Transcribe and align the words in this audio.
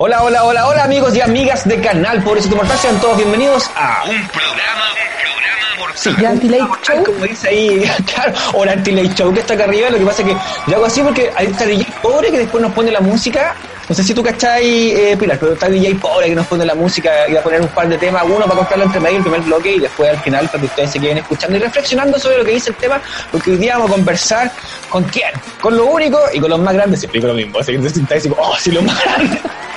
Hola, 0.00 0.22
hola, 0.22 0.44
hola, 0.44 0.68
hola 0.68 0.84
amigos 0.84 1.16
y 1.16 1.20
amigas 1.20 1.66
de 1.66 1.80
Canal 1.80 2.22
Pobrecito 2.22 2.54
Mortal, 2.54 2.78
sean 2.78 3.00
todos 3.00 3.16
bienvenidos 3.16 3.68
a 3.74 4.04
un 4.04 4.28
programa, 4.28 4.92
un 4.92 5.20
programa 5.20 5.96
Sí, 5.96 6.24
Anti-Late 6.24 6.70
Show. 6.84 7.04
Como 7.04 7.24
dice 7.24 7.48
ahí, 7.48 7.90
claro, 8.14 8.32
o 8.52 8.62
el 8.62 8.68
Anti-Late 8.70 9.14
Show 9.16 9.34
que 9.34 9.40
está 9.40 9.54
acá 9.54 9.64
arriba, 9.64 9.90
lo 9.90 9.98
que 9.98 10.04
pasa 10.04 10.22
es 10.22 10.28
que 10.28 10.36
yo 10.68 10.76
hago 10.76 10.86
así 10.86 11.02
porque 11.02 11.32
hay 11.34 11.46
está 11.46 11.66
DJ 11.66 11.84
pobre 12.00 12.30
que 12.30 12.38
después 12.38 12.62
nos 12.62 12.72
pone 12.74 12.92
la 12.92 13.00
música, 13.00 13.56
no 13.88 13.94
sé 13.96 14.04
si 14.04 14.14
tú 14.14 14.22
cachai, 14.22 14.92
eh, 14.92 15.16
Pilar, 15.16 15.36
pero 15.36 15.54
está 15.54 15.68
DJ 15.68 15.96
pobre 15.96 16.28
que 16.28 16.36
nos 16.36 16.46
pone 16.46 16.64
la 16.64 16.76
música 16.76 17.28
y 17.28 17.32
va 17.32 17.40
a 17.40 17.42
poner 17.42 17.60
un 17.60 17.68
par 17.68 17.88
de 17.88 17.98
temas, 17.98 18.22
uno 18.24 18.44
para 18.44 18.54
contarlo 18.54 18.84
entre 18.84 19.00
medio, 19.00 19.16
el 19.16 19.22
primer 19.24 19.40
bloque 19.40 19.72
y 19.72 19.80
después 19.80 20.10
al 20.10 20.20
final 20.20 20.46
para 20.46 20.60
que 20.60 20.66
ustedes 20.66 20.92
se 20.92 21.00
queden 21.00 21.18
escuchando 21.18 21.56
y 21.56 21.60
reflexionando 21.60 22.20
sobre 22.20 22.38
lo 22.38 22.44
que 22.44 22.52
dice 22.52 22.70
el 22.70 22.76
tema, 22.76 23.02
porque 23.32 23.50
hoy 23.50 23.56
día 23.56 23.74
vamos 23.74 23.90
a 23.90 23.94
conversar 23.94 24.52
con 24.88 25.02
quién, 25.02 25.32
con 25.60 25.76
lo 25.76 25.86
único 25.86 26.20
y 26.32 26.38
con 26.38 26.50
los 26.50 26.60
más 26.60 26.74
grandes, 26.74 27.00
siempre 27.00 27.18
digo 27.18 27.32
lo 27.32 27.36
mismo, 27.36 27.58
así 27.58 27.72
que 27.72 27.78
te 27.80 28.30
oh, 28.38 28.56
sí, 28.60 28.70
los 28.70 28.84
más 28.84 29.02
grandes. 29.02 29.40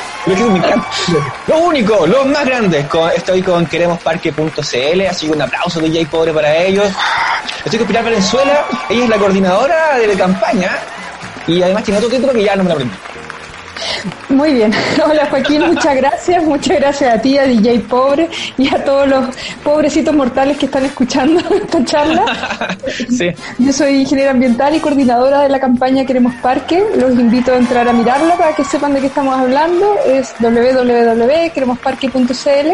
Lo 1.48 1.60
único, 1.60 2.06
los 2.06 2.26
más 2.28 2.46
grandes. 2.46 2.86
Estoy 3.16 3.42
con 3.42 3.66
queremosparque.cl, 3.66 5.02
así 5.10 5.26
que 5.26 5.32
un 5.32 5.42
aplauso 5.42 5.80
de 5.80 5.90
DJ 5.90 6.06
Pobre 6.08 6.34
para 6.34 6.56
ellos. 6.58 6.88
Estoy 7.64 7.80
con 7.80 7.88
Pilar 7.88 8.04
Valenzuela, 8.04 8.66
ella 8.90 9.04
es 9.04 9.10
la 9.10 9.18
coordinadora 9.18 9.98
de 9.98 10.08
la 10.08 10.16
campaña 10.16 10.80
y 11.48 11.62
además 11.62 11.84
tiene 11.84 11.98
otro 11.98 12.10
título 12.10 12.34
que 12.34 12.44
ya 12.44 12.56
no 12.56 12.64
me 12.64 12.70
lo 12.70 12.76
aprendí. 12.76 12.96
Muy 14.30 14.54
bien. 14.54 14.72
Hola 15.06 15.28
Joaquín, 15.28 15.62
muchas 15.68 15.96
gracias. 15.96 16.44
Muchas 16.44 16.78
gracias 16.78 17.16
a 17.16 17.22
ti, 17.22 17.38
a 17.38 17.44
DJ 17.44 17.82
Pobre 17.82 18.28
y 18.58 18.74
a 18.74 18.84
todos 18.84 19.08
los 19.08 19.36
pobrecitos 19.64 20.16
mortales 20.16 20.58
que 20.58 20.66
están 20.66 20.86
escuchando 20.86 21.40
esta 21.56 21.86
charla. 21.86 22.26
Sí. 23.10 23.30
Yo 23.58 23.74
soy 23.74 24.02
ingeniera 24.02 24.32
ambiental 24.32 24.76
y 24.76 24.80
coordinadora 24.80 25.42
de 25.42 25.50
la 25.50 25.60
campaña 25.60 26.06
Queremos 26.06 26.34
Parque. 26.36 26.84
Los 26.96 27.12
invito 27.14 27.52
a 27.54 27.58
entrar 27.58 27.88
a 27.88 27.94
mirarla 27.94 28.38
para 28.38 28.56
que 28.56 28.64
sepan 28.64 28.94
de 28.94 29.00
qué 29.02 29.08
estamos 29.08 29.36
hablando. 29.38 29.98
Es 30.06 30.34
www.queremosparque.cl. 30.40 32.70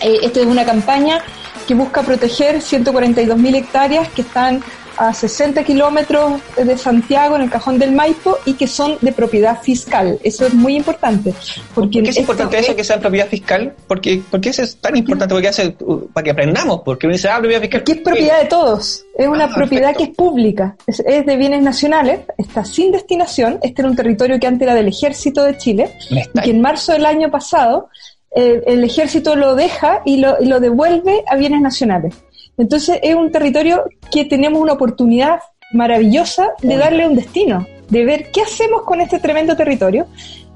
Eh, 0.00 0.18
esta 0.22 0.40
es 0.40 0.46
una 0.46 0.64
campaña 0.64 1.20
que 1.66 1.74
busca 1.74 2.02
proteger 2.02 2.60
142.000 2.60 3.56
hectáreas 3.56 4.08
que 4.08 4.22
están 4.22 4.62
a 4.98 5.14
60 5.14 5.62
kilómetros 5.64 6.40
de 6.56 6.76
Santiago, 6.76 7.36
en 7.36 7.42
el 7.42 7.50
cajón 7.50 7.78
del 7.78 7.92
Maipo, 7.92 8.36
y 8.44 8.54
que 8.54 8.66
son 8.66 8.96
de 9.00 9.12
propiedad 9.12 9.60
fiscal. 9.62 10.18
Eso 10.22 10.46
es 10.46 10.54
muy 10.54 10.76
importante. 10.76 11.32
Porque 11.74 11.98
¿Por 11.98 12.04
qué 12.04 12.10
es 12.10 12.16
importante 12.18 12.58
eso 12.58 12.74
que 12.76 12.84
sea 12.84 12.98
propiedad 12.98 13.28
fiscal? 13.28 13.74
Porque, 13.86 14.20
porque 14.30 14.48
eso 14.50 14.62
es 14.62 14.76
tan 14.76 14.96
importante 14.96 15.34
porque 15.34 15.48
hace, 15.48 15.76
para 16.12 16.24
que 16.24 16.30
aprendamos, 16.30 16.82
porque 16.84 17.06
uno 17.06 17.14
dice, 17.14 17.28
ah, 17.28 17.38
propiedad 17.38 17.60
fiscal. 17.62 17.84
Que 17.84 17.92
es 17.92 17.98
propiedad 17.98 18.40
de 18.42 18.46
todos. 18.46 19.04
Es 19.16 19.26
una 19.28 19.44
Ah, 19.44 19.54
propiedad 19.54 19.92
perfecto. 19.92 19.98
que 20.04 20.10
es 20.10 20.16
pública. 20.16 20.76
Es, 20.86 21.00
es 21.00 21.24
de 21.26 21.36
bienes 21.36 21.62
nacionales, 21.62 22.20
está 22.36 22.64
sin 22.64 22.92
destinación. 22.92 23.58
Este 23.62 23.82
era 23.82 23.88
un 23.90 23.96
territorio 23.96 24.38
que 24.38 24.46
antes 24.46 24.62
era 24.62 24.74
del 24.74 24.88
ejército 24.88 25.42
de 25.44 25.56
Chile, 25.58 25.90
y 26.10 26.40
que 26.40 26.50
en 26.50 26.60
marzo 26.60 26.92
del 26.92 27.06
año 27.06 27.30
pasado 27.30 27.88
eh, 28.34 28.62
el 28.66 28.84
ejército 28.84 29.36
lo 29.36 29.54
deja 29.54 30.02
y 30.04 30.18
lo, 30.18 30.36
y 30.40 30.46
lo 30.46 30.60
devuelve 30.60 31.24
a 31.28 31.36
bienes 31.36 31.60
nacionales. 31.62 32.14
Entonces 32.58 32.98
es 33.02 33.14
un 33.14 33.30
territorio 33.32 33.84
que 34.12 34.24
tenemos 34.24 34.60
una 34.60 34.74
oportunidad 34.74 35.38
maravillosa 35.72 36.48
de 36.62 36.76
darle 36.76 37.06
un 37.06 37.14
destino, 37.14 37.66
de 37.88 38.04
ver 38.04 38.30
qué 38.32 38.42
hacemos 38.42 38.82
con 38.82 39.00
este 39.00 39.18
tremendo 39.18 39.56
territorio 39.56 40.06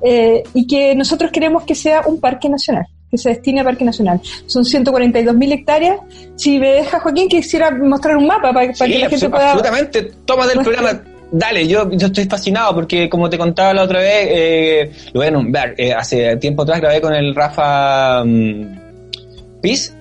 eh, 0.03 0.43
y 0.55 0.67
que 0.67 0.95
nosotros 0.95 1.31
queremos 1.31 1.65
que 1.65 1.75
sea 1.75 2.03
un 2.07 2.19
parque 2.21 2.49
nacional, 2.49 2.87
que 3.11 3.19
se 3.19 3.29
destine 3.29 3.61
a 3.61 3.65
parque 3.65 3.85
nacional. 3.85 4.21
Son 4.47 4.65
142.000 4.65 5.53
hectáreas. 5.53 6.01
Si 6.37 6.59
me 6.59 6.73
deja 6.73 6.99
Joaquín, 6.99 7.29
quisiera 7.29 7.71
mostrar 7.71 8.17
un 8.17 8.27
mapa 8.27 8.53
para, 8.53 8.73
para 8.73 8.73
Sí, 8.73 8.93
que 8.93 8.99
la 8.99 9.09
gente 9.11 9.27
abso- 9.27 9.31
pueda... 9.31 9.53
absolutamente. 9.53 10.03
Toma 10.25 10.47
del 10.47 10.59
programa. 10.61 11.03
Dale, 11.35 11.67
yo, 11.67 11.91
yo 11.93 12.09
estoy 12.09 12.25
fascinado 12.27 12.75
porque 12.75 13.09
como 13.09 13.31
te 13.31 13.39
contaba 13.39 13.73
la 13.73 13.85
otra 13.85 14.01
vez, 14.01 14.27
eh, 14.29 14.93
lo 15.15 15.21
voy 15.21 15.29
a 15.29 15.31
nombrar, 15.31 15.75
eh, 15.79 15.91
hace 15.95 16.37
tiempo 16.37 16.63
atrás 16.63 16.79
grabé 16.81 17.01
con 17.01 17.15
el 17.15 17.35
Rafa 17.35 18.23
mm, 18.23 18.92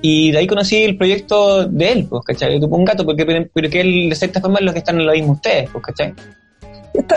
Y 0.01 0.31
de 0.31 0.39
ahí 0.39 0.47
conocí 0.47 0.83
el 0.83 0.97
proyecto 0.97 1.65
de 1.65 1.91
él, 1.91 2.07
pues, 2.09 2.23
¿cachai? 2.25 2.59
De 2.59 2.65
un 2.65 2.85
gato, 2.85 3.05
porque, 3.05 3.25
pero 3.25 3.69
que 3.69 3.81
él 3.81 4.09
de 4.09 4.15
cierta 4.15 4.41
forma 4.41 4.59
es 4.59 4.65
lo 4.65 4.73
que 4.73 4.79
están 4.79 4.99
en 4.99 5.05
lo 5.05 5.13
mismo 5.13 5.33
ustedes, 5.33 5.69
pues, 5.71 5.83
¿cachai? 5.85 6.13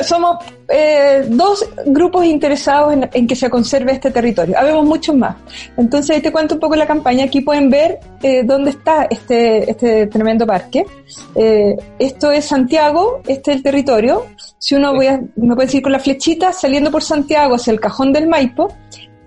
Somos 0.04 0.36
eh, 0.68 1.24
dos 1.28 1.68
grupos 1.86 2.24
interesados 2.24 2.92
en, 2.92 3.10
en 3.12 3.26
que 3.26 3.34
se 3.34 3.50
conserve 3.50 3.90
este 3.90 4.12
territorio. 4.12 4.56
Habemos 4.56 4.86
muchos 4.86 5.16
más. 5.16 5.36
Entonces, 5.76 6.14
ahí 6.14 6.22
te 6.22 6.30
cuento 6.30 6.54
un 6.54 6.60
poco 6.60 6.76
la 6.76 6.86
campaña. 6.86 7.24
Aquí 7.24 7.40
pueden 7.40 7.70
ver 7.70 7.98
eh, 8.22 8.44
dónde 8.44 8.70
está 8.70 9.08
este, 9.10 9.68
este 9.68 10.06
tremendo 10.06 10.46
parque. 10.46 10.84
Eh, 11.34 11.76
esto 11.98 12.30
es 12.30 12.44
Santiago, 12.44 13.20
este 13.26 13.50
es 13.50 13.56
el 13.56 13.62
territorio. 13.64 14.26
Si 14.58 14.76
uno 14.76 14.94
voy 14.94 15.08
a, 15.08 15.20
me 15.34 15.54
puede 15.56 15.66
decir 15.66 15.82
con 15.82 15.90
la 15.90 15.98
flechita, 15.98 16.52
saliendo 16.52 16.92
por 16.92 17.02
Santiago 17.02 17.56
hacia 17.56 17.72
el 17.72 17.80
cajón 17.80 18.12
del 18.12 18.28
Maipo, 18.28 18.72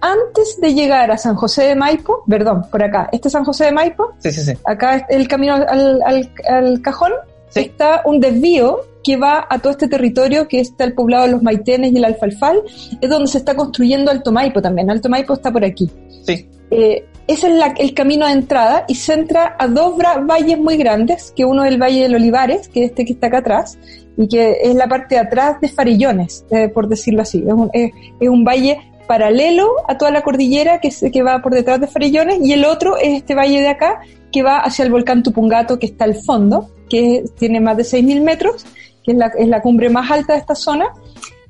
antes 0.02 0.60
de 0.62 0.74
llegar 0.74 1.10
a 1.12 1.18
San 1.18 1.36
José 1.36 1.64
de 1.64 1.76
Maipo, 1.76 2.24
perdón, 2.28 2.66
por 2.72 2.84
acá, 2.84 3.10
este 3.12 3.28
es 3.28 3.32
San 3.32 3.44
José 3.44 3.66
de 3.66 3.72
Maipo, 3.72 4.14
Sí, 4.20 4.32
sí, 4.32 4.42
sí. 4.42 4.54
acá 4.66 4.98
es 4.98 5.04
el 5.10 5.28
camino 5.28 5.56
al, 5.56 6.02
al- 6.04 6.32
al 6.50 6.82
cajón, 6.82 7.12
Sí. 7.50 7.62
está 7.62 8.02
un 8.06 8.20
desvío 8.20 8.82
que 9.04 9.16
va 9.16 9.48
a 9.50 9.58
todo 9.60 9.72
este 9.72 9.88
territorio 9.88 10.48
que 10.50 10.60
está 10.60 10.84
el 10.84 10.94
poblado 10.94 11.26
de 11.26 11.32
los 11.32 11.42
Maitenes 11.42 11.94
y 11.94 11.98
el 11.98 12.04
Alfalfal, 12.06 12.62
es 13.00 13.10
donde 13.10 13.28
se 13.30 13.38
está 13.38 13.56
construyendo 13.56 14.12
Alto 14.12 14.32
Maipo 14.34 14.62
también. 14.62 14.90
Alto 14.92 15.08
Maipo 15.08 15.34
está 15.34 15.50
por 15.52 15.64
aquí. 15.64 15.90
Sí. 16.26 16.50
Eh, 16.72 17.06
ese 17.26 17.48
es 17.48 17.54
la- 17.56 17.74
el 17.78 17.94
camino 17.94 18.26
de 18.26 18.34
entrada 18.34 18.84
y 18.90 18.96
se 18.96 19.14
entra 19.14 19.56
a 19.58 19.68
dos 19.68 19.94
valles 19.98 20.58
muy 20.60 20.76
grandes, 20.76 21.32
que 21.36 21.46
uno 21.46 21.64
es 21.64 21.72
el 21.72 21.82
Valle 21.82 22.04
del 22.04 22.16
Olivares, 22.16 22.68
que 22.68 22.84
es 22.84 22.90
este 22.90 23.06
que 23.06 23.14
está 23.14 23.28
acá 23.28 23.38
atrás, 23.38 23.78
y 24.18 24.28
que 24.28 24.58
es 24.64 24.76
la 24.76 24.88
parte 24.88 25.16
de 25.16 25.22
atrás 25.22 25.62
de 25.62 25.70
Farillones, 25.70 26.44
eh, 26.52 26.68
por 26.68 26.90
decirlo 26.90 27.22
así. 27.22 27.46
Es 27.48 27.54
un, 27.54 27.70
es- 27.72 27.92
es 28.20 28.28
un 28.30 28.44
valle 28.44 28.78
paralelo 29.08 29.70
a 29.88 29.98
toda 29.98 30.12
la 30.12 30.22
cordillera 30.22 30.80
que, 30.80 30.92
se- 30.92 31.12
que 31.12 31.24
va 31.24 31.42
por 31.42 31.54
detrás 31.54 31.80
de 31.82 31.88
Farillones, 31.88 32.40
y 32.46 32.54
el 32.54 32.66
otro 32.66 32.98
es 32.98 33.16
este 33.18 33.34
valle 33.36 33.62
de 33.62 33.70
acá, 33.70 34.00
que 34.32 34.44
va 34.44 34.60
hacia 34.60 34.84
el 34.86 34.92
volcán 34.92 35.24
Tupungato, 35.24 35.80
que 35.80 35.86
está 35.88 36.04
al 36.06 36.16
fondo, 36.16 36.70
que 36.90 37.18
es- 37.18 37.36
tiene 37.36 37.60
más 37.60 37.78
de 37.78 37.84
6.000 37.84 38.22
metros, 38.22 38.66
que 39.04 39.12
es 39.14 39.18
la, 39.18 39.28
es 39.38 39.48
la 39.48 39.62
cumbre 39.62 39.90
más 39.90 40.12
alta 40.12 40.34
de 40.34 40.40
esta 40.40 40.56
zona. 40.56 40.86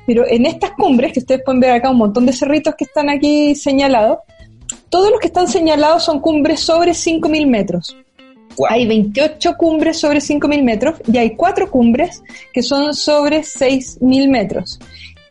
Pero 0.06 0.25
en 0.25 0.46
estas 0.46 0.72
cumbres, 0.72 1.12
que 1.12 1.19
ustedes 1.19 1.41
pueden 1.44 1.59
ver 1.59 1.72
acá 1.72 1.90
un 1.90 1.97
montón 1.97 2.25
de 2.25 2.31
cerritos 2.34 2.75
que 2.75 2.85
están 2.85 3.09
aquí 3.09 3.56
señalados, 3.56 4.19
todos 4.90 5.12
los 5.12 5.19
que 5.19 5.28
están 5.28 5.47
señalados 5.50 6.03
son 6.06 6.22
cumbres 6.22 6.62
sobre 6.62 6.91
5.000 6.94 7.46
metros. 7.47 7.97
Hay 8.69 8.88
28 8.88 9.56
cumbres 9.57 9.97
sobre 10.00 10.19
5.000 10.19 10.63
metros 10.63 10.96
y 11.12 11.17
hay 11.17 11.35
cuatro 11.35 11.69
cumbres 11.69 12.23
que 12.53 12.63
son 12.63 12.94
sobre 12.96 13.41
6.000 13.44 14.29
metros. 14.29 14.79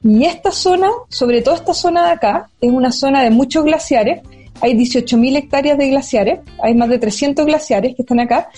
Y 0.07 0.25
esta 0.25 0.53
zona, 0.53 0.89
sobre 1.09 1.43
todo 1.43 1.57
esta 1.57 1.75
zona 1.75 2.07
de 2.07 2.13
acá, 2.13 2.49
es 2.61 2.71
una 2.71 2.93
zona 2.93 3.25
de 3.25 3.31
muchos 3.31 3.65
glaciares. 3.65 4.21
Hay 4.61 4.75
18.000 4.75 5.37
hectáreas 5.37 5.77
de 5.77 5.89
glaciares, 5.89 6.39
hay 6.63 6.77
más 6.77 6.89
de 6.89 7.01
300 7.01 7.45
glaciares 7.45 7.97
que 7.97 8.03
están 8.03 8.21
acá. 8.21 8.49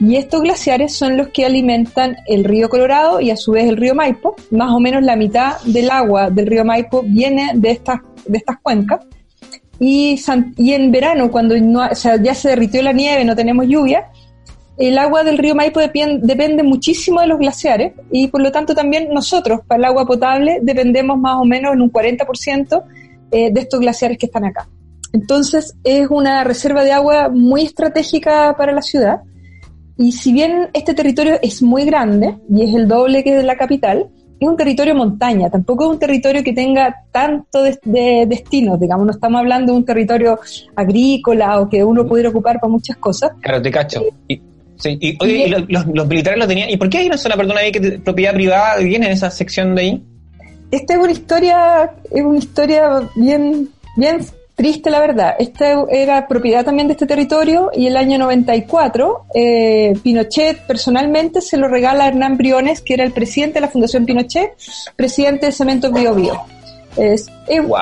Y 0.00 0.16
estos 0.16 0.40
glaciares 0.40 0.96
son 0.96 1.18
los 1.18 1.28
que 1.28 1.44
alimentan 1.44 2.16
el 2.26 2.42
río 2.42 2.70
Colorado 2.70 3.20
y 3.20 3.30
a 3.30 3.36
su 3.36 3.52
vez 3.52 3.68
el 3.68 3.76
río 3.76 3.94
Maipo. 3.94 4.34
Más 4.50 4.70
o 4.70 4.80
menos 4.80 5.02
la 5.02 5.14
mitad 5.14 5.60
del 5.66 5.90
agua 5.90 6.30
del 6.30 6.46
río 6.46 6.64
Maipo 6.64 7.02
viene 7.06 7.52
de 7.54 7.72
estas, 7.72 8.00
de 8.26 8.38
estas 8.38 8.56
cuencas. 8.62 9.00
Y, 9.78 10.18
en 10.56 10.90
verano, 10.90 11.30
cuando 11.30 11.54
ya 11.54 12.34
se 12.34 12.48
derritió 12.48 12.82
la 12.82 12.92
nieve, 12.92 13.26
no 13.26 13.36
tenemos 13.36 13.66
lluvia, 13.66 14.06
el 14.76 14.98
agua 14.98 15.22
del 15.22 15.38
río 15.38 15.54
Maipo 15.54 15.80
depende 15.80 16.62
muchísimo 16.62 17.20
de 17.20 17.28
los 17.28 17.38
glaciares 17.38 17.92
y 18.10 18.26
por 18.28 18.42
lo 18.42 18.50
tanto 18.50 18.74
también 18.74 19.08
nosotros, 19.12 19.60
para 19.66 19.78
el 19.78 19.84
agua 19.84 20.04
potable, 20.04 20.58
dependemos 20.62 21.18
más 21.18 21.36
o 21.40 21.44
menos 21.44 21.74
en 21.74 21.80
un 21.80 21.92
40% 21.92 22.82
eh, 23.30 23.52
de 23.52 23.60
estos 23.60 23.80
glaciares 23.80 24.18
que 24.18 24.26
están 24.26 24.44
acá. 24.44 24.68
Entonces 25.12 25.76
es 25.84 26.08
una 26.10 26.42
reserva 26.42 26.82
de 26.82 26.92
agua 26.92 27.28
muy 27.28 27.62
estratégica 27.62 28.56
para 28.58 28.72
la 28.72 28.82
ciudad 28.82 29.20
y 29.96 30.10
si 30.10 30.32
bien 30.32 30.68
este 30.72 30.92
territorio 30.92 31.38
es 31.40 31.62
muy 31.62 31.84
grande 31.84 32.36
y 32.50 32.64
es 32.64 32.74
el 32.74 32.88
doble 32.88 33.22
que 33.22 33.36
de 33.36 33.44
la 33.44 33.56
capital, 33.56 34.08
es 34.40 34.48
un 34.48 34.56
territorio 34.56 34.96
montaña, 34.96 35.48
tampoco 35.48 35.84
es 35.84 35.90
un 35.90 35.98
territorio 36.00 36.42
que 36.42 36.52
tenga 36.52 37.04
tanto 37.12 37.62
de, 37.62 37.78
de 37.84 38.26
destinos, 38.28 38.80
digamos, 38.80 39.06
no 39.06 39.12
estamos 39.12 39.38
hablando 39.38 39.72
de 39.72 39.78
un 39.78 39.84
territorio 39.84 40.40
agrícola 40.74 41.60
o 41.60 41.68
que 41.68 41.84
uno 41.84 42.04
pudiera 42.04 42.30
ocupar 42.30 42.58
para 42.58 42.72
muchas 42.72 42.96
cosas, 42.96 43.30
Claro, 43.40 43.62
te 43.62 43.70
cacho. 43.70 44.02
Y, 44.26 44.40
sí, 44.78 44.98
y, 45.00 45.16
oye, 45.22 45.46
y 45.46 45.48
los, 45.50 45.64
los- 45.68 45.86
los 45.86 46.06
militares 46.06 46.38
lo 46.38 46.46
tenían. 46.46 46.70
¿Y 46.70 46.76
por 46.76 46.88
qué 46.88 46.98
hay 46.98 47.06
una 47.06 47.16
zona, 47.18 47.36
perdona, 47.36 47.60
ahí 47.60 47.72
que 47.72 47.80
te- 47.80 47.98
propiedad 47.98 48.34
privada 48.34 48.76
viene 48.78 49.06
en 49.06 49.12
esa 49.12 49.30
sección 49.30 49.74
de 49.74 49.82
ahí? 49.82 50.04
Esta 50.70 50.94
es 50.94 50.98
una 51.00 51.12
historia, 51.12 51.92
es 52.10 52.22
una 52.24 52.38
historia 52.38 53.08
bien, 53.14 53.68
bien 53.96 54.18
triste, 54.56 54.90
la 54.90 55.00
verdad. 55.00 55.34
Esta 55.38 55.84
era 55.90 56.26
propiedad 56.26 56.64
también 56.64 56.86
de 56.88 56.92
este 56.92 57.06
territorio 57.06 57.70
y 57.74 57.86
el 57.86 57.96
año 57.96 58.18
94 58.18 59.26
eh, 59.34 59.92
Pinochet 60.02 60.58
personalmente 60.66 61.40
se 61.40 61.56
lo 61.56 61.68
regala 61.68 62.04
a 62.04 62.08
Hernán 62.08 62.36
Briones, 62.36 62.80
que 62.80 62.94
era 62.94 63.04
el 63.04 63.12
presidente 63.12 63.54
de 63.54 63.60
la 63.62 63.68
Fundación 63.68 64.04
Pinochet, 64.06 64.50
presidente 64.96 65.46
de 65.46 65.52
Cemento 65.52 65.90
Bio 65.92 66.14
Bio. 66.14 66.40
Es, 66.96 67.26
es- 67.48 67.66
¡Wow! 67.66 67.80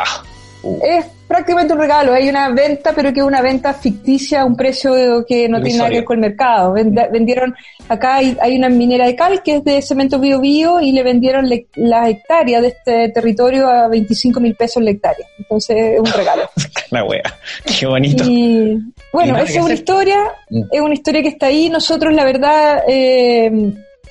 Es 0.83 1.05
prácticamente 1.33 1.73
un 1.73 1.81
regalo. 1.81 2.13
Hay 2.13 2.29
una 2.29 2.51
venta, 2.51 2.93
pero 2.95 3.13
que 3.13 3.21
es 3.21 3.27
una 3.27 3.41
venta 3.41 3.73
ficticia 3.73 4.43
a 4.43 4.45
un 4.45 4.55
precio 4.57 5.25
que 5.27 5.49
no 5.49 5.61
tiene 5.63 5.79
nada 5.79 5.91
que 5.91 5.97
ver 5.97 6.05
con 6.05 6.17
el 6.23 6.31
mercado. 6.31 6.75
Vend- 6.75 7.11
vendieron, 7.11 7.55
acá 7.89 8.17
hay, 8.17 8.37
hay 8.41 8.57
una 8.57 8.69
minera 8.69 9.07
de 9.07 9.17
cal 9.17 9.43
que 9.43 9.57
es 9.57 9.65
de 9.65 9.81
cemento 9.83 10.19
bio 10.19 10.41
bio 10.41 10.81
y 10.81 10.93
le 10.93 11.03
vendieron 11.03 11.49
le- 11.49 11.67
la 11.75 12.09
hectárea 12.09 12.61
de 12.61 12.69
este 12.69 13.09
territorio 13.09 13.67
a 13.69 13.89
25 13.89 14.39
mil 14.41 14.55
pesos 14.55 14.83
la 14.83 14.91
hectárea. 14.91 15.27
Entonces 15.39 15.77
es 15.95 16.01
un 16.01 16.07
regalo. 16.13 16.43
La 16.91 17.05
wea. 17.05 17.23
Qué 17.65 17.87
bonito. 17.87 18.23
Y 18.27 18.79
bueno, 19.15 19.35
esa 19.39 19.59
es 19.59 19.65
una 19.65 19.73
historia, 19.75 20.19
Mm. 20.51 20.63
es 20.71 20.81
una 20.83 20.93
historia 20.95 21.23
que 21.23 21.29
está 21.29 21.47
ahí. 21.47 21.71
Nosotros, 21.71 22.13
la 22.15 22.25
verdad, 22.25 22.83
eh, 22.87 23.51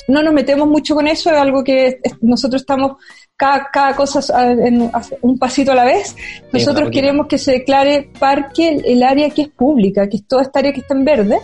no 0.07 0.23
nos 0.23 0.33
metemos 0.33 0.67
mucho 0.67 0.95
con 0.95 1.07
eso, 1.07 1.29
es 1.29 1.37
algo 1.37 1.63
que 1.63 1.99
nosotros 2.21 2.63
estamos 2.63 2.93
cada, 3.41 3.69
cada 3.73 3.95
cosa 3.95 4.19
en- 4.51 4.91
un 5.21 5.39
pasito 5.39 5.71
a 5.71 5.75
la 5.75 5.85
vez. 5.85 6.15
Nosotros 6.53 6.89
queremos 6.91 7.25
que 7.27 7.39
se 7.39 7.51
declare 7.53 8.07
parque 8.19 8.79
el, 8.85 9.01
área 9.01 9.29
que 9.31 9.41
es 9.43 9.47
pública, 9.49 10.07
que 10.07 10.17
es 10.17 10.27
toda 10.27 10.43
esta 10.43 10.59
área 10.59 10.71
que 10.71 10.81
está 10.81 10.93
en 10.93 11.03
verde, 11.05 11.39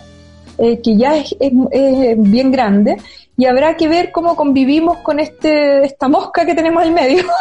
eh, 0.58 0.78
que 0.80 0.96
ya 0.96 1.16
es, 1.16 1.34
es- 1.40 1.52
es 1.72 2.16
bien 2.20 2.52
grande. 2.52 2.96
Y 3.40 3.46
habrá 3.46 3.76
que 3.76 3.86
ver 3.88 4.10
cómo 4.10 4.34
convivimos 4.34 4.98
con 4.98 5.20
este 5.20 5.84
esta 5.84 6.08
mosca 6.08 6.44
que 6.44 6.54
tenemos 6.54 6.84
en 6.84 6.94
medio. 6.94 7.24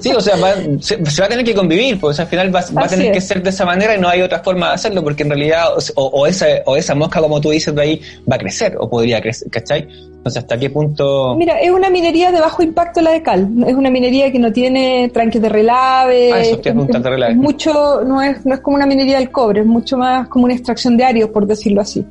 Sí, 0.00 0.12
o 0.12 0.20
sea, 0.20 0.36
va- 0.36 0.54
se, 0.80 1.04
se 1.06 1.20
va 1.22 1.26
a 1.26 1.30
tener 1.30 1.44
que 1.44 1.54
convivir, 1.54 1.98
pues 1.98 2.20
al 2.20 2.26
final 2.26 2.54
va, 2.54 2.60
va 2.76 2.82
a 2.84 2.88
tener 2.88 3.10
que 3.12 3.20
ser 3.20 3.42
de 3.42 3.50
esa 3.50 3.64
manera 3.64 3.96
y 3.96 4.00
no 4.00 4.08
hay 4.08 4.20
otra 4.22 4.40
forma 4.40 4.68
de 4.68 4.74
hacerlo, 4.74 5.02
porque 5.02 5.22
en 5.24 5.30
realidad, 5.30 5.64
o, 5.96 6.02
o 6.04 6.26
esa, 6.26 6.46
o 6.66 6.76
esa 6.76 6.94
mosca, 6.94 7.20
como 7.20 7.40
tú 7.40 7.50
dices 7.50 7.74
de 7.74 7.82
ahí, 7.82 8.00
va 8.30 8.36
a 8.36 8.38
crecer, 8.38 8.76
o 8.78 8.88
podría 8.90 9.20
crecer, 9.20 9.48
¿cachai? 9.50 9.88
Entonces, 10.26 10.42
¿hasta 10.42 10.58
qué 10.58 10.70
punto? 10.70 11.36
Mira, 11.36 11.60
es 11.60 11.70
una 11.70 11.88
minería 11.88 12.32
de 12.32 12.40
bajo 12.40 12.60
impacto 12.60 13.00
la 13.00 13.12
de 13.12 13.22
cal. 13.22 13.48
Es 13.64 13.74
una 13.74 13.90
minería 13.90 14.32
que 14.32 14.40
no 14.40 14.52
tiene 14.52 15.08
tranques 15.14 15.40
de 15.40 15.48
relave. 15.48 16.32
Ah, 16.32 16.40
eso 16.40 16.56
a 16.56 16.60
preguntar, 16.60 17.00
de 17.00 17.10
relave. 17.10 17.32
es 17.34 17.38
mucho, 17.38 18.02
no 18.04 18.20
es, 18.20 18.44
no 18.44 18.54
es 18.54 18.60
como 18.60 18.76
una 18.76 18.86
minería 18.86 19.18
del 19.20 19.30
cobre, 19.30 19.60
es 19.60 19.66
mucho 19.66 19.96
más 19.96 20.26
como 20.26 20.46
una 20.46 20.54
extracción 20.54 20.96
de 20.96 21.04
arios, 21.04 21.30
por 21.30 21.46
decirlo 21.46 21.80
así. 21.80 22.04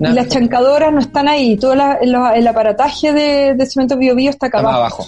Y 0.00 0.02
las 0.14 0.28
chancadoras 0.28 0.90
no 0.94 1.00
están 1.00 1.28
ahí. 1.28 1.56
Todo 1.58 1.74
la- 1.74 1.98
el, 2.00 2.14
el 2.36 2.46
aparataje 2.46 3.12
de, 3.12 3.52
de 3.54 3.66
cemento 3.66 3.98
bio 3.98 4.14
bio 4.14 4.30
está 4.30 4.46
acá 4.46 4.58
está 4.60 4.70
abajo. 4.70 5.02
abajo. 5.02 5.06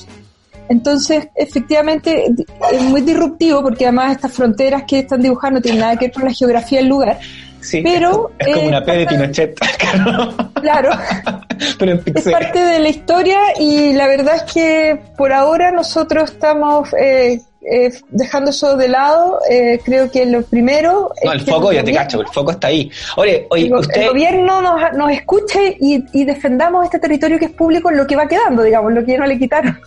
Entonces, 0.69 1.29
efectivamente, 1.35 2.27
es 2.73 2.83
muy 2.83 3.01
disruptivo 3.01 3.63
porque 3.63 3.87
además 3.87 4.13
estas 4.13 4.33
fronteras 4.33 4.83
que 4.87 4.99
están 5.01 5.23
dibujando 5.23 5.59
no 5.59 5.63
tienen 5.63 5.81
nada 5.81 5.97
que 5.97 6.07
ver 6.07 6.13
con 6.15 6.25
la 6.27 6.33
geografía 6.33 6.79
del 6.81 6.89
lugar. 6.89 7.19
Sí, 7.61 7.83
Pero, 7.83 8.31
es, 8.39 8.47
como 8.55 8.61
eh, 8.63 8.69
una 8.69 8.85
P 8.85 8.93
de 8.93 9.07
Pinochet, 9.07 9.59
claro, 9.79 10.35
Claro. 10.61 10.91
pero 11.79 11.93
en 11.93 12.03
es 12.15 12.29
parte 12.29 12.59
de 12.59 12.79
la 12.79 12.89
historia 12.89 13.39
y 13.59 13.93
la 13.93 14.07
verdad 14.07 14.37
es 14.37 14.53
que 14.53 14.99
por 15.17 15.33
ahora 15.33 15.71
nosotros 15.71 16.31
estamos 16.31 16.93
eh, 16.95 17.41
eh, 17.71 17.91
dejando 18.09 18.51
eso 18.51 18.77
de 18.77 18.89
lado. 18.89 19.39
Eh, 19.51 19.79
creo 19.85 20.11
que 20.11 20.25
lo 20.25 20.43
primero... 20.43 21.13
No, 21.25 21.33
es 21.33 21.43
el 21.43 21.47
foco, 21.47 21.71
el 21.71 21.77
ya 21.77 21.85
te 21.85 21.91
gobierno- 21.93 21.99
cacho, 22.03 22.21
el 22.23 22.27
foco 22.29 22.51
está 22.53 22.69
ahí. 22.69 22.91
Oye, 23.17 23.47
oye, 23.51 23.71
usted... 23.75 24.01
el 24.03 24.09
gobierno 24.09 24.63
nos, 24.63 24.93
nos 24.97 25.11
escuche 25.13 25.77
y, 25.81 26.03
y 26.13 26.25
defendamos 26.25 26.85
este 26.87 26.99
territorio 26.99 27.39
que 27.39 27.45
es 27.47 27.53
público, 27.53 27.91
lo 27.91 28.07
que 28.07 28.17
va 28.17 28.27
quedando, 28.27 28.63
digamos, 28.63 28.93
lo 28.95 29.05
que 29.05 29.19
no 29.19 29.27
le 29.27 29.39
quitaron. 29.39 29.79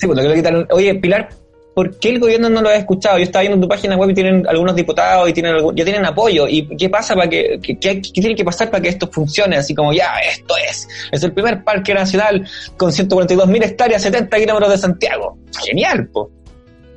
Sí, 0.00 0.06
pues 0.06 0.16
lo 0.16 0.22
que 0.22 0.28
le 0.28 0.34
quitaron. 0.36 0.66
Oye, 0.70 0.94
Pilar, 0.94 1.28
¿por 1.74 1.98
qué 1.98 2.10
el 2.10 2.20
gobierno 2.20 2.48
no 2.48 2.62
lo 2.62 2.68
ha 2.68 2.76
escuchado? 2.76 3.18
Yo 3.18 3.24
estaba 3.24 3.42
viendo 3.42 3.56
en 3.56 3.62
tu 3.62 3.68
página 3.68 3.96
web 3.96 4.10
y 4.10 4.14
tienen 4.14 4.46
algunos 4.46 4.76
diputados 4.76 5.28
y 5.28 5.32
tienen 5.32 5.56
ya 5.74 5.84
tienen 5.84 6.06
apoyo. 6.06 6.46
¿Y 6.48 6.66
qué 6.76 6.88
pasa 6.88 7.14
para 7.14 7.28
que, 7.28 7.58
qué, 7.60 8.00
tiene 8.00 8.34
que 8.34 8.44
pasar 8.44 8.70
para 8.70 8.82
que 8.82 8.90
esto 8.90 9.08
funcione? 9.10 9.56
Así 9.56 9.74
como, 9.74 9.92
ya, 9.92 10.14
esto 10.20 10.54
es. 10.56 10.88
Es 11.10 11.22
el 11.22 11.32
primer 11.32 11.64
parque 11.64 11.92
nacional 11.92 12.46
con 12.76 12.90
142.000 12.90 13.64
hectáreas, 13.64 14.02
70 14.02 14.36
kilómetros 14.38 14.70
de 14.70 14.78
Santiago. 14.78 15.36
Genial, 15.66 16.08
po. 16.08 16.30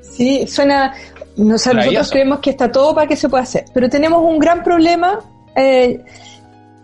Sí, 0.01 0.45
suena... 0.47 0.93
No, 1.35 1.53
o 1.55 1.57
sea, 1.59 1.73
nosotros 1.73 2.09
creemos 2.09 2.39
que 2.39 2.49
está 2.49 2.71
todo 2.71 2.95
para 2.95 3.07
que 3.07 3.15
se 3.15 3.29
pueda 3.29 3.43
hacer, 3.43 3.65
pero 3.71 3.87
tenemos 3.89 4.23
un 4.23 4.39
gran 4.39 4.63
problema. 4.63 5.19
eh, 5.55 5.99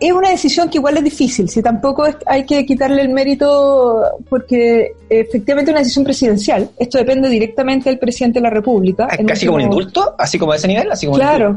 es 0.07 0.11
una 0.13 0.29
decisión 0.29 0.69
que 0.69 0.77
igual 0.77 0.97
es 0.97 1.03
difícil, 1.03 1.49
si 1.49 1.61
tampoco 1.61 2.05
es- 2.05 2.17
hay 2.25 2.45
que 2.45 2.65
quitarle 2.65 3.01
el 3.01 3.09
mérito 3.09 4.01
porque 4.29 4.93
efectivamente 5.09 5.71
es 5.71 5.73
una 5.73 5.79
decisión 5.81 6.03
presidencial. 6.05 6.69
Esto 6.77 6.97
depende 6.97 7.29
directamente 7.29 7.89
del 7.89 7.99
presidente 7.99 8.39
de 8.39 8.43
la 8.43 8.49
República. 8.49 9.07
En 9.17 9.25
Casi 9.25 9.45
como 9.45 9.57
un 9.57 9.61
indulto, 9.63 10.15
así 10.17 10.37
como 10.37 10.51
a 10.51 10.55
ese 10.55 10.67
nivel, 10.67 10.91
así 10.91 11.05
como 11.05 11.17
Claro. 11.17 11.55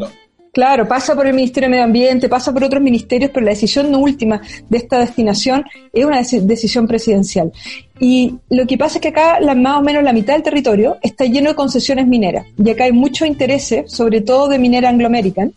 Claro, 0.53 0.89
pasa 0.89 1.15
por 1.15 1.27
el 1.27 1.35
Ministerio 1.35 1.67
de 1.67 1.71
Medio 1.73 1.85
Ambiente, 1.85 2.31
pasa 2.31 2.51
por 2.51 2.65
otros 2.65 2.83
ministerios, 2.83 3.31
pero 3.31 3.45
la 3.45 3.51
decisión 3.53 3.95
última 3.95 4.41
de 4.71 4.79
esta 4.79 4.99
destinación 5.01 5.63
es 5.93 6.03
una 6.03 6.19
deci- 6.19 6.41
decisión 6.41 6.87
presidencial. 6.87 7.53
Y 8.01 8.37
lo 8.49 8.67
que 8.67 8.79
pasa 8.79 8.97
es 8.97 9.03
que 9.03 9.09
acá 9.09 9.39
la, 9.39 9.55
más 9.55 9.81
o 9.81 9.83
menos 9.83 10.03
la 10.03 10.15
mitad 10.15 10.33
del 10.33 10.43
territorio 10.43 10.97
está 11.03 11.27
lleno 11.27 11.51
de 11.51 11.57
concesiones 11.57 12.07
mineras. 12.07 12.47
Y 12.57 12.71
acá 12.71 12.85
hay 12.85 12.93
muchos 12.93 13.29
intereses, 13.29 13.93
sobre 13.93 14.23
todo 14.23 14.49
de 14.49 14.59
Minera 14.59 14.89
Anglo 14.89 15.07
American, 15.09 15.53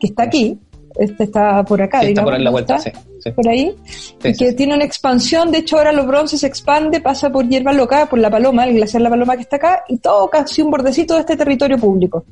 que 0.00 0.08
está 0.08 0.24
aquí, 0.24 0.58
este 0.98 1.24
está 1.24 1.62
por 1.64 1.80
acá, 1.80 2.00
Sí, 2.00 2.06
está 2.08 2.22
digamos, 2.22 2.26
por 2.26 2.34
ahí 2.34 2.40
la 2.44 2.50
¿no 2.50 2.52
vuelta, 2.52 2.76
está? 2.76 2.90
sí. 2.90 2.98
sí. 3.24 3.30
por 3.32 3.48
ahí, 3.48 3.74
y 4.24 4.32
que 4.36 4.52
tiene 4.52 4.74
una 4.74 4.84
expansión, 4.84 5.50
de 5.50 5.58
hecho 5.58 5.78
ahora 5.78 5.92
los 5.92 6.06
bronces 6.06 6.40
se 6.40 6.46
expande, 6.46 7.00
pasa 7.00 7.30
por 7.30 7.48
Hierba 7.48 7.72
Loca, 7.72 8.06
por 8.06 8.18
La 8.18 8.30
Paloma, 8.30 8.64
el 8.64 8.74
glaciar 8.76 9.02
La 9.02 9.10
Paloma 9.10 9.36
que 9.36 9.42
está 9.42 9.56
acá, 9.56 9.84
y 9.88 9.98
todo 9.98 10.28
casi 10.28 10.62
un 10.62 10.70
bordecito 10.70 11.14
de 11.14 11.20
este 11.20 11.36
territorio 11.36 11.78
público. 11.78 12.24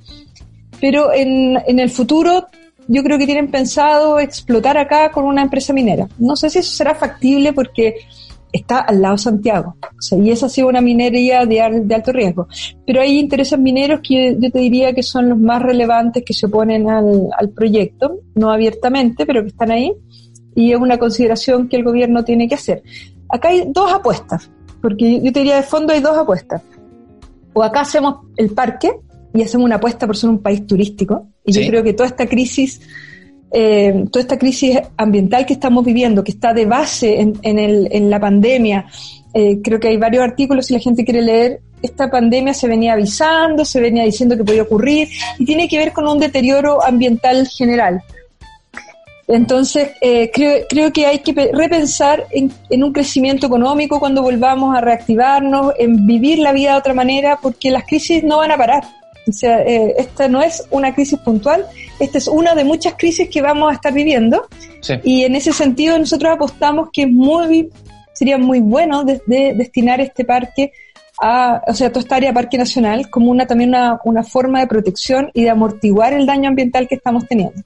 Pero 0.81 1.13
en, 1.13 1.57
en 1.67 1.79
el 1.79 1.91
futuro 1.91 2.47
yo 2.87 3.03
creo 3.03 3.19
que 3.19 3.27
tienen 3.27 3.51
pensado 3.51 4.19
explotar 4.19 4.79
acá 4.79 5.11
con 5.11 5.25
una 5.25 5.43
empresa 5.43 5.73
minera. 5.73 6.09
No 6.19 6.37
sé 6.37 6.49
si 6.49 6.61
eso 6.61 6.71
será 6.75 6.95
factible 6.95 7.53
porque 7.53 7.97
está 8.53 8.81
al 8.81 9.03
lado 9.03 9.17
de 9.17 9.23
Santiago, 9.23 9.77
o 9.83 10.01
sea, 10.03 10.19
y 10.19 10.31
esa 10.31 10.47
ha 10.47 10.49
sido 10.49 10.69
una 10.69 10.81
minería 10.81 11.45
de, 11.45 11.83
de 11.85 11.95
alto 11.95 12.13
riesgo. 12.13 12.49
Pero 12.87 13.01
hay 13.01 13.19
intereses 13.19 13.59
mineros 13.59 14.01
que 14.03 14.37
yo 14.39 14.51
te 14.51 14.59
diría 14.59 14.93
que 14.95 15.03
son 15.03 15.29
los 15.29 15.39
más 15.39 15.61
relevantes 15.63 16.25
que 16.25 16.33
se 16.35 16.47
oponen 16.47 16.89
al, 16.89 17.29
al 17.39 17.51
proyecto, 17.51 18.21
no 18.35 18.51
abiertamente, 18.51 19.27
pero 19.27 19.43
que 19.43 19.49
están 19.49 19.71
ahí 19.71 19.93
y 20.55 20.73
es 20.73 20.79
una 20.79 20.99
consideración 20.99 21.69
que 21.69 21.77
el 21.77 21.85
gobierno 21.85 22.25
tiene 22.25 22.49
que 22.49 22.55
hacer. 22.57 22.83
Acá 23.29 23.49
hay 23.51 23.65
dos 23.69 23.93
apuestas, 23.93 24.51
porque 24.81 25.21
yo 25.21 25.33
te 25.33 25.41
diría 25.41 25.57
de 25.57 25.63
fondo 25.63 25.93
hay 25.93 26.01
dos 26.01 26.17
apuestas. 26.17 26.63
O 27.53 27.63
acá 27.63 27.83
hacemos 27.83 28.17
el 28.37 28.51
parque 28.51 28.93
y 29.35 29.43
hacemos 29.43 29.67
una 29.67 29.77
apuesta 29.77 30.07
por 30.07 30.17
ser 30.17 30.31
un 30.31 30.39
país 30.39 30.67
turístico, 30.67 31.27
y 31.45 31.53
Sí. 31.53 31.63
yo 31.63 31.69
creo 31.69 31.83
que 31.85 31.93
toda 31.93 32.09
esta 32.09 32.27
crisis, 32.27 32.81
eh, 33.53 34.05
toda 34.11 34.23
esta 34.23 34.39
crisis 34.39 34.79
ambiental 34.97 35.47
que 35.47 35.55
estamos 35.55 35.85
viviendo, 35.85 36.23
que 36.23 36.33
está 36.33 36.53
de 36.53 36.67
base 36.67 37.21
en, 37.21 37.39
en, 37.43 37.59
el, 37.59 37.89
en 37.91 38.11
la 38.11 38.21
pandemia, 38.21 38.87
eh, 39.35 39.61
creo 39.63 39.79
que 39.79 39.89
hay 39.89 39.97
varios 39.97 40.23
artículos 40.25 40.67
si 40.67 40.75
la 40.75 40.81
gente 40.81 41.05
quiere 41.05 41.23
leer. 41.23 41.61
Esta 41.81 42.11
pandemia 42.11 42.55
se 42.55 42.67
venía 42.67 42.95
avisando, 42.95 43.65
se 43.65 43.81
venía 43.81 44.03
diciendo 44.03 44.37
que 44.37 44.45
podía 44.45 44.63
ocurrir 44.63 45.09
y 45.39 45.45
tiene 45.45 45.69
que 45.69 45.79
ver 45.79 45.93
con 45.93 46.09
un 46.09 46.19
deterioro 46.19 46.83
ambiental 46.85 47.47
general. 47.47 48.03
Entonces, 49.29 49.91
eh, 50.01 50.31
creo, 50.33 50.91
que 50.91 51.07
hay 51.07 51.19
que 51.19 51.35
pe- 51.35 51.51
repensar 51.53 52.25
en, 52.31 52.51
en 52.71 52.83
un 52.83 52.93
crecimiento 52.93 53.47
económico 53.47 54.01
cuando 54.01 54.23
volvamos 54.23 54.75
a 54.75 54.81
reactivarnos, 54.81 55.75
en 55.79 56.07
vivir 56.07 56.39
la 56.39 56.53
vida 56.53 56.73
de 56.73 56.79
otra 56.79 56.95
manera, 56.95 57.39
porque 57.41 57.71
las 57.71 57.85
crisis 57.85 58.25
no 58.25 58.39
van 58.39 58.51
a 58.53 58.57
parar. 58.57 58.85
O 59.29 59.33
sea, 59.33 59.63
eh, 59.63 59.95
esta 59.99 60.29
no 60.29 60.41
es 60.43 60.65
una 60.71 60.95
crisis 60.95 61.19
puntual, 61.21 61.67
esta 62.01 62.19
es 62.19 62.29
una 62.29 62.55
de 62.55 62.65
muchas 62.65 62.95
crisis 62.97 63.29
que 63.29 63.43
vamos 63.43 63.71
a 63.71 63.75
estar 63.75 63.93
viviendo. 63.93 64.47
Sí. 64.81 64.95
Y 65.05 65.25
en 65.25 65.37
ese 65.37 65.53
sentido 65.53 65.99
nosotros 65.99 66.33
apostamos 66.33 66.89
que 66.93 67.03
es 67.03 67.11
muy, 67.11 67.71
sería 68.15 68.39
muy 68.39 68.61
bueno 68.61 69.05
de- 69.05 69.21
de 69.27 69.55
destinar 69.55 70.01
este 70.01 70.25
parque 70.25 70.73
a, 71.21 71.63
o 71.67 71.75
sea, 71.75 71.89
toda 71.91 72.01
esta 72.03 72.17
área 72.17 72.33
parque 72.33 72.57
nacional 72.57 73.11
como 73.11 73.31
una 73.31 73.47
también 73.47 73.71
una, 73.71 74.01
una 74.05 74.23
forma 74.23 74.61
de 74.61 74.69
protección 74.69 75.31
y 75.35 75.43
de 75.43 75.51
amortiguar 75.51 76.13
el 76.13 76.27
daño 76.27 76.49
ambiental 76.49 76.87
que 76.87 76.95
estamos 76.95 77.27
teniendo. 77.27 77.61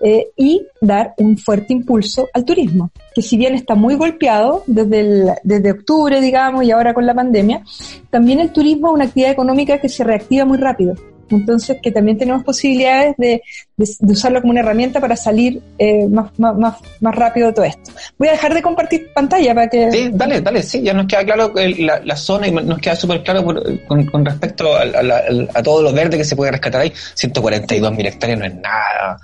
Eh, 0.00 0.28
y 0.36 0.64
dar 0.80 1.14
un 1.18 1.36
fuerte 1.36 1.72
impulso 1.72 2.28
al 2.32 2.44
turismo, 2.44 2.92
que 3.12 3.20
si 3.20 3.36
bien 3.36 3.54
está 3.56 3.74
muy 3.74 3.96
golpeado 3.96 4.62
desde, 4.66 5.00
el, 5.00 5.30
desde 5.42 5.72
octubre, 5.72 6.20
digamos, 6.20 6.64
y 6.64 6.70
ahora 6.70 6.94
con 6.94 7.04
la 7.04 7.14
pandemia, 7.14 7.62
también 8.08 8.38
el 8.38 8.52
turismo 8.52 8.88
es 8.88 8.94
una 8.94 9.04
actividad 9.06 9.32
económica 9.32 9.78
que 9.78 9.88
se 9.88 10.04
reactiva 10.04 10.44
muy 10.44 10.58
rápido. 10.58 10.94
Entonces, 11.30 11.76
que 11.82 11.90
también 11.90 12.16
tenemos 12.16 12.42
posibilidades 12.42 13.14
de, 13.18 13.42
de, 13.76 14.12
usarlo 14.12 14.40
como 14.40 14.52
una 14.52 14.60
herramienta 14.60 15.00
para 15.00 15.16
salir 15.16 15.60
eh, 15.78 16.06
más, 16.08 16.30
más, 16.38 16.76
más, 17.00 17.14
rápido 17.14 17.48
de 17.48 17.52
todo 17.52 17.64
esto. 17.66 17.90
Voy 18.16 18.28
a 18.28 18.32
dejar 18.32 18.54
de 18.54 18.62
compartir 18.62 19.12
pantalla 19.12 19.54
para 19.54 19.68
que... 19.68 19.90
Sí, 19.92 20.10
dale, 20.12 20.40
dale, 20.40 20.62
sí, 20.62 20.80
ya 20.80 20.94
nos 20.94 21.06
queda 21.06 21.24
claro 21.24 21.52
la, 21.54 22.00
la 22.02 22.16
zona 22.16 22.48
y 22.48 22.52
nos 22.52 22.78
queda 22.78 22.96
súper 22.96 23.22
claro 23.22 23.44
con, 23.44 24.24
respecto 24.24 24.74
a, 24.74 24.80
a 24.80 24.82
al- 24.82 25.50
a 25.52 25.62
todo 25.62 25.82
lo 25.82 25.92
verde 25.92 26.16
que 26.16 26.24
se 26.24 26.34
puede 26.36 26.50
rescatar 26.52 26.80
ahí. 26.82 26.92
142 27.14 27.92
mil 27.92 28.06
hectáreas 28.06 28.38
no 28.38 28.46
es 28.46 28.54
nada. 28.54 29.18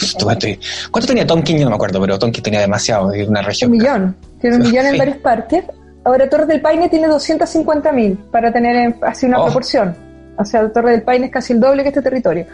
¿Cuánto 0.90 1.06
tenía 1.08 1.26
Tonkin? 1.26 1.58
Yo 1.58 1.64
no 1.64 1.70
me 1.70 1.76
acuerdo, 1.76 2.00
pero 2.00 2.18
Tonkin 2.18 2.42
tenía 2.42 2.60
demasiado, 2.60 3.12
es 3.12 3.28
una 3.28 3.40
Un 3.40 3.46
región. 3.46 3.70
millón. 3.70 4.16
Tiene 4.40 4.56
un 4.56 4.62
millón 4.62 4.86
en 4.86 4.92
Sí. 4.92 4.98
varios 4.98 5.16
parques. 5.18 5.64
Ahora 6.04 6.28
Torre 6.30 6.46
del 6.46 6.60
Paine 6.60 6.88
tiene 6.88 7.06
250 7.08 7.92
mil 7.92 8.16
para 8.32 8.52
tener 8.52 8.76
en- 8.76 8.96
así 9.02 9.26
una 9.26 9.40
Oh. 9.40 9.44
proporción. 9.44 9.94
O 10.40 10.44
sea, 10.44 10.72
Torre 10.72 10.92
del 10.92 11.02
Paine 11.02 11.26
es 11.26 11.32
casi 11.32 11.52
el 11.52 11.58
doble 11.58 11.82
que 11.82 11.88
este 11.88 12.00
territorio. 12.00 12.46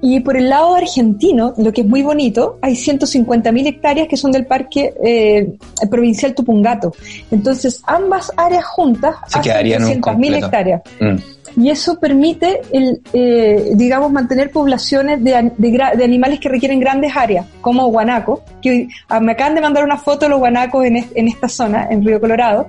Y 0.00 0.20
por 0.20 0.36
el 0.36 0.48
lado 0.48 0.76
argentino, 0.76 1.52
lo 1.56 1.72
que 1.72 1.80
es 1.80 1.86
muy 1.88 2.00
bonito, 2.02 2.56
hay 2.62 2.76
150 2.76 3.50
mil 3.50 3.66
hectáreas 3.66 4.06
que 4.06 4.16
son 4.16 4.30
del 4.30 4.46
parque 4.46 4.94
eh, 5.04 5.52
provincial 5.90 6.34
Tupungato. 6.36 6.94
Entonces, 7.32 7.82
ambas 7.84 8.30
áreas 8.36 8.64
juntas 8.64 9.16
Se 9.26 9.38
hacen 9.38 9.42
quedarían 9.42 9.82
un 9.82 9.88
300 9.88 10.16
mil 10.18 10.30
completo. 10.40 10.46
hectáreas. 10.46 10.82
Mm. 11.00 11.16
Y 11.56 11.70
eso 11.70 11.98
permite, 11.98 12.60
el, 12.72 13.00
eh, 13.12 13.72
digamos, 13.74 14.10
mantener 14.10 14.50
poblaciones 14.50 15.22
de, 15.22 15.52
de, 15.56 16.04
animales 16.04 16.40
que 16.40 16.48
requieren 16.48 16.80
grandes 16.80 17.16
áreas, 17.16 17.46
como 17.60 17.86
guanacos, 17.88 18.40
que 18.60 18.88
ah, 19.08 19.20
me 19.20 19.32
acaban 19.32 19.54
de 19.54 19.60
mandar 19.60 19.84
una 19.84 19.96
foto 19.96 20.26
de 20.26 20.30
los 20.30 20.38
guanacos 20.38 20.84
en, 20.84 20.96
en 21.14 21.28
esta 21.28 21.48
zona, 21.48 21.88
en 21.90 22.04
Río 22.04 22.20
Colorado, 22.20 22.68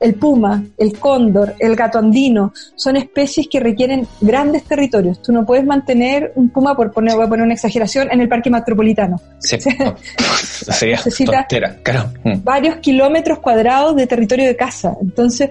el 0.00 0.14
puma, 0.16 0.62
el 0.76 0.98
cóndor, 0.98 1.54
el 1.58 1.74
gato 1.76 1.98
andino, 1.98 2.52
son 2.74 2.96
especies 2.96 3.48
que 3.50 3.58
requieren 3.58 4.06
grandes 4.20 4.64
territorios. 4.64 5.22
Tú 5.22 5.32
no 5.32 5.46
puedes 5.46 5.64
mantener 5.64 6.32
un 6.34 6.50
puma, 6.50 6.76
por 6.76 6.92
poner, 6.92 7.14
voy 7.14 7.24
a 7.24 7.28
poner 7.28 7.44
una 7.44 7.54
exageración, 7.54 8.08
en 8.10 8.20
el 8.20 8.28
parque 8.28 8.50
metropolitano. 8.50 9.18
Sí, 9.38 9.56
sería 10.42 10.96
necesita 10.96 11.46
claro. 11.82 12.12
Mm. 12.22 12.44
varios 12.44 12.76
kilómetros 12.76 13.38
cuadrados 13.38 13.96
de 13.96 14.06
territorio 14.06 14.46
de 14.46 14.56
caza. 14.56 14.94
Entonces, 15.00 15.50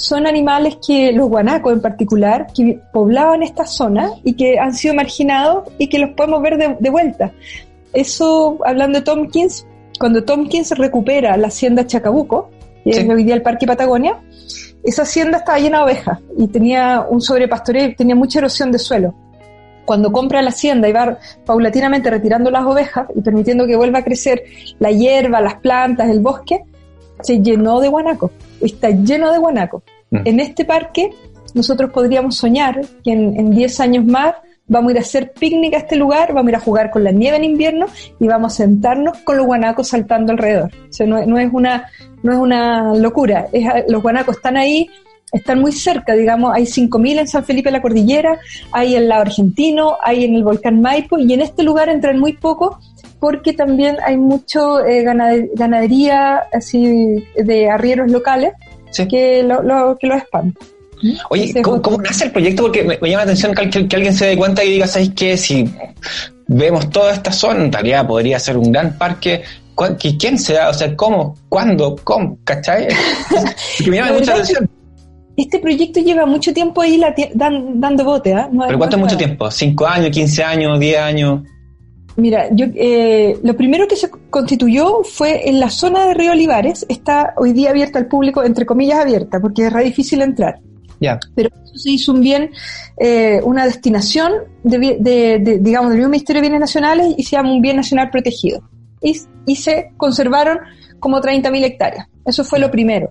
son 0.00 0.26
animales 0.26 0.78
que, 0.84 1.12
los 1.12 1.28
guanacos 1.28 1.74
en 1.74 1.82
particular, 1.82 2.46
que 2.54 2.80
poblaban 2.92 3.42
esta 3.42 3.66
zona 3.66 4.10
y 4.24 4.32
que 4.32 4.58
han 4.58 4.74
sido 4.74 4.94
marginados 4.94 5.68
y 5.78 5.88
que 5.88 5.98
los 5.98 6.10
podemos 6.10 6.40
ver 6.40 6.78
de, 6.78 6.90
vuelta. 6.90 7.30
Eso, 7.92 8.58
hablando 8.64 9.00
de 9.00 9.04
Tompkins, 9.04 9.66
cuando 9.98 10.24
Tompkins 10.24 10.70
recupera 10.78 11.36
la 11.36 11.48
hacienda 11.48 11.86
Chacabuco, 11.86 12.50
que 12.82 12.90
es 12.90 13.08
hoy 13.08 13.24
día 13.24 13.34
el 13.34 13.42
Parque 13.42 13.66
Patagonia, 13.66 14.18
esa 14.82 15.02
hacienda 15.02 15.38
estaba 15.38 15.58
llena 15.58 15.78
de 15.78 15.84
ovejas 15.84 16.18
y 16.38 16.48
tenía 16.48 17.04
un 17.06 17.20
sobrepastoreo, 17.20 17.94
tenía 17.94 18.14
mucha 18.14 18.38
erosión 18.38 18.72
de 18.72 18.78
suelo. 18.78 19.14
Cuando 19.84 20.10
compra 20.12 20.40
la 20.40 20.48
hacienda 20.48 20.88
y 20.88 20.92
va 20.92 21.18
paulatinamente 21.44 22.08
retirando 22.08 22.50
las 22.50 22.64
ovejas 22.64 23.06
y 23.14 23.20
permitiendo 23.20 23.66
que 23.66 23.76
vuelva 23.76 23.98
a 23.98 24.04
crecer 24.04 24.44
la 24.78 24.90
hierba, 24.90 25.42
las 25.42 25.56
plantas, 25.56 26.08
el 26.08 26.20
bosque, 26.20 26.64
se 27.22 27.40
llenó 27.40 27.80
de 27.80 27.88
guanacos, 27.88 28.30
está 28.60 28.90
lleno 28.90 29.32
de 29.32 29.38
guanacos. 29.38 29.82
Mm. 30.10 30.18
En 30.24 30.40
este 30.40 30.64
parque 30.64 31.10
nosotros 31.54 31.90
podríamos 31.90 32.36
soñar 32.36 32.80
que 33.02 33.12
en 33.12 33.50
10 33.50 33.80
años 33.80 34.04
más 34.04 34.34
vamos 34.70 34.90
a 34.90 34.92
ir 34.92 34.98
a 34.98 35.00
hacer 35.02 35.32
picnic 35.32 35.74
a 35.74 35.78
este 35.78 35.96
lugar, 35.96 36.28
vamos 36.32 36.46
a 36.46 36.50
ir 36.50 36.56
a 36.56 36.60
jugar 36.60 36.90
con 36.90 37.02
la 37.02 37.10
nieve 37.10 37.36
en 37.36 37.44
invierno 37.44 37.86
y 38.20 38.28
vamos 38.28 38.52
a 38.52 38.56
sentarnos 38.56 39.18
con 39.18 39.36
los 39.36 39.44
guanacos 39.44 39.88
saltando 39.88 40.32
alrededor. 40.32 40.70
O 40.72 40.92
sea, 40.92 41.06
no, 41.06 41.38
es, 41.38 41.52
una, 41.52 41.90
no 42.22 42.32
es 42.32 42.38
una 42.38 42.94
locura, 42.94 43.48
los 43.88 44.00
guanacos 44.00 44.36
están 44.36 44.56
ahí, 44.56 44.88
están 45.32 45.60
muy 45.60 45.72
cerca, 45.72 46.14
digamos, 46.14 46.52
hay 46.54 46.64
5.000 46.64 47.18
en 47.18 47.28
San 47.28 47.44
Felipe 47.44 47.68
de 47.68 47.72
la 47.72 47.82
Cordillera, 47.82 48.38
hay 48.70 48.94
en 48.94 49.02
el 49.02 49.08
lado 49.08 49.22
argentino, 49.22 49.96
hay 50.02 50.24
en 50.24 50.36
el 50.36 50.44
volcán 50.44 50.80
Maipo 50.80 51.18
y 51.18 51.32
en 51.32 51.40
este 51.40 51.64
lugar 51.64 51.88
entran 51.88 52.20
muy 52.20 52.34
pocos 52.34 52.89
porque 53.20 53.52
también 53.52 53.98
hay 54.04 54.16
mucho 54.16 54.84
eh, 54.84 55.04
ganadería 55.54 56.42
así 56.52 57.24
de 57.36 57.70
arrieros 57.70 58.10
locales 58.10 58.52
que 59.08 59.42
lo, 59.42 59.96
que 59.98 60.06
lo 60.06 60.14
espantan. 60.14 60.68
Oye, 61.30 61.62
¿cómo, 61.62 61.98
nace 62.02 62.24
el 62.24 62.32
proyecto? 62.32 62.62
Porque 62.64 62.82
me, 62.82 62.96
llama 62.96 63.24
la 63.24 63.32
atención 63.32 63.54
que, 63.54 63.96
alguien 63.96 64.14
se 64.14 64.26
dé 64.26 64.36
cuenta 64.36 64.62
y 64.64 64.72
diga, 64.72 64.86
¿sabes 64.86 65.10
qué? 65.14 65.36
Si 65.36 65.64
vemos 66.46 66.90
toda 66.90 67.12
esta 67.12 67.32
zona, 67.32 67.64
en 67.64 67.72
realidad 67.72 68.06
podría 68.06 68.38
ser 68.38 68.56
un 68.56 68.70
gran 68.72 68.96
parque. 68.98 69.42
¿Quién 70.18 70.38
se 70.38 70.54
da? 70.54 70.68
O 70.68 70.74
sea, 70.74 70.94
¿cómo? 70.94 71.36
¿Cuándo? 71.48 71.96
¿Cómo? 72.04 72.38
¿Cachai? 72.44 72.88
que 73.78 73.90
me 73.90 73.96
llama 73.96 74.12
mucha 74.12 74.32
atención. 74.32 74.68
Este 75.36 75.58
proyecto 75.58 76.00
lleva 76.00 76.26
mucho 76.26 76.52
tiempo 76.52 76.82
ahí 76.82 77.00
dando 77.34 78.04
bote, 78.04 78.34
¿ah? 78.34 78.50
¿Pero 78.66 78.76
cuánto 78.76 78.96
es 78.96 79.02
mucho 79.02 79.16
tiempo? 79.16 79.50
¿Cinco 79.50 79.86
años, 79.86 80.10
quince 80.10 80.44
años, 80.44 80.78
diez 80.78 80.98
años? 80.98 81.40
Mira, 82.20 82.48
yo, 82.52 82.66
eh, 82.74 83.38
lo 83.42 83.56
primero 83.56 83.88
que 83.88 83.96
se 83.96 84.10
constituyó 84.10 85.02
fue 85.02 85.48
en 85.48 85.58
la 85.58 85.70
zona 85.70 86.06
de 86.06 86.14
Río 86.14 86.32
Olivares, 86.32 86.84
está 86.88 87.32
hoy 87.36 87.52
día 87.52 87.70
abierta 87.70 87.98
al 87.98 88.06
público, 88.06 88.42
entre 88.42 88.66
comillas 88.66 89.00
abierta, 89.00 89.40
porque 89.40 89.66
es 89.66 89.72
re 89.72 89.84
difícil 89.84 90.20
entrar. 90.22 90.60
Pero 91.34 91.48
eso 91.64 91.74
se 91.76 91.90
hizo 91.90 92.12
un 92.12 92.20
bien, 92.20 92.50
eh, 92.98 93.40
una 93.42 93.64
destinación 93.64 94.32
de, 94.62 95.58
digamos, 95.60 95.90
del 95.90 95.98
mismo 95.98 96.10
Ministerio 96.10 96.42
de 96.42 96.48
Bienes 96.48 96.60
Nacionales 96.60 97.14
y 97.16 97.22
se 97.22 97.36
llama 97.36 97.52
un 97.52 97.62
bien 97.62 97.76
nacional 97.76 98.10
protegido. 98.10 98.62
Y, 99.00 99.18
y 99.46 99.56
se 99.56 99.92
conservaron 99.96 100.58
como 100.98 101.20
30.000 101.20 101.64
hectáreas. 101.64 102.06
Eso 102.26 102.44
fue 102.44 102.58
lo 102.58 102.70
primero. 102.70 103.10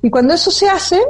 Y 0.00 0.10
cuando 0.10 0.34
eso 0.34 0.52
se 0.52 0.68
hace, 0.68 1.00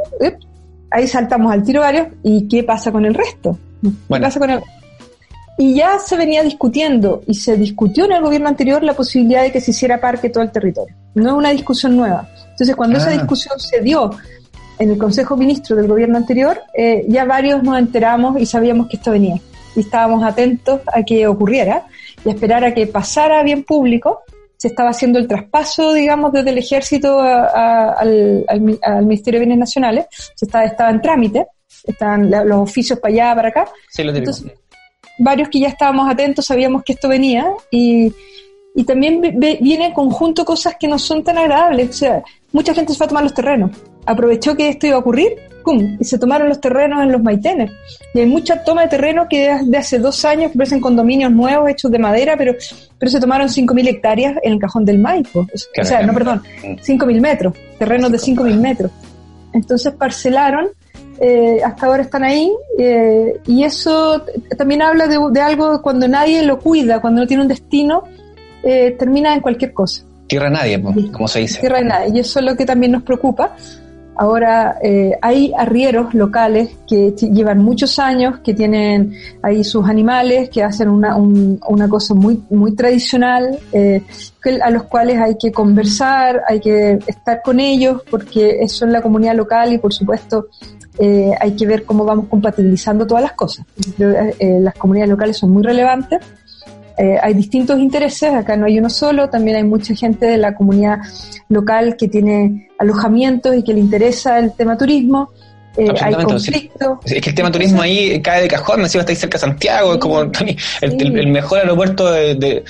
ahí 0.90 1.06
saltamos 1.06 1.52
al 1.52 1.62
tiro 1.62 1.82
varios, 1.82 2.08
¿y 2.22 2.48
qué 2.48 2.62
pasa 2.62 2.90
con 2.90 3.04
el 3.04 3.12
resto? 3.12 3.58
¿Qué 3.82 4.20
pasa 4.20 4.40
con 4.40 4.48
el 4.48 4.62
y 5.56 5.74
ya 5.74 5.98
se 5.98 6.16
venía 6.16 6.42
discutiendo 6.42 7.22
y 7.26 7.34
se 7.34 7.56
discutió 7.56 8.06
en 8.06 8.12
el 8.12 8.22
gobierno 8.22 8.48
anterior 8.48 8.82
la 8.82 8.94
posibilidad 8.94 9.42
de 9.42 9.52
que 9.52 9.60
se 9.60 9.70
hiciera 9.70 10.00
parque 10.00 10.30
todo 10.30 10.42
el 10.42 10.50
territorio. 10.50 10.94
No 11.14 11.30
es 11.30 11.34
una 11.34 11.50
discusión 11.50 11.96
nueva. 11.96 12.28
Entonces, 12.50 12.74
cuando 12.74 12.98
esa 12.98 13.10
ah. 13.10 13.12
discusión 13.12 13.58
se 13.60 13.80
dio 13.80 14.10
en 14.78 14.90
el 14.90 14.98
Consejo 14.98 15.36
Ministro 15.36 15.76
del 15.76 15.86
gobierno 15.86 16.16
anterior, 16.16 16.60
eh, 16.76 17.04
ya 17.08 17.24
varios 17.24 17.62
nos 17.62 17.78
enteramos 17.78 18.40
y 18.40 18.46
sabíamos 18.46 18.88
que 18.88 18.96
esto 18.96 19.12
venía. 19.12 19.40
Y 19.76 19.80
estábamos 19.80 20.24
atentos 20.24 20.80
a 20.92 21.02
que 21.02 21.26
ocurriera 21.26 21.86
y 22.24 22.30
a 22.30 22.32
esperar 22.32 22.64
a 22.64 22.74
que 22.74 22.86
pasara 22.88 23.42
bien 23.44 23.62
público. 23.62 24.22
Se 24.56 24.68
estaba 24.68 24.90
haciendo 24.90 25.18
el 25.18 25.28
traspaso, 25.28 25.92
digamos, 25.92 26.32
desde 26.32 26.50
el 26.50 26.58
ejército 26.58 27.20
al, 27.20 28.44
Ministerio 29.02 29.38
de 29.38 29.46
Bienes 29.46 29.58
Nacionales. 29.58 30.06
Se 30.34 30.46
estaba, 30.46 30.64
estaba 30.64 30.90
en 30.90 31.00
trámite, 31.00 31.46
estaban 31.84 32.30
los 32.30 32.58
oficios 32.58 32.98
para 32.98 33.14
allá, 33.14 33.34
para 33.34 33.48
acá. 33.48 33.68
Sí, 33.90 34.02
lo 34.02 34.14
Entonces, 34.14 34.52
varios 35.18 35.48
que 35.48 35.60
ya 35.60 35.68
estábamos 35.68 36.10
atentos 36.10 36.46
sabíamos 36.46 36.82
que 36.84 36.94
esto 36.94 37.08
venía 37.08 37.46
y, 37.70 38.12
y 38.74 38.84
también 38.84 39.20
viene 39.20 39.86
en 39.86 39.92
conjunto 39.92 40.44
cosas 40.44 40.76
que 40.78 40.88
no 40.88 40.98
son 40.98 41.22
tan 41.22 41.38
agradables. 41.38 41.90
O 41.90 41.92
sea, 41.92 42.22
mucha 42.52 42.74
gente 42.74 42.92
se 42.92 42.98
fue 42.98 43.06
a 43.06 43.08
tomar 43.08 43.24
los 43.24 43.34
terrenos 43.34 43.70
aprovechó 44.06 44.56
que 44.56 44.68
esto 44.68 44.86
iba 44.86 44.96
a 44.96 45.00
ocurrir, 45.00 45.32
¡pum! 45.64 45.96
Y 45.98 46.04
se 46.04 46.18
tomaron 46.18 46.48
los 46.48 46.60
terrenos 46.60 47.02
en 47.02 47.12
los 47.12 47.22
maitenes. 47.22 47.70
Y 48.12 48.20
hay 48.20 48.26
mucha 48.26 48.62
toma 48.64 48.82
de 48.82 48.88
terreno 48.88 49.26
que 49.28 49.58
de 49.62 49.76
hace 49.76 49.98
dos 49.98 50.24
años 50.24 50.52
que 50.52 50.58
parecen 50.58 50.80
condominios 50.80 51.32
nuevos 51.32 51.68
hechos 51.70 51.90
de 51.90 51.98
madera, 51.98 52.36
pero, 52.36 52.54
pero 52.98 53.10
se 53.10 53.20
tomaron 53.20 53.48
5.000 53.48 53.88
hectáreas 53.88 54.36
en 54.42 54.54
el 54.54 54.58
cajón 54.58 54.84
del 54.84 54.98
Maipo. 54.98 55.40
O 55.40 55.84
sea, 55.84 56.02
no, 56.02 56.12
perdón, 56.12 56.42
5.000 56.62 57.20
metros, 57.20 57.54
terrenos 57.78 58.10
de 58.10 58.18
5.000 58.18 58.56
metros. 58.58 58.90
Entonces 59.52 59.92
parcelaron, 59.94 60.68
eh, 61.20 61.60
hasta 61.64 61.86
ahora 61.86 62.02
están 62.02 62.24
ahí, 62.24 62.52
eh, 62.78 63.40
y 63.46 63.64
eso 63.64 64.22
también 64.56 64.82
habla 64.82 65.06
de, 65.06 65.18
de, 65.32 65.40
algo 65.40 65.80
cuando 65.82 66.08
nadie 66.08 66.42
lo 66.44 66.58
cuida, 66.58 67.00
cuando 67.00 67.22
no 67.22 67.26
tiene 67.26 67.42
un 67.42 67.48
destino, 67.48 68.04
eh, 68.62 68.96
termina 68.98 69.34
en 69.34 69.40
cualquier 69.40 69.72
cosa. 69.72 70.02
Tierra 70.26 70.50
nadie, 70.50 70.82
como 71.12 71.28
se 71.28 71.40
dice. 71.40 71.60
Tierra 71.60 71.82
nadie, 71.82 72.12
y 72.14 72.18
eso 72.20 72.38
es 72.38 72.44
lo 72.44 72.56
que 72.56 72.64
también 72.64 72.92
nos 72.92 73.02
preocupa 73.02 73.54
Ahora 74.16 74.78
eh, 74.80 75.12
hay 75.20 75.52
arrieros 75.56 76.14
locales 76.14 76.70
que 76.86 77.10
llevan 77.10 77.58
muchos 77.58 77.98
años, 77.98 78.38
que 78.44 78.54
tienen 78.54 79.12
ahí 79.42 79.64
sus 79.64 79.88
animales, 79.88 80.50
que 80.50 80.62
hacen 80.62 80.88
una, 80.88 81.16
una 81.16 81.88
cosa 81.88 82.14
muy, 82.14 82.40
muy 82.48 82.76
tradicional, 82.76 83.58
eh, 83.72 84.02
a 84.62 84.70
los 84.70 84.84
cuales 84.84 85.18
hay 85.20 85.36
que 85.36 85.50
conversar, 85.50 86.42
hay 86.48 86.60
que 86.60 86.98
estar 87.06 87.42
con 87.42 87.58
ellos, 87.58 88.02
porque 88.08 88.58
eso 88.60 88.86
es 88.86 88.92
la 88.92 89.02
comunidad 89.02 89.34
local 89.34 89.72
y 89.72 89.78
por 89.78 89.92
supuesto 89.92 90.46
eh, 90.98 91.32
hay 91.40 91.56
que 91.56 91.66
ver 91.66 91.84
cómo 91.84 92.04
vamos 92.04 92.26
compatibilizando 92.28 93.06
todas 93.06 93.22
las 93.22 93.32
cosas. 93.32 93.66
las 93.98 94.74
comunidades 94.74 95.10
locales 95.10 95.36
son 95.36 95.50
muy 95.50 95.62
relevantes 95.62 96.20
eh, 96.96 97.16
hay 97.20 97.34
distintos 97.34 97.78
intereses, 97.80 98.32
acá 98.32 98.56
no 98.56 98.66
hay 98.66 98.78
uno 98.78 98.88
solo, 98.88 99.28
también 99.28 99.56
hay 99.56 99.64
mucha 99.64 99.94
gente 99.94 100.26
de 100.26 100.38
la 100.38 100.54
comunidad 100.54 100.98
local 101.48 101.96
que 101.96 102.08
tiene 102.08 102.68
alojamientos 102.78 103.56
y 103.56 103.64
que 103.64 103.74
le 103.74 103.80
interesa 103.80 104.38
el 104.38 104.52
tema 104.52 104.76
turismo. 104.76 105.30
Eh, 105.76 105.92
hay 106.00 106.14
conflicto. 106.14 107.00
Es 107.04 107.20
que 107.20 107.30
el 107.30 107.34
tema 107.34 107.50
turismo 107.50 107.82
ahí 107.82 108.20
cae 108.22 108.42
de 108.42 108.48
cajón, 108.48 108.80
me 108.80 108.86
estáis 108.86 109.18
cerca 109.18 109.36
de 109.36 109.40
Santiago, 109.40 109.94
es 109.94 109.98
como 109.98 110.20
el, 110.20 111.32
mejor 111.32 111.58
aeropuerto 111.58 112.12
del, 112.12 112.64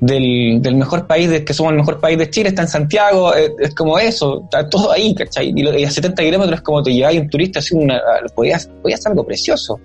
del, 0.00 0.74
mejor 0.74 1.06
país, 1.06 1.30
de, 1.30 1.44
que 1.44 1.54
somos 1.54 1.72
el 1.72 1.78
mejor 1.78 2.00
país 2.00 2.18
de 2.18 2.28
Chile, 2.28 2.50
está 2.50 2.62
en 2.62 2.68
Santiago, 2.68 3.34
es, 3.34 3.74
como 3.74 3.98
eso, 3.98 4.42
está 4.44 4.68
todo 4.68 4.92
ahí, 4.92 5.14
¿cachai? 5.14 5.52
Y, 5.56 5.84
a 5.84 5.90
70 5.90 6.22
kilómetros 6.22 6.60
como 6.60 6.82
te 6.82 6.92
lleváis 6.92 7.20
un 7.20 7.30
turista, 7.30 7.60
así 7.60 7.74
una, 7.74 7.98
podías, 8.34 8.68
podías 8.82 9.04
algo 9.06 9.24
precioso. 9.24 9.80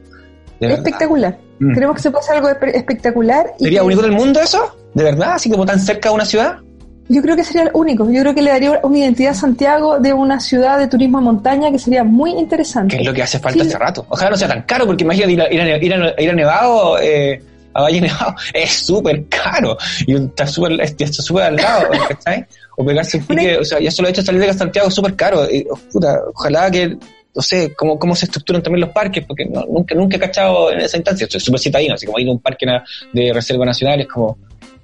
Espectacular. 0.60 1.38
Mm. 1.60 1.74
Queremos 1.74 1.96
que 1.96 2.02
se 2.02 2.12
pase 2.12 2.34
algo 2.34 2.50
espectacular. 2.50 3.54
¿Sería 3.58 3.84
único 3.84 4.02
del 4.02 4.12
mundo 4.12 4.42
eso? 4.42 4.76
¿De 4.94 5.04
verdad? 5.04 5.34
¿Así 5.34 5.50
como 5.50 5.66
tan 5.66 5.80
cerca 5.80 6.10
de 6.10 6.16
una 6.16 6.26
ciudad? 6.26 6.60
Yo 7.08 7.22
creo 7.22 7.36
que 7.36 7.44
sería 7.44 7.64
el 7.64 7.72
único. 7.74 8.10
Yo 8.10 8.22
creo 8.22 8.34
que 8.34 8.42
le 8.42 8.50
daría 8.50 8.80
una 8.82 8.98
identidad 8.98 9.32
a 9.32 9.36
Santiago 9.36 10.00
de 10.00 10.12
una 10.12 10.40
ciudad 10.40 10.80
de 10.80 10.88
turismo 10.88 11.20
de 11.20 11.26
montaña 11.26 11.72
que 11.72 11.78
sería 11.78 12.04
muy 12.04 12.32
interesante. 12.32 12.96
Que 12.96 13.02
es 13.02 13.08
lo 13.08 13.14
que 13.14 13.22
hace 13.22 13.40
falta 13.40 13.62
hace 13.62 13.78
rato. 13.78 14.06
Ojalá 14.10 14.32
no 14.32 14.38
sea 14.38 14.48
tan 14.48 14.64
caro, 14.64 14.88
porque 14.88 15.04
imagínate 15.04 15.34
ir 15.34 15.42
a, 15.42 15.54
ir 15.54 15.62
a, 15.62 16.22
ir 16.22 16.30
a, 16.30 16.34
Nevado, 16.34 17.00
eh, 17.00 17.40
a 17.74 17.82
Valle 17.84 18.02
Nevado, 18.02 18.34
es 18.54 18.72
súper 18.72 19.26
caro. 19.28 19.78
Y 20.08 20.16
está 20.16 20.48
súper 20.48 20.82
está 20.82 21.22
super 21.22 21.44
al 21.44 21.56
lado, 21.58 21.90
¿cachai? 22.10 22.46
O 22.76 22.84
pegarse 22.84 23.18
un 23.18 23.26
pique, 23.26 23.58
o 23.58 23.64
sea, 23.64 23.80
ya 23.80 23.92
solo 23.92 24.08
he 24.08 24.12
hecho 24.12 24.24
salir 24.24 24.42
de 24.42 24.54
Santiago 24.54 24.88
es 24.88 24.94
súper 24.96 25.16
caro. 25.16 25.48
Y, 25.50 25.66
oh, 25.70 25.78
puta, 25.92 26.20
ojalá 26.34 26.72
que 26.72 26.98
no 27.36 27.42
sé, 27.42 27.74
cómo, 27.76 28.00
cómo 28.00 28.16
se 28.16 28.26
estructuran 28.26 28.64
también 28.64 28.82
los 28.82 28.92
parques, 28.92 29.26
porque 29.26 29.46
nunca, 29.46 29.94
nunca 29.94 30.16
he 30.16 30.20
cachado 30.20 30.72
en 30.72 30.80
esa 30.80 30.98
instancia. 30.98 31.28
Soy 31.30 31.42
súper 31.42 31.60
citadino, 31.60 31.94
así 31.94 32.06
como 32.06 32.18
ir 32.18 32.30
a 32.30 32.32
un 32.32 32.40
parque 32.40 32.66
de 33.14 33.34
reserva 33.34 33.66
nacional 33.66 34.02
es 34.02 34.08
como, 34.08 34.38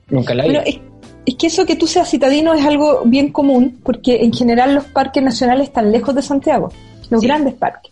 nunca 0.09 0.35
la 0.35 0.45
he 0.45 0.81
es, 1.25 1.35
que 1.35 1.47
eso 1.47 1.65
que 1.65 1.75
tú 1.75 1.87
seas 1.87 2.09
citadino 2.09 2.53
es 2.53 2.65
algo 2.65 3.03
bien 3.05 3.31
común, 3.31 3.79
porque 3.83 4.23
en 4.23 4.33
general 4.33 4.75
los 4.75 4.85
parques 4.85 5.23
nacionales 5.23 5.67
están 5.67 5.91
lejos 5.91 6.15
de 6.15 6.21
Santiago, 6.21 6.71
los 7.09 7.21
grandes 7.21 7.53
parques. 7.53 7.90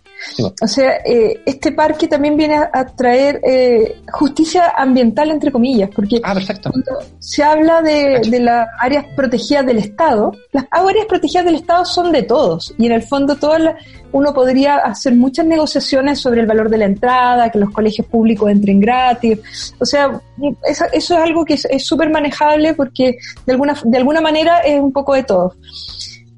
O 0.62 0.68
sea, 0.68 0.98
eh, 1.06 1.42
este 1.46 1.72
parque 1.72 2.08
también 2.08 2.36
viene 2.36 2.56
a, 2.56 2.86
traer 2.86 3.40
eh, 3.44 4.02
justicia 4.12 4.74
ambiental, 4.76 5.32
entre 5.32 5.52
comillas, 5.52 5.90
porque 5.96 6.20
ah, 6.24 6.34
perfecto. 6.34 6.72
se 7.20 7.44
habla 7.44 7.82
de, 7.82 8.22
de 8.30 8.40
las 8.40 8.68
áreas 8.80 9.06
protegidas 9.16 9.66
del 9.66 9.78
Estado. 9.78 10.32
Las 10.52 10.66
áreas 10.72 11.06
protegidas 11.08 11.46
del 11.46 11.56
Estado 11.56 11.86
son 11.86 12.12
de 12.12 12.24
todos 12.24 12.74
y 12.78 12.86
en 12.86 12.94
el 12.94 13.02
fondo 13.02 13.36
todas 13.36 13.76
uno 14.12 14.34
podría 14.34 14.78
hacer 14.78 15.16
muchas 15.16 15.46
negociaciones 15.46 16.20
sobre 16.20 16.42
el 16.42 16.48
valor 16.48 16.70
de 16.70 16.78
la 16.78 16.86
entrada, 16.86 17.52
que 17.52 17.60
los 17.60 17.72
colegios 17.72 18.08
públicos 18.08 18.50
entren 18.50 18.80
gratis. 18.80 19.40
O 19.80 19.86
sea, 19.86 20.20
eso, 20.68 20.86
es 20.92 21.12
algo 21.12 21.46
que 21.46 21.54
es 21.54 21.86
súper 21.86 22.10
manejable 22.10 22.74
porque 22.74 23.18
de 23.46 23.52
alguna, 23.52 23.78
de 23.84 23.98
alguna 23.98 24.22
manera 24.22 24.60
es 24.60 24.80
un 24.80 24.92
poco 24.92 25.14
de 25.14 25.24
todo. 25.24 25.54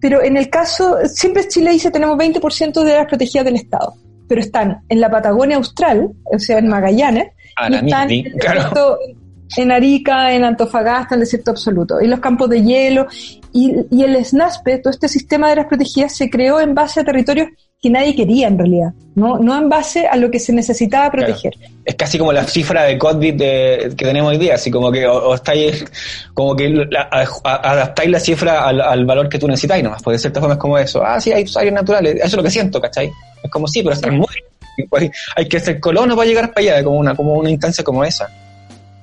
Pero 0.02 0.22
en 0.24 0.36
el 0.36 0.50
caso, 0.50 0.98
siempre 1.06 1.48
Chile 1.48 1.72
dice 1.72 1.92
tenemos 1.92 2.18
20% 2.18 2.84
de 2.84 2.92
áreas 2.92 3.08
protegidas 3.08 3.46
del 3.46 3.56
Estado, 3.56 3.94
pero 4.28 4.42
están 4.42 4.82
en 4.90 5.00
la 5.00 5.10
Patagonia 5.10 5.58
Austral, 5.58 6.10
o 6.26 6.40
sea, 6.40 6.58
en 6.58 6.68
Magallanes, 6.68 7.28
ah, 7.56 7.70
y 7.70 7.76
están 7.76 8.10
en, 8.10 9.72
Arica, 9.72 10.34
en 10.34 10.44
Antofagasta, 10.44 11.14
en 11.14 11.20
el 11.20 11.26
desierto 11.26 11.52
absoluto, 11.52 12.02
y 12.02 12.08
los 12.08 12.20
campos 12.20 12.50
de 12.50 12.64
hielo, 12.64 13.08
y, 13.54 13.76
y 13.92 14.04
el 14.04 14.26
SNASPE, 14.26 14.80
todo 14.80 14.92
este 14.92 15.08
sistema 15.08 15.48
de 15.48 15.52
áreas 15.54 15.68
protegidas, 15.68 16.16
se 16.16 16.30
creó 16.30 16.60
en 16.60 16.74
base 16.74 17.02
a 17.02 17.04
territorios 17.04 17.50
que 17.82 17.90
nadie 17.90 18.16
quería 18.16 18.48
en 18.48 18.60
realidad, 18.60 18.94
no, 19.16 19.40
no 19.40 19.58
en 19.58 19.68
base 19.68 20.06
a 20.06 20.16
lo 20.16 20.30
que 20.30 20.40
se 20.40 20.54
necesitaba 20.54 21.10
proteger. 21.10 21.54
Es 21.84 21.96
casi 21.96 22.20
como 22.20 22.32
la 22.32 22.44
cifra 22.44 22.84
de 22.84 22.98
COVID 22.98 23.38
que 23.38 23.96
tenemos 23.98 24.32
hoy 24.32 24.38
día, 24.38 24.54
así 24.54 24.70
como 24.70 24.92
que 24.92 25.08
o, 25.08 25.34
estáis, 25.34 25.84
como 26.36 26.56
que 26.56 26.88
adaptáis 27.44 28.12
la 28.12 28.20
cifra 28.20 28.68
al, 28.68 29.06
valor 29.06 29.28
que 29.28 29.40
tú 29.40 29.48
necesitáis 29.48 29.84
nomás, 29.84 30.04
porque 30.04 30.16
de 30.18 30.20
cierta 30.20 30.40
forma 30.40 30.54
es 30.54 30.60
como 30.60 30.78
eso, 30.78 31.04
ah, 31.04 31.20
sí, 31.20 31.32
hay 31.32 31.44
áreas 31.56 31.74
naturales, 31.74 32.16
eso 32.18 32.26
es 32.26 32.34
lo 32.34 32.44
que 32.44 32.52
siento, 32.52 32.80
¿cachai? 32.80 33.12
Es 33.44 33.50
como 33.50 33.68
sí, 33.68 33.82
pero 33.82 33.96
están 33.96 34.16
muy, 34.16 34.28
hay 35.36 35.50
que 35.50 35.60
ser 35.60 35.80
colono 35.80 36.16
para 36.16 36.28
llegar 36.28 36.54
para 36.54 36.76
allá, 36.76 36.84
como 36.84 37.00
una, 37.00 37.16
como 37.16 37.34
una 37.34 37.50
instancia 37.50 37.84
como 37.84 38.04
esa. 38.04 38.30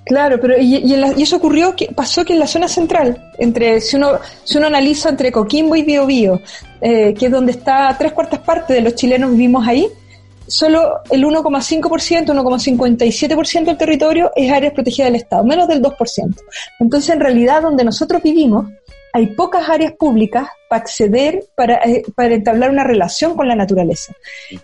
Claro, 0.09 0.41
pero 0.41 0.59
y, 0.59 0.77
y, 0.77 1.23
eso 1.23 1.37
ocurrió 1.37 1.77
que 1.77 1.93
pasó 1.95 2.25
que 2.25 2.33
en 2.33 2.38
la 2.38 2.47
zona 2.47 2.67
central, 2.67 3.31
entre 3.37 3.79
si 3.83 3.97
uno 3.97 4.19
si 4.43 4.57
uno 4.57 4.67
analiza 4.67 5.11
entre 5.11 5.31
Coquimbo 5.31 5.77
y 5.77 5.83
Biobío, 5.83 6.41
eh, 6.81 7.12
que 7.12 7.27
es 7.27 7.31
donde 7.31 7.53
está 7.53 7.95
tres 7.99 8.12
cuartas 8.12 8.41
partes 8.41 8.75
de 8.75 8.81
los 8.81 8.95
chilenos 8.95 9.31
vivimos 9.33 9.69
ahí, 9.69 9.87
solo 10.47 11.00
el 11.11 11.25
1,5%, 11.25 12.25
1,57% 12.25 13.65
del 13.67 13.77
territorio 13.77 14.33
es 14.35 14.50
áreas 14.50 14.73
protegidas 14.73 15.12
del 15.12 15.21
Estado, 15.21 15.45
menos 15.45 15.69
del 15.69 15.83
2%. 15.83 16.35
Entonces, 16.81 17.11
en 17.11 17.21
realidad, 17.21 17.61
donde 17.61 17.85
nosotros 17.85 18.23
vivimos, 18.23 18.65
hay 19.12 19.27
pocas 19.29 19.69
áreas 19.69 19.93
públicas 19.93 20.49
para 20.69 20.83
acceder, 20.83 21.45
para, 21.57 21.77
eh, 21.85 22.03
para 22.15 22.35
entablar 22.35 22.71
una 22.71 22.85
relación 22.85 23.35
con 23.35 23.49
la 23.49 23.55
naturaleza. 23.55 24.12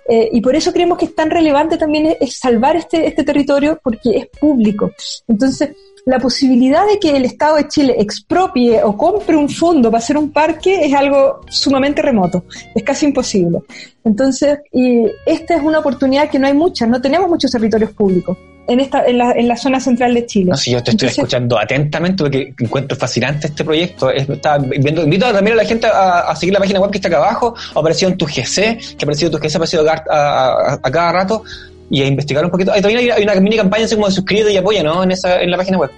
Eh, 0.08 0.30
y 0.32 0.40
por 0.40 0.54
eso 0.54 0.72
creemos 0.72 0.98
que 0.98 1.06
es 1.06 1.14
tan 1.14 1.30
relevante 1.30 1.76
también 1.76 2.16
es, 2.20 2.38
salvar 2.38 2.76
este, 2.76 3.06
este 3.06 3.24
territorio 3.24 3.78
porque 3.82 4.16
es 4.16 4.26
público. 4.38 4.90
Entonces, 5.28 5.70
la 6.06 6.18
posibilidad 6.18 6.86
de 6.86 6.98
que 6.98 7.16
el 7.16 7.24
Estado 7.24 7.56
de 7.56 7.68
Chile 7.68 7.96
expropie 7.98 8.82
o 8.82 8.96
compre 8.96 9.36
un 9.36 9.48
fondo 9.48 9.90
para 9.90 10.02
hacer 10.02 10.18
un 10.18 10.30
parque 10.30 10.84
es 10.84 10.92
algo 10.92 11.40
sumamente 11.48 12.02
remoto, 12.02 12.44
es 12.74 12.82
casi 12.82 13.06
imposible. 13.06 13.60
Entonces, 14.04 14.58
y 14.70 15.06
esta 15.24 15.56
es 15.56 15.62
una 15.62 15.78
oportunidad 15.78 16.28
que 16.28 16.38
no 16.38 16.46
hay 16.46 16.54
muchas, 16.54 16.88
no 16.90 17.00
tenemos 17.00 17.28
muchos 17.30 17.50
territorios 17.50 17.92
públicos 17.92 18.36
en 18.66 18.80
esta 18.80 19.04
en 19.06 19.18
la, 19.18 19.32
en 19.32 19.48
la 19.48 19.56
zona 19.56 19.80
central 19.80 20.14
de 20.14 20.26
Chile. 20.26 20.50
No, 20.50 20.56
si 20.56 20.70
yo 20.70 20.82
te 20.82 20.92
estoy 20.92 21.08
escuchando 21.08 21.58
atentamente 21.58 22.22
porque 22.22 22.54
encuentro 22.58 22.96
fascinante 22.96 23.48
este 23.48 23.64
proyecto. 23.64 24.10
Está 24.10 24.58
viendo, 24.58 25.02
invito 25.02 25.30
también 25.32 25.54
a 25.54 25.62
la 25.62 25.68
gente 25.68 25.86
a, 25.86 26.34
seguir 26.36 26.54
la 26.54 26.60
página 26.60 26.80
web 26.80 26.90
que 26.90 26.98
está 26.98 27.08
acá 27.08 27.18
abajo, 27.18 27.54
ha 27.74 27.78
aparecido 27.78 28.10
en 28.10 28.18
tu 28.18 28.26
GC, 28.26 28.54
que 28.54 29.02
ha 29.02 29.04
aparecido 29.04 29.28
en 29.28 29.32
tu 29.32 29.38
GC, 29.38 29.54
ha 29.54 29.58
aparecido 29.58 29.90
a, 29.90 30.78
a, 30.82 30.90
cada 30.90 31.12
rato 31.12 31.44
y 31.90 32.02
a 32.02 32.06
investigar 32.06 32.44
un 32.44 32.50
poquito. 32.50 32.72
Ahí 32.72 32.80
también 32.80 33.12
hay, 33.12 33.22
una 33.22 33.34
mini 33.36 33.56
campaña 33.56 33.84
así 33.84 33.94
como 33.94 34.06
de 34.06 34.12
suscríbete 34.12 34.52
y 34.52 34.56
apoya, 34.56 34.82
¿no? 34.82 35.02
En, 35.02 35.10
esa, 35.10 35.40
en 35.40 35.50
la 35.50 35.56
página 35.56 35.78
web. 35.78 35.90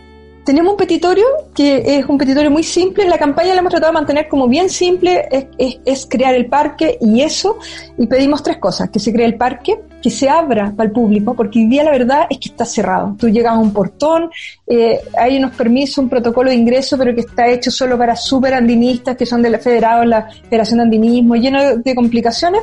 Tenemos 0.46 0.74
un 0.74 0.76
petitorio 0.76 1.26
que 1.52 1.82
es 1.84 2.06
un 2.06 2.16
petitorio 2.16 2.52
muy 2.52 2.62
simple. 2.62 3.04
La 3.08 3.18
campaña 3.18 3.52
la 3.52 3.58
hemos 3.58 3.72
tratado 3.72 3.92
de 3.92 3.98
mantener 3.98 4.28
como 4.28 4.46
bien 4.46 4.70
simple, 4.70 5.26
es, 5.28 5.78
es, 5.84 6.06
crear 6.06 6.36
el 6.36 6.46
parque 6.46 6.98
y 7.00 7.20
eso. 7.20 7.58
Y 7.98 8.06
pedimos 8.06 8.44
tres 8.44 8.58
cosas, 8.58 8.88
que 8.90 9.00
se 9.00 9.12
cree 9.12 9.26
el 9.26 9.34
parque, 9.34 9.80
que 10.00 10.08
se 10.08 10.28
abra 10.28 10.72
para 10.76 10.86
el 10.86 10.92
público, 10.92 11.34
porque 11.34 11.58
hoy 11.58 11.66
día 11.66 11.82
la 11.82 11.90
verdad 11.90 12.26
es 12.30 12.38
que 12.38 12.50
está 12.50 12.64
cerrado. 12.64 13.16
Tú 13.18 13.28
llegas 13.28 13.54
a 13.54 13.58
un 13.58 13.72
portón, 13.72 14.30
eh, 14.68 15.00
hay 15.18 15.36
unos 15.36 15.50
permisos, 15.56 15.98
un 15.98 16.08
protocolo 16.08 16.50
de 16.50 16.54
ingreso, 16.54 16.96
pero 16.96 17.12
que 17.12 17.22
está 17.22 17.48
hecho 17.48 17.72
solo 17.72 17.98
para 17.98 18.14
super 18.14 18.54
andinistas 18.54 19.16
que 19.16 19.26
son 19.26 19.42
de 19.42 19.50
la 19.50 19.58
Federado, 19.58 20.04
la 20.04 20.28
Federación 20.48 20.78
de 20.78 20.84
Andinismo, 20.84 21.34
lleno 21.34 21.76
de 21.78 21.94
complicaciones 21.96 22.62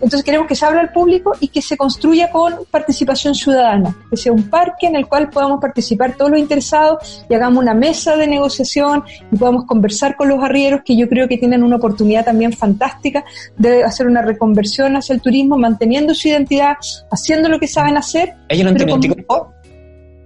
entonces 0.00 0.24
queremos 0.24 0.46
que 0.46 0.54
se 0.54 0.64
abra 0.64 0.80
al 0.80 0.92
público 0.92 1.32
y 1.40 1.48
que 1.48 1.60
se 1.60 1.76
construya 1.76 2.30
con 2.30 2.54
participación 2.70 3.34
ciudadana, 3.34 3.94
que 4.08 4.16
sea 4.16 4.32
un 4.32 4.48
parque 4.48 4.86
en 4.86 4.96
el 4.96 5.06
cual 5.06 5.28
podamos 5.28 5.60
participar 5.60 6.16
todos 6.16 6.30
los 6.30 6.40
interesados 6.40 7.24
y 7.28 7.34
hagamos 7.34 7.62
una 7.62 7.74
mesa 7.74 8.16
de 8.16 8.26
negociación 8.26 9.04
y 9.30 9.36
podamos 9.36 9.66
conversar 9.66 10.16
con 10.16 10.28
los 10.28 10.42
arrieros 10.42 10.80
que 10.84 10.96
yo 10.96 11.08
creo 11.08 11.28
que 11.28 11.36
tienen 11.36 11.62
una 11.62 11.76
oportunidad 11.76 12.24
también 12.24 12.52
fantástica 12.52 13.24
de 13.56 13.84
hacer 13.84 14.06
una 14.06 14.22
reconversión 14.22 14.96
hacia 14.96 15.14
el 15.14 15.20
turismo, 15.20 15.58
manteniendo 15.58 16.14
su 16.14 16.28
identidad, 16.28 16.76
haciendo 17.10 17.48
lo 17.48 17.58
que 17.58 17.68
saben 17.68 17.96
hacer. 17.96 18.34
¿Ellos 18.48 18.64
no 18.64 18.70
han 18.70 18.76
tenido 18.76 18.94
anticuerpo? 18.94 19.52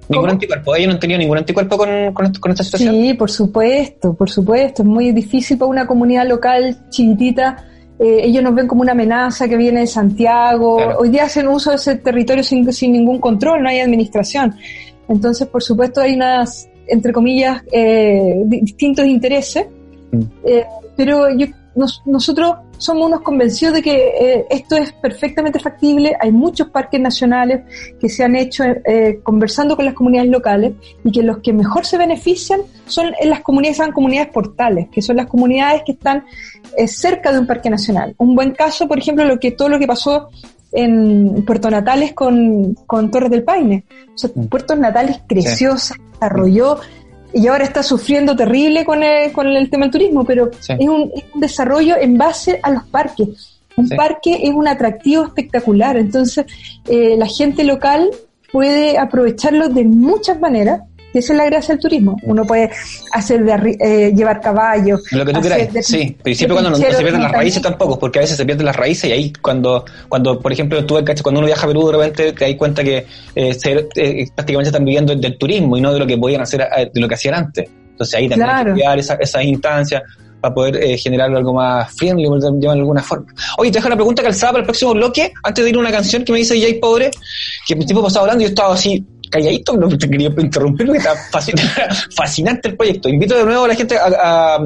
¿Ningún 0.09 0.31
anticuerpo? 0.31 0.77
¿Ellos 0.77 0.89
no 0.89 0.95
han 0.95 1.01
tenido 1.01 1.19
ningún 1.19 1.39
anticuerpo 1.39 1.79
con, 1.79 2.13
con, 2.13 2.53
esta 2.53 2.63
situación? 2.63 2.95
Sí, 2.95 3.15
por 3.15 3.31
supuesto, 3.31 4.15
por 4.15 4.31
supuesto. 4.31 4.83
Es 4.83 4.89
muy 4.89 5.13
difícil 5.13 5.59
para 5.59 5.71
una 5.71 5.87
comunidad 5.87 6.29
local 6.29 6.77
chiquitita 6.91 7.65
eh, 7.99 8.21
ellos 8.25 8.43
nos 8.43 8.55
ven 8.55 8.67
como 8.67 8.83
una 8.83 8.93
amenaza 8.93 9.49
que 9.49 9.57
viene 9.57 9.81
de 9.81 9.87
Santiago. 9.87 10.77
Hoy 10.99 11.11
día 11.11 11.25
hacen 11.25 11.49
uso 11.49 11.71
de 11.71 11.77
ese 11.77 11.97
territorio 11.97 12.43
sin, 12.43 12.71
sin 12.73 12.93
ningún 12.93 13.21
control, 13.21 13.63
no 13.63 13.69
hay 13.69 13.81
administración. 13.81 14.55
Entonces, 15.09 15.47
por 15.49 15.63
supuesto, 15.63 16.01
hay 16.01 16.15
unas, 16.15 16.69
entre 16.89 17.13
comillas, 17.13 17.63
eh, 17.71 18.43
distintos 18.47 19.07
intereses. 19.07 19.67
Mm. 20.11 20.23
Eh, 20.45 20.65
pero 20.97 21.29
yo, 21.37 21.47
nosotros 22.07 22.57
somos 22.79 23.07
unos 23.07 23.21
convencidos 23.23 23.75
de 23.75 23.83
que 23.83 23.95
eh, 23.95 24.47
esto 24.51 24.77
es 24.77 24.93
perfectamente 24.93 25.59
factible. 25.59 26.17
Hay 26.21 26.33
muchos 26.33 26.69
parques 26.69 27.01
nacionales 27.01 27.63
que 28.01 28.09
se 28.09 28.25
han 28.25 28.37
hecho 28.37 28.65
eh, 28.65 29.21
conversando 29.23 29.77
con 29.77 29.85
las 29.85 29.95
comunidades 29.95 30.31
locales 30.31 30.73
y 31.05 31.13
que 31.13 31.23
los 31.23 31.39
que 31.39 31.53
mejor 31.53 31.87
se 31.87 31.99
benefician 31.99 32.61
son 32.87 33.13
en 33.21 33.31
las 33.31 33.41
comunidades, 33.41 33.79
son 33.79 33.93
comunidades 33.93 34.33
portales, 34.33 34.89
que 34.91 35.03
son 35.03 35.17
las 35.17 35.27
comunidades 35.27 35.83
que 35.85 35.93
están 35.93 36.25
eh, 36.77 36.89
cerca 36.89 37.33
de 37.33 37.39
un 37.39 37.47
parque 37.47 37.71
nacional. 37.71 38.15
Un 38.19 38.35
buen 38.35 38.53
caso, 38.53 38.89
por 38.89 38.99
ejemplo, 38.99 39.25
lo 39.25 39.39
que 39.39 39.53
todo 39.53 39.69
lo 39.69 39.79
que 39.79 39.87
pasó 39.87 40.29
en 40.73 41.45
Puerto 41.47 41.71
Natales 41.71 42.13
con, 42.13 42.75
con 42.87 43.11
Torres 43.11 43.31
del 43.31 43.45
Paine. 43.45 43.85
O 44.15 44.19
sea, 44.19 44.31
mm. 44.35 44.47
Puerto 44.47 44.75
Natales 44.75 45.21
creció, 45.27 45.77
se 45.79 45.95
desarrolló 46.13 46.79
y 47.35 47.47
ahora 47.49 47.65
está 47.65 47.83
sufriendo 47.83 48.37
terrible 48.37 48.85
con 48.85 49.03
el, 49.03 49.33
con 49.33 49.49
el 49.49 49.69
tema 49.69 49.87
del 49.87 49.93
turismo, 49.93 50.25
pero 50.25 50.51
es, 50.53 50.89
un, 50.89 51.13
desarrollo 51.35 51.97
en 51.99 52.17
base 52.17 52.61
a 52.63 52.71
los 52.71 52.85
parques. 52.85 53.61
Un 53.77 53.89
parque 53.89 54.39
es 54.43 54.55
un 54.55 54.69
atractivo 54.69 55.25
espectacular, 55.25 55.97
entonces 55.97 56.47
eh, 56.87 57.17
la 57.17 57.27
gente 57.27 57.65
local 57.65 58.09
puede 58.53 58.99
aprovecharlo 58.99 59.69
de 59.69 59.85
muchas 59.85 60.39
maneras 60.39 60.83
esa 61.19 61.33
es 61.33 61.37
la 61.37 61.45
gracia 61.47 61.75
del 61.75 61.81
turismo. 61.81 62.17
Uno 62.23 62.45
puede 62.45 62.71
hacer 63.13 63.45
de, 63.45 63.77
eh, 63.81 64.13
llevar 64.15 64.41
caballos. 64.41 65.03
Lo 65.13 65.25
que 65.25 65.33
tú 65.33 65.41
quieras, 65.41 65.87
sí. 65.87 66.17
Pero 66.23 66.37
siempre 66.37 66.55
cuando 66.55 66.71
no, 66.71 66.77
se 66.77 66.85
pierden 66.85 67.23
las 67.23 67.33
raíces 67.33 67.63
tampoco, 67.63 67.99
porque 67.99 68.19
a 68.19 68.23
veces 68.23 68.37
se 68.37 68.45
pierden 68.45 68.67
las 68.67 68.77
raíces 68.77 69.11
y 69.11 69.13
ahí 69.13 69.33
cuando, 69.41 69.85
cuando 70.09 70.41
por 70.41 70.53
ejemplo, 70.53 70.85
tú, 70.85 70.97
cuando 71.23 71.41
uno 71.41 71.47
viaja 71.47 71.65
a 71.65 71.69
Perú, 71.69 71.87
de 71.87 71.93
repente 71.93 72.33
te 72.33 72.45
das 72.45 72.55
cuenta 72.57 72.83
que 72.83 73.07
eh, 73.35 73.57
eh, 73.65 74.27
prácticamente 74.35 74.69
están 74.69 74.85
viviendo 74.85 75.15
del 75.15 75.39
turismo 75.39 75.77
y 75.77 75.81
no 75.81 75.93
de 75.93 75.99
lo 75.99 76.07
que 76.07 76.19
podían 76.19 76.43
hacer, 76.43 76.63
eh, 76.63 76.91
de 76.93 77.01
lo 77.01 77.09
que 77.09 77.15
hacían 77.15 77.35
antes. 77.35 77.69
Entonces 77.91 78.15
ahí 78.15 78.29
también 78.29 78.51
hay 78.51 78.95
que 78.95 79.01
esas 79.01 79.19
esa 79.21 79.43
instancias 79.43 80.03
para 80.45 80.55
poder 80.55 80.77
eh, 80.77 80.99
generar 80.99 81.35
algo 81.35 81.55
más 81.55 81.91
friendly, 81.95 82.29
de 82.61 82.69
alguna 82.69 83.03
forma. 83.03 83.33
Oye, 83.57 83.71
te 83.71 83.79
dejo 83.79 83.87
una 83.87 83.97
pregunta 83.97 84.23
calzada 84.23 84.53
para 84.53 84.61
el 84.61 84.67
próximo 84.67 84.93
bloque, 84.93 85.33
antes 85.43 85.65
de 85.65 85.71
ir 85.71 85.77
a 85.77 85.79
una 85.79 85.91
canción 85.91 86.23
que 86.23 86.33
me 86.33 86.39
dice 86.39 86.61
Jay 86.61 86.75
Pobre, 86.75 87.11
que 87.67 87.75
mi 87.75 87.87
tiempo 87.87 88.03
pasado 88.03 88.25
hablando 88.25 88.43
y 88.43 88.47
yo 88.47 88.49
estaba 88.51 88.75
así 88.75 89.03
calladito, 89.35 89.77
no 89.77 89.89
te 89.89 90.09
quería 90.09 90.29
interrumpir 90.29 90.89
está 90.95 91.17
fascinante 92.17 92.69
el 92.69 92.77
proyecto. 92.77 93.09
Invito 93.09 93.37
de 93.37 93.45
nuevo 93.45 93.65
a 93.65 93.69
la 93.69 93.75
gente 93.75 93.97
a, 93.99 94.59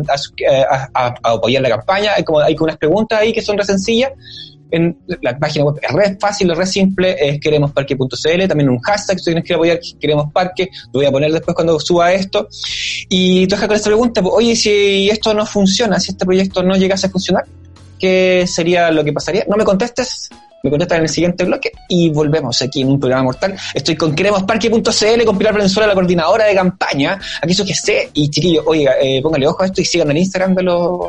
apoyar 1.23 1.63
la 1.63 1.71
campaña. 1.71 2.13
Hay 2.17 2.25
como 2.25 2.41
unas 2.61 2.77
preguntas 2.77 3.19
ahí 3.19 3.33
que 3.33 3.41
son 3.41 3.57
re 3.57 3.65
sencillas. 3.65 4.13
En 4.71 4.99
la 5.23 5.39
página 5.39 5.65
web 5.65 5.81
es 5.81 5.91
re 5.91 6.19
fácil, 6.21 6.51
es 6.51 6.59
re 6.59 6.67
simple, 6.67 7.17
es 7.19 7.41
queremosparque.cl, 7.41 8.47
también 8.47 8.69
un 8.69 8.79
hashtag 8.81 9.19
si 9.19 9.25
tienes 9.25 9.45
que 9.45 9.55
apoyar 9.55 9.81
Queremos 9.99 10.31
Parque, 10.31 10.69
lo 10.93 11.01
voy 11.01 11.07
a 11.07 11.11
poner 11.11 11.33
después 11.33 11.55
cuando 11.55 11.81
suba 11.81 12.13
esto. 12.13 12.49
Y 13.09 13.47
tú 13.47 13.55
dejas 13.55 13.69
con 13.69 13.77
esta 13.77 13.89
pregunta, 13.89 14.21
pues, 14.21 14.35
oye, 14.37 14.55
si 14.55 15.09
esto 15.09 15.33
no 15.33 15.47
funciona, 15.47 15.99
si 15.99 16.11
este 16.11 16.27
proyecto 16.27 16.63
no 16.63 16.77
llegase 16.77 17.07
a 17.07 17.11
funcionar, 17.11 17.47
¿qué 17.99 18.45
sería 18.47 18.91
lo 18.91 19.03
que 19.03 19.15
pasaría? 19.15 19.47
No 19.49 19.57
me 19.57 19.65
contestes, 19.65 20.29
me 20.63 20.71
contestan 20.71 20.99
en 20.99 21.03
el 21.05 21.09
siguiente 21.09 21.45
bloque 21.45 21.73
y 21.89 22.11
volvemos 22.11 22.61
aquí 22.63 22.83
en 22.83 22.89
un 22.89 22.99
programa 23.01 23.25
mortal. 23.25 23.55
Estoy 23.75 23.97
con 23.97 24.15
queremosparque.cl, 24.15 25.25
con 25.25 25.39
Pilar 25.39 25.55
Valenzuela, 25.55 25.87
la 25.87 25.95
coordinadora 25.95 26.47
de 26.47 26.55
campaña. 26.55 27.19
Aquí 27.43 27.55
su 27.55 27.65
sé 27.67 28.11
y 28.15 28.29
chiquillos, 28.31 28.65
oiga, 28.67 28.95
eh, 29.01 29.21
póngale 29.23 29.47
ojo 29.47 29.63
a 29.63 29.67
esto 29.67 29.81
y 29.81 29.85
sigan 29.85 30.11
en 30.11 30.19
Instagram 30.19 30.55
de 30.55 30.63
los 30.65 31.01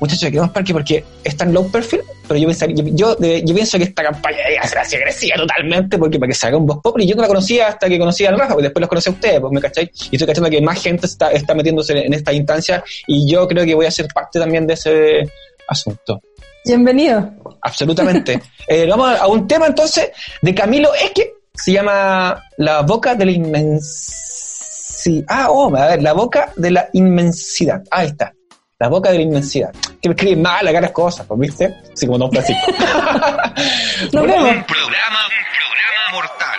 muchachos, 0.00 0.24
queremos 0.30 0.50
parque 0.50 0.72
porque 0.72 1.04
es 1.22 1.36
tan 1.36 1.52
low 1.52 1.70
perfil, 1.70 2.00
pero 2.26 2.38
yo, 2.40 2.48
pensaría, 2.48 2.74
yo, 2.74 2.84
yo, 2.92 3.14
de- 3.14 3.40
yo 3.44 3.54
pienso 3.54 3.78
que 3.78 3.84
esta 3.84 4.02
campaña 4.02 4.38
debería 4.38 4.64
ser 4.64 4.78
así 4.78 4.96
agresiva 4.96 5.36
totalmente, 5.36 5.96
porque 5.96 6.18
para 6.18 6.28
que 6.30 6.34
salga 6.34 6.56
un 6.56 6.66
Vox 6.66 6.80
Populi, 6.82 7.06
yo 7.06 7.14
no 7.14 7.22
la 7.22 7.28
conocía 7.28 7.68
hasta 7.68 7.88
que 7.88 8.00
conocí 8.00 8.26
al 8.26 8.36
Rafa, 8.36 8.54
pues 8.54 8.64
después 8.64 8.80
los 8.80 8.88
conocí 8.88 9.10
a 9.10 9.12
ustedes, 9.12 9.38
pues 9.40 9.52
me 9.52 9.60
cacháis, 9.60 9.90
y 10.10 10.16
estoy 10.16 10.26
cachando 10.26 10.50
que 10.50 10.60
más 10.60 10.82
gente 10.82 11.06
está, 11.06 11.30
está 11.30 11.54
metiéndose 11.54 11.96
en 12.04 12.12
esta 12.14 12.32
instancia, 12.32 12.82
y 13.06 13.30
yo 13.30 13.46
creo 13.46 13.64
que 13.64 13.76
voy 13.76 13.86
a 13.86 13.92
ser 13.92 14.08
parte 14.12 14.40
también 14.40 14.66
de 14.66 14.74
ese 14.74 15.20
asunto. 15.68 16.20
Bienvenido. 16.64 17.32
Absolutamente. 17.60 18.40
Eh, 18.68 18.86
vamos 18.88 19.18
a 19.18 19.26
un 19.26 19.48
tema 19.48 19.66
entonces 19.66 20.12
de 20.40 20.54
Camilo 20.54 20.94
Esque, 20.94 21.34
se 21.52 21.72
llama 21.72 22.40
La 22.58 22.82
boca 22.82 23.16
de 23.16 23.26
la 23.26 23.32
inmensidad. 23.32 25.24
Ah, 25.28 25.48
oh, 25.50 25.76
a 25.76 25.88
ver, 25.88 26.00
La 26.00 26.12
boca 26.12 26.52
de 26.54 26.70
la 26.70 26.88
inmensidad. 26.92 27.82
Ahí 27.90 28.06
está. 28.06 28.32
La 28.78 28.88
boca 28.88 29.10
de 29.10 29.16
la 29.18 29.22
inmensidad. 29.24 29.72
Que 30.00 30.08
me 30.08 30.14
escribe 30.14 30.40
mal 30.40 30.66
acá 30.66 30.80
las 30.80 30.92
cosas, 30.92 31.26
pues, 31.26 31.40
¿viste? 31.40 31.74
Así 31.92 32.06
como 32.06 32.18
Don 32.18 32.30
Francisco. 32.30 32.62
Nos 34.12 34.12
Bueno, 34.12 34.26
vemos. 34.26 34.56
Un 34.56 34.64
programa, 34.64 35.20
un 35.26 35.44
programa 35.58 36.12
mortal. 36.12 36.51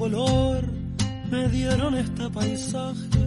Color 0.00 0.62
me 1.30 1.46
dieron 1.50 1.94
este 1.94 2.30
paisaje. 2.30 3.22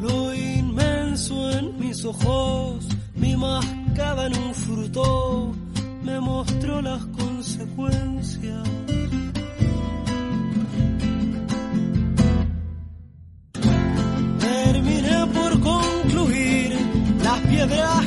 Lo 0.00 0.34
inmenso 0.34 1.50
en 1.50 1.78
mis 1.78 2.02
ojos, 2.06 2.88
mi 3.14 3.36
mascada 3.36 4.26
en 4.28 4.38
un 4.38 4.54
fruto, 4.54 5.54
me 6.02 6.18
mostró 6.18 6.80
las 6.80 7.04
consecuencias. 7.20 8.62
Terminé 14.40 15.26
por 15.34 15.60
concluir 15.60 16.78
las 17.22 17.40
piedras 17.40 18.05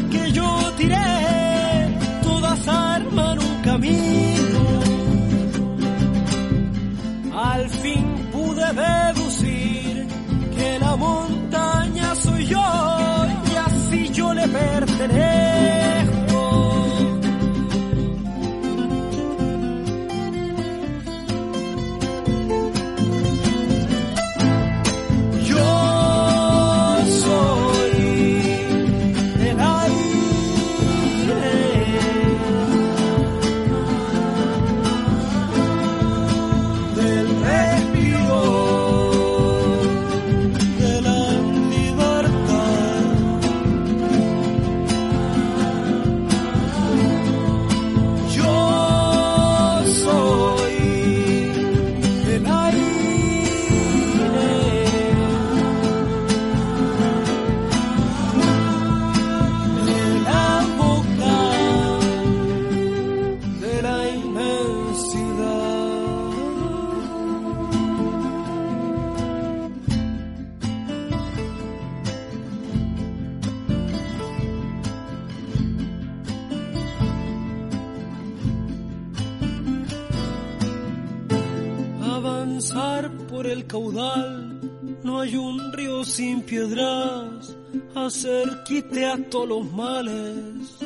piedras, 86.50 87.56
hacer 87.94 88.64
quite 88.66 89.06
a 89.06 89.18
todos 89.30 89.50
los 89.50 89.72
males. 89.72 90.78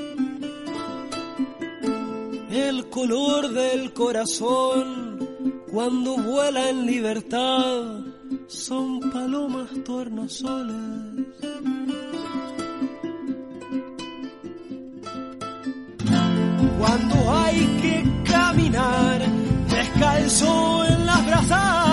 El 2.52 2.89
color 2.89 3.49
del 3.49 3.93
corazón, 3.93 5.28
cuando 5.71 6.17
vuela 6.17 6.69
en 6.69 6.86
libertad, 6.86 8.02
son 8.47 8.99
palomas 9.12 9.69
tornasoles. 9.86 11.28
Cuando 16.78 17.15
hay 17.32 17.60
que 17.82 18.04
caminar 18.30 19.21
descalzo 19.69 20.86
en 20.86 21.06
las 21.06 21.26
brasas, 21.26 21.92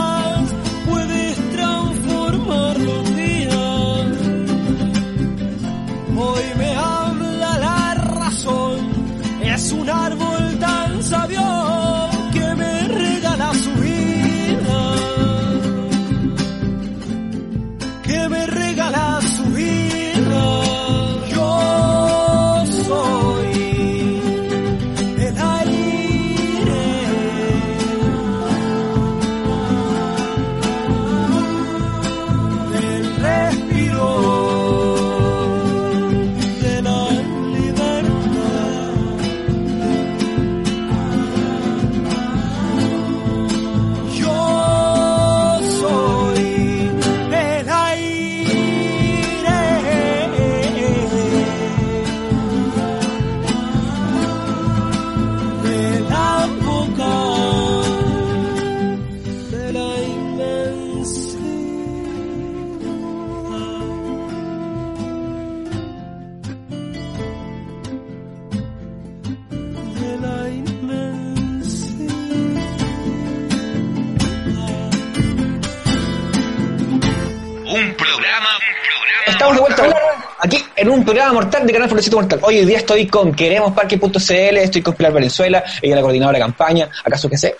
mortal 81.32 81.66
de 81.66 81.72
Canal 81.72 81.88
Florecido 81.88 82.18
Mortal. 82.18 82.40
Hoy 82.42 82.64
día 82.64 82.78
estoy 82.78 83.06
con 83.06 83.32
queremosparque.cl, 83.32 84.56
estoy 84.58 84.82
con 84.82 84.94
Pilar 84.94 85.12
Valenzuela, 85.12 85.62
ella 85.80 85.96
la 85.96 86.02
coordinadora 86.02 86.38
de 86.38 86.44
campaña, 86.44 86.88
acaso 87.04 87.28
que 87.28 87.36
sé, 87.38 87.56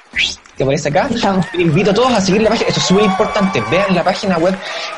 que 0.56 0.62
aparece 0.62 0.88
acá. 0.88 1.08
Estamos. 1.12 1.46
Invito 1.54 1.90
a 1.90 1.94
todos 1.94 2.12
a 2.12 2.20
seguir 2.20 2.42
la 2.42 2.50
página, 2.50 2.68
esto 2.68 2.80
es 2.80 2.86
súper 2.86 3.04
importante, 3.04 3.62
vean 3.70 3.94
la 3.94 4.02
página 4.04 4.38
web 4.38 4.54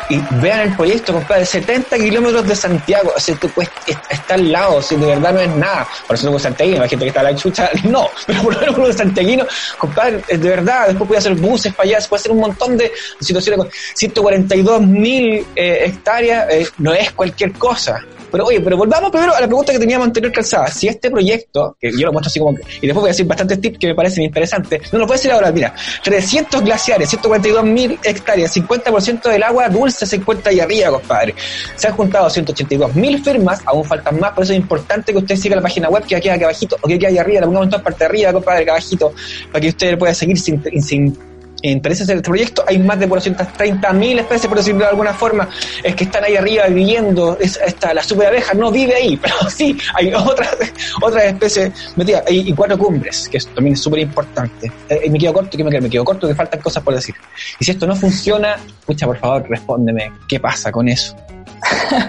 y 0.08 0.18
vean 0.40 0.61
el 0.61 0.76
proyecto, 0.76 1.12
compadre, 1.12 1.44
70 1.46 1.96
kilómetros 1.98 2.46
de 2.48 2.56
Santiago, 2.56 3.12
o 3.16 3.20
sea, 3.20 3.35
puedes- 3.37 3.70
está 4.11 4.35
al 4.35 4.50
lado, 4.50 4.76
o 4.76 4.82
sea, 4.82 4.98
de 4.98 5.06
verdad 5.06 5.32
no 5.32 5.40
es 5.40 5.48
nada. 5.56 5.87
Por 6.06 6.16
eso 6.16 6.30
no 6.30 6.37
es 6.37 6.42
santiaguino, 6.42 6.82
hay 6.82 6.88
gente 6.88 7.04
que 7.04 7.08
está 7.08 7.20
a 7.20 7.24
la 7.24 7.35
chucha, 7.37 7.70
no, 7.85 8.08
pero 8.26 8.42
por 8.42 8.54
lo 8.54 8.61
menos 8.61 8.76
uno 8.76 8.87
de 8.88 8.92
santiaguino, 8.94 9.46
compadre, 9.78 10.22
de 10.28 10.37
verdad, 10.48 10.87
después 10.88 11.08
puede 11.08 11.18
hacer 11.18 11.35
buses 11.35 11.74
para 11.74 11.88
allá, 11.88 12.00
se 12.00 12.08
puede 12.08 12.20
hacer 12.20 12.32
un 12.32 12.40
montón 12.40 12.76
de 12.76 12.90
situaciones 13.20 13.58
con 13.58 13.70
142 13.94 14.80
mil 14.82 15.46
eh, 15.54 15.82
hectáreas, 15.87 16.46
eh, 16.50 16.66
no 16.78 16.92
es 16.92 17.12
cualquier 17.12 17.52
cosa. 17.52 18.00
Pero 18.32 18.46
oye, 18.46 18.60
pero 18.60 18.78
volvamos 18.78 19.10
primero 19.10 19.34
a 19.34 19.40
la 19.40 19.46
pregunta 19.46 19.72
que 19.72 19.78
teníamos 19.78 20.06
anterior 20.06 20.32
calzada. 20.32 20.68
Si 20.68 20.88
este 20.88 21.10
proyecto, 21.10 21.76
que 21.78 21.92
yo 21.92 22.06
lo 22.06 22.12
muestro 22.12 22.28
así 22.28 22.38
como 22.38 22.56
que, 22.56 22.62
y 22.80 22.86
después 22.86 23.02
voy 23.02 23.08
a 23.08 23.12
decir 23.12 23.26
bastantes 23.26 23.60
tips 23.60 23.78
que 23.78 23.88
me 23.88 23.94
parecen 23.94 24.24
interesantes, 24.24 24.90
no 24.90 24.98
lo 24.98 25.06
puedo 25.06 25.18
decir 25.18 25.30
ahora, 25.30 25.52
mira, 25.52 25.74
300 26.02 26.62
glaciares, 26.62 27.10
142 27.10 27.64
mil 27.64 27.98
hectáreas, 28.02 28.56
50% 28.56 29.30
del 29.30 29.42
agua 29.42 29.68
dulce 29.68 30.06
se 30.06 30.16
encuentra 30.16 30.50
ahí 30.50 30.60
arriba, 30.60 30.90
compadre. 30.92 31.34
Se 31.76 31.88
han 31.88 31.94
juntado 31.94 32.30
182 32.30 32.94
mil 32.94 33.22
firmas, 33.22 33.60
aún 33.66 33.84
faltan 33.84 34.18
más, 34.18 34.32
por 34.32 34.44
eso 34.44 34.54
es 34.54 34.58
importante 34.58 35.12
que 35.12 35.18
usted 35.18 35.36
siga 35.36 35.56
la 35.56 35.62
página 35.62 35.90
web 35.90 36.04
que 36.04 36.16
aquí 36.16 36.30
aquí 36.30 36.42
abajito, 36.42 36.76
o 36.80 36.88
que 36.88 36.94
aquí 36.94 37.18
arriba, 37.18 37.40
la 37.40 37.46
pongamos 37.46 37.66
en 37.66 37.70
toda 37.70 37.82
parte 37.82 37.98
de 37.98 38.04
arriba, 38.06 38.32
compadre, 38.32 38.62
acá 38.62 38.72
abajito, 38.72 39.12
para 39.50 39.60
que 39.60 39.68
usted 39.68 39.98
pueda 39.98 40.14
seguir 40.14 40.38
sin, 40.38 40.62
sin 40.82 41.31
intereses 41.70 42.09
en 42.09 42.16
este 42.18 42.29
proyecto, 42.29 42.64
hay 42.66 42.79
más 42.79 42.98
de 42.98 43.09
430.000 43.09 44.18
especies, 44.20 44.46
por 44.48 44.57
decirlo 44.59 44.81
de 44.81 44.87
alguna 44.90 45.12
forma, 45.14 45.48
es 45.83 45.94
que 45.94 46.05
están 46.05 46.25
ahí 46.25 46.37
arriba 46.37 46.66
viviendo, 46.66 47.37
es, 47.40 47.59
esta, 47.64 47.94
la 47.94 48.03
super 48.03 48.27
abeja 48.27 48.53
no 48.55 48.70
vive 48.70 48.94
ahí, 48.94 49.16
pero 49.22 49.35
sí, 49.48 49.77
hay 49.94 50.12
otras, 50.12 50.57
otras 51.01 51.25
especies 51.25 51.70
metidas, 51.96 52.25
Hay- 52.27 52.40
y 52.48 52.53
cuatro 52.53 52.77
cumbres, 52.79 53.29
que 53.29 53.37
es, 53.38 53.46
también 53.48 53.75
es 53.75 53.81
súper 53.81 54.01
importante. 54.01 54.70
Eh, 54.88 55.09
me 55.11 55.18
quedo 55.18 55.33
corto, 55.35 55.57
que 55.57 55.62
me 55.64 55.70
quedo? 55.70 55.83
Me 55.83 55.90
quedo 55.90 56.05
corto, 56.05 56.27
que 56.29 56.35
faltan 56.35 56.61
cosas 56.61 56.83
por 56.83 56.94
decir. 56.94 57.14
Y 57.61 57.64
si 57.64 57.70
esto 57.70 57.87
no 57.87 57.94
funciona, 57.94 58.57
escucha, 58.81 59.07
por 59.07 59.18
favor, 59.18 59.46
respóndeme, 59.48 60.11
¿qué 60.29 60.40
pasa 60.40 60.72
con 60.72 60.88
eso? 60.88 61.16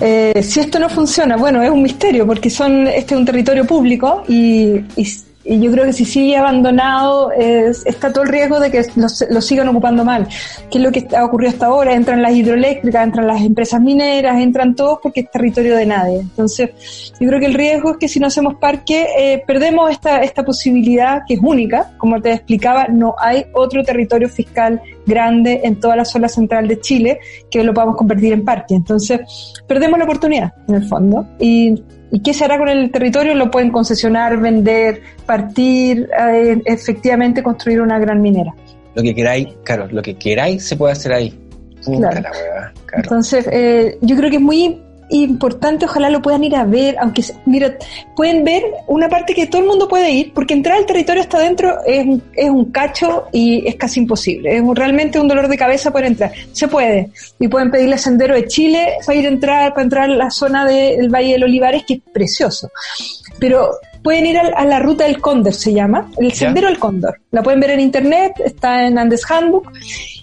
Eh, 0.00 0.42
si 0.42 0.60
esto 0.60 0.78
no 0.78 0.88
funciona, 0.88 1.36
bueno, 1.36 1.62
es 1.62 1.70
un 1.70 1.82
misterio 1.82 2.26
porque 2.26 2.48
son 2.50 2.86
este 2.88 3.14
es 3.14 3.18
un 3.20 3.24
territorio 3.26 3.64
público 3.66 4.24
y, 4.28 4.76
y- 4.96 5.22
y 5.48 5.60
yo 5.60 5.72
creo 5.72 5.86
que 5.86 5.92
si 5.92 6.04
sigue 6.04 6.36
abandonado 6.36 7.32
es- 7.32 7.84
está 7.86 8.12
todo 8.12 8.24
el 8.24 8.28
riesgo 8.30 8.60
de 8.60 8.70
que 8.70 8.82
lo, 8.96 9.40
sigan 9.40 9.68
ocupando 9.68 10.04
mal. 10.04 10.28
¿Qué 10.70 10.78
es 10.78 10.84
lo 10.84 10.92
que 10.92 11.08
ha 11.16 11.24
ocurrido 11.24 11.50
hasta 11.50 11.66
ahora? 11.66 11.94
Entran 11.94 12.20
las 12.20 12.34
hidroeléctricas, 12.34 13.02
entran 13.04 13.26
las 13.26 13.40
empresas 13.40 13.80
mineras, 13.80 14.40
entran 14.40 14.74
todos 14.74 14.98
porque 15.02 15.20
es 15.20 15.30
territorio 15.30 15.76
de 15.76 15.86
nadie. 15.86 16.20
Entonces, 16.20 17.12
yo 17.18 17.28
creo 17.28 17.40
que 17.40 17.46
el 17.46 17.54
riesgo 17.54 17.92
es 17.92 17.96
que 17.96 18.08
si 18.08 18.20
no 18.20 18.26
hacemos 18.26 18.56
parque 18.56 19.06
eh, 19.18 19.42
perdemos 19.46 19.90
esta, 19.90 20.22
esta 20.22 20.44
posibilidad 20.44 21.22
que 21.26 21.34
es 21.34 21.40
única. 21.42 21.92
Como 21.96 22.20
te 22.20 22.32
explicaba, 22.32 22.86
no 22.88 23.14
hay 23.18 23.46
otro 23.54 23.82
territorio 23.82 24.28
fiscal 24.28 24.80
grande 25.06 25.62
en 25.64 25.80
toda 25.80 25.96
la 25.96 26.04
zona 26.04 26.28
central 26.28 26.68
de 26.68 26.78
Chile 26.80 27.18
que 27.50 27.64
lo 27.64 27.72
podamos 27.72 27.96
convertir 27.96 28.34
en 28.34 28.44
parque. 28.44 28.74
Entonces, 28.74 29.20
perdemos 29.66 29.98
la 29.98 30.04
oportunidad, 30.04 30.52
en 30.68 30.74
el 30.74 30.84
fondo. 30.86 31.26
Y, 31.38 31.74
¿y 32.10 32.20
qué 32.20 32.32
se 32.34 32.44
hará 32.44 32.58
con 32.58 32.68
el 32.68 32.90
territorio? 32.90 33.34
Lo 33.34 33.50
pueden 33.50 33.70
concesionar, 33.70 34.38
vender, 34.38 35.02
partir, 35.26 36.08
eh, 36.18 36.60
efectivamente 36.64 37.42
construir 37.42 37.80
una 37.80 37.98
gran 37.98 38.20
minera. 38.20 38.54
Lo 38.94 39.02
que 39.02 39.14
queráis, 39.14 39.48
claro, 39.64 39.86
lo 39.90 40.02
que 40.02 40.16
queráis 40.16 40.64
se 40.66 40.76
puede 40.76 40.92
hacer 40.92 41.12
ahí. 41.12 41.38
Puta 41.84 42.10
Claro. 42.10 42.20
la 42.22 42.30
hueá, 42.30 42.72
claro. 42.86 43.02
Entonces, 43.04 43.48
eh, 43.52 43.98
yo 44.00 44.16
creo 44.16 44.30
que 44.30 44.36
es 44.36 44.42
muy 44.42 44.82
importante, 45.10 45.86
ojalá 45.86 46.10
lo 46.10 46.22
puedan 46.22 46.44
ir 46.44 46.54
a 46.56 46.64
ver, 46.64 46.96
aunque, 47.00 47.22
mira, 47.46 47.76
pueden 48.14 48.44
ver 48.44 48.62
una 48.86 49.08
parte 49.08 49.34
que 49.34 49.46
todo 49.46 49.62
el 49.62 49.68
mundo 49.68 49.88
puede 49.88 50.10
ir, 50.10 50.32
porque 50.32 50.54
entrar 50.54 50.76
al 50.76 50.86
territorio 50.86 51.22
hasta 51.22 51.38
adentro 51.38 51.78
es, 51.86 52.06
es 52.34 52.50
un 52.50 52.66
cacho 52.66 53.24
y 53.32 53.66
es 53.66 53.76
casi 53.76 54.00
imposible. 54.00 54.56
Es 54.56 54.62
realmente 54.74 55.20
un 55.20 55.28
dolor 55.28 55.48
de 55.48 55.56
cabeza 55.56 55.90
poder 55.90 56.06
entrar. 56.06 56.32
Se 56.52 56.68
puede. 56.68 57.10
Y 57.38 57.48
pueden 57.48 57.70
pedirle 57.70 57.98
Sendero 57.98 58.34
de 58.34 58.46
Chile 58.46 58.98
para 59.04 59.18
ir 59.18 59.26
a 59.26 59.28
entrar, 59.28 59.70
para 59.70 59.82
entrar 59.82 60.10
a 60.10 60.14
la 60.14 60.30
zona 60.30 60.64
del 60.64 61.08
Valle 61.08 61.32
del 61.32 61.44
Olivares, 61.44 61.84
que 61.86 61.94
es 61.94 62.00
precioso. 62.12 62.70
Pero 63.38 63.70
pueden 64.02 64.26
ir 64.26 64.38
al- 64.38 64.54
a, 64.56 64.64
la 64.64 64.78
ruta 64.78 65.04
del 65.04 65.20
Cóndor, 65.20 65.52
se 65.52 65.72
llama, 65.72 66.10
el 66.18 66.32
Sendero 66.32 66.68
del 66.68 66.78
Cóndor. 66.78 67.20
La 67.30 67.42
pueden 67.42 67.60
ver 67.60 67.70
en 67.70 67.80
internet, 67.80 68.32
está 68.44 68.86
en 68.86 68.98
Andes 68.98 69.28
Handbook. 69.30 69.70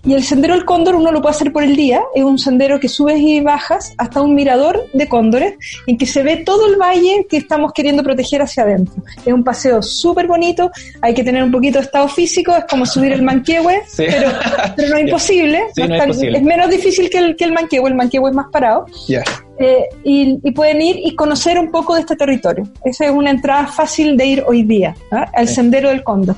Y 0.04 0.14
el 0.14 0.24
Sendero 0.24 0.54
del 0.54 0.66
Cóndor 0.66 0.96
uno 0.96 1.12
lo 1.12 1.20
puede 1.22 1.34
hacer 1.36 1.52
por 1.52 1.64
el 1.64 1.76
día, 1.76 2.02
es 2.14 2.24
un 2.24 2.38
sendero 2.38 2.80
que 2.80 2.88
subes 2.88 3.18
y 3.20 3.40
bajas 3.42 3.94
hasta 3.98 4.22
un 4.22 4.36
mirador 4.36 4.86
de 4.94 5.08
cóndores 5.08 5.56
en 5.88 5.98
que 5.98 6.06
se 6.06 6.22
ve 6.22 6.38
todo 6.38 6.68
el 6.68 6.76
valle 6.80 7.26
que 7.28 7.38
estamos 7.38 7.74
queriendo 7.74 8.04
proteger 8.04 8.42
hacia 8.44 8.64
adentro. 8.64 8.94
Es 9.26 9.34
un 9.34 9.44
paseo 9.44 9.82
súper 9.82 10.28
bonito, 10.28 10.70
hay 11.02 11.14
que 11.16 11.24
tener 11.24 11.44
un 11.44 11.52
poquito 11.52 11.80
de 11.80 11.86
estado 11.86 12.08
físico, 12.08 12.56
es 12.56 12.66
como 12.70 12.86
subir 12.86 13.14
el 13.14 13.24
Manquehue, 13.24 13.82
Sí. 13.88 14.06
pero, 14.08 14.30
pero 14.76 14.90
no 14.90 14.96
es 14.98 15.02
imposible, 15.08 15.62
Sí, 15.74 15.82
no 15.82 15.88
no 15.88 15.96
es, 15.96 16.20
tan- 16.20 16.44
menos 16.44 16.70
difícil 16.70 17.10
que 17.10 17.18
el, 17.18 17.36
que 17.36 17.46
el 17.46 17.54
Manquehue, 17.54 17.88
el 17.90 17.96
Manquehue 17.96 18.30
es 18.30 18.36
más 18.36 18.48
parado. 18.52 18.86
Eh, 19.58 19.86
y, 20.04 20.40
y 20.44 20.52
pueden 20.52 20.82
ir 20.82 20.98
y 21.02 21.16
conocer 21.16 21.58
un 21.58 21.72
poco 21.72 21.94
de 21.96 22.02
este 22.02 22.16
territorio. 22.18 22.68
Esa 22.84 23.06
es 23.06 23.12
una 23.12 23.32
entrada 23.32 23.68
fácil 23.68 24.18
de 24.18 24.26
ir 24.26 24.44
hoy 24.46 24.64
día 24.64 24.94
¿ah? 25.12 25.26
al 25.34 25.48
Sí. 25.48 25.56
Sendero 25.56 25.90
del 25.90 26.04
Cóndor. 26.04 26.36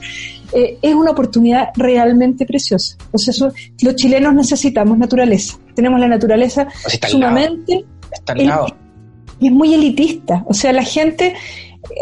Eh, 0.53 0.77
es 0.81 0.93
una 0.93 1.11
oportunidad 1.11 1.69
realmente 1.75 2.45
preciosa. 2.45 2.95
O 3.11 3.17
sea, 3.17 3.31
eso- 3.31 3.51
los 3.81 3.95
chilenos 3.95 4.33
necesitamos 4.35 4.97
naturaleza. 4.97 5.57
Tenemos 5.75 5.99
la 5.99 6.07
naturaleza 6.07 6.67
O 6.85 6.89
sea, 6.89 6.93
está 6.93 7.07
al 7.07 7.11
sumamente 7.13 7.85
Está 8.11 8.33
al 8.33 8.41
el- 8.41 8.47
lado. 8.47 8.67
y 9.39 9.47
es 9.47 9.51
muy 9.53 9.73
elitista. 9.73 10.43
O 10.47 10.53
sea, 10.53 10.71
la 10.71 10.83
gente, 10.83 11.33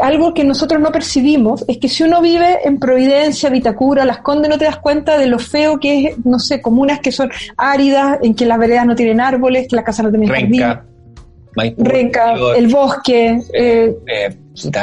algo 0.01 0.33
que 0.33 0.43
nosotros 0.43 0.81
no 0.81 0.91
percibimos 0.91 1.63
es 1.67 1.77
que 1.77 1.87
si 1.87 2.03
uno 2.03 2.21
vive 2.21 2.59
en 2.65 2.77
Providencia, 2.77 3.49
Vitacura, 3.49 4.03
Las 4.03 4.17
Condes, 4.19 4.49
no 4.49 4.57
te 4.57 4.65
das 4.65 4.77
cuenta 4.79 5.17
de 5.17 5.27
lo 5.27 5.39
feo 5.39 5.79
que 5.79 6.07
es, 6.07 6.25
no 6.25 6.39
sé, 6.39 6.61
comunas 6.61 6.99
que 6.99 7.11
son 7.13 7.29
áridas, 7.57 8.19
en 8.21 8.35
que 8.35 8.45
las 8.45 8.59
veredas 8.59 8.85
no 8.85 8.95
tienen 8.95 9.21
árboles, 9.21 9.67
que 9.69 9.75
las 9.77 9.85
casas 9.85 10.05
no 10.05 10.11
tienen 10.11 10.27
jardín. 10.29 10.61
Maipú, 11.55 11.83
Renca, 11.83 12.35
el 12.55 12.67
bosque, 12.67 13.39
eh, 13.53 13.95
eh, 14.07 14.37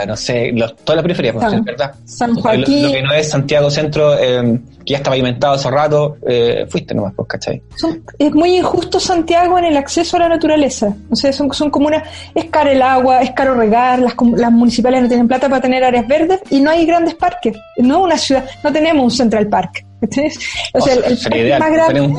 no 0.07 0.17
sé, 0.17 0.53
los- 0.53 0.77
toda 0.77 0.97
la 0.97 1.03
periferia, 1.03 1.33
pues, 1.33 1.51
San- 1.51 1.65
verdad. 1.65 1.93
San 2.05 2.31
Lo- 2.31 2.37
Lo, 2.37 2.43
Joaquín. 2.43 2.93
que 2.93 3.03
no 3.03 3.13
es 3.13 3.29
Santiago 3.29 3.71
Centro, 3.71 4.19
eh, 4.19 4.61
que 4.85 4.93
ya 4.93 4.99
está 4.99 5.11
pavimentado 5.11 5.55
hace 5.55 5.71
rato, 5.71 6.17
eh, 6.29 6.67
fuiste 6.69 6.95
nomás, 6.95 7.13
pues, 7.17 7.29
¿cachai? 7.29 7.63
son- 7.77 8.03
es 8.19 8.33
muy 8.33 8.57
injusto 8.59 9.01
Santiago 9.01 9.59
en 9.59 9.65
el 9.67 9.77
acceso 9.77 10.17
a 10.17 10.21
la 10.21 10.29
naturaleza. 10.29 10.95
O 11.11 11.17
sea, 11.17 11.33
son, 11.33 11.53
son 11.53 11.71
comunas, 11.71 12.03
es 12.35 12.47
caro 12.47 12.71
el 12.71 12.83
agua, 12.83 13.23
es 13.23 13.31
caro 13.33 13.55
regar, 13.55 13.99
las, 14.01 14.15
las 14.37 14.53
municipales 14.53 15.03
no 15.03 15.09
tienen 15.09 15.29
plata 15.29 15.49
para 15.49 15.61
tener 15.63 15.83
áreas 15.85 16.07
verdes 16.07 16.41
y 16.51 16.61
no 16.61 16.71
hay 16.71 16.85
grandes 16.87 17.15
parques. 17.15 17.57
No 17.79 18.03
una 18.03 18.19
ciudad, 18.19 18.45
no 18.63 18.73
tenemos 18.73 19.05
un 19.05 19.11
Central 19.11 19.47
Park. 19.49 19.85
¿entiendes? 20.03 20.37
O 20.73 20.81
sea, 20.81 20.95
el, 20.95 21.03
parque 21.17 21.39
ideal, 21.39 21.61
más 21.61 21.71
grande, 21.73 22.01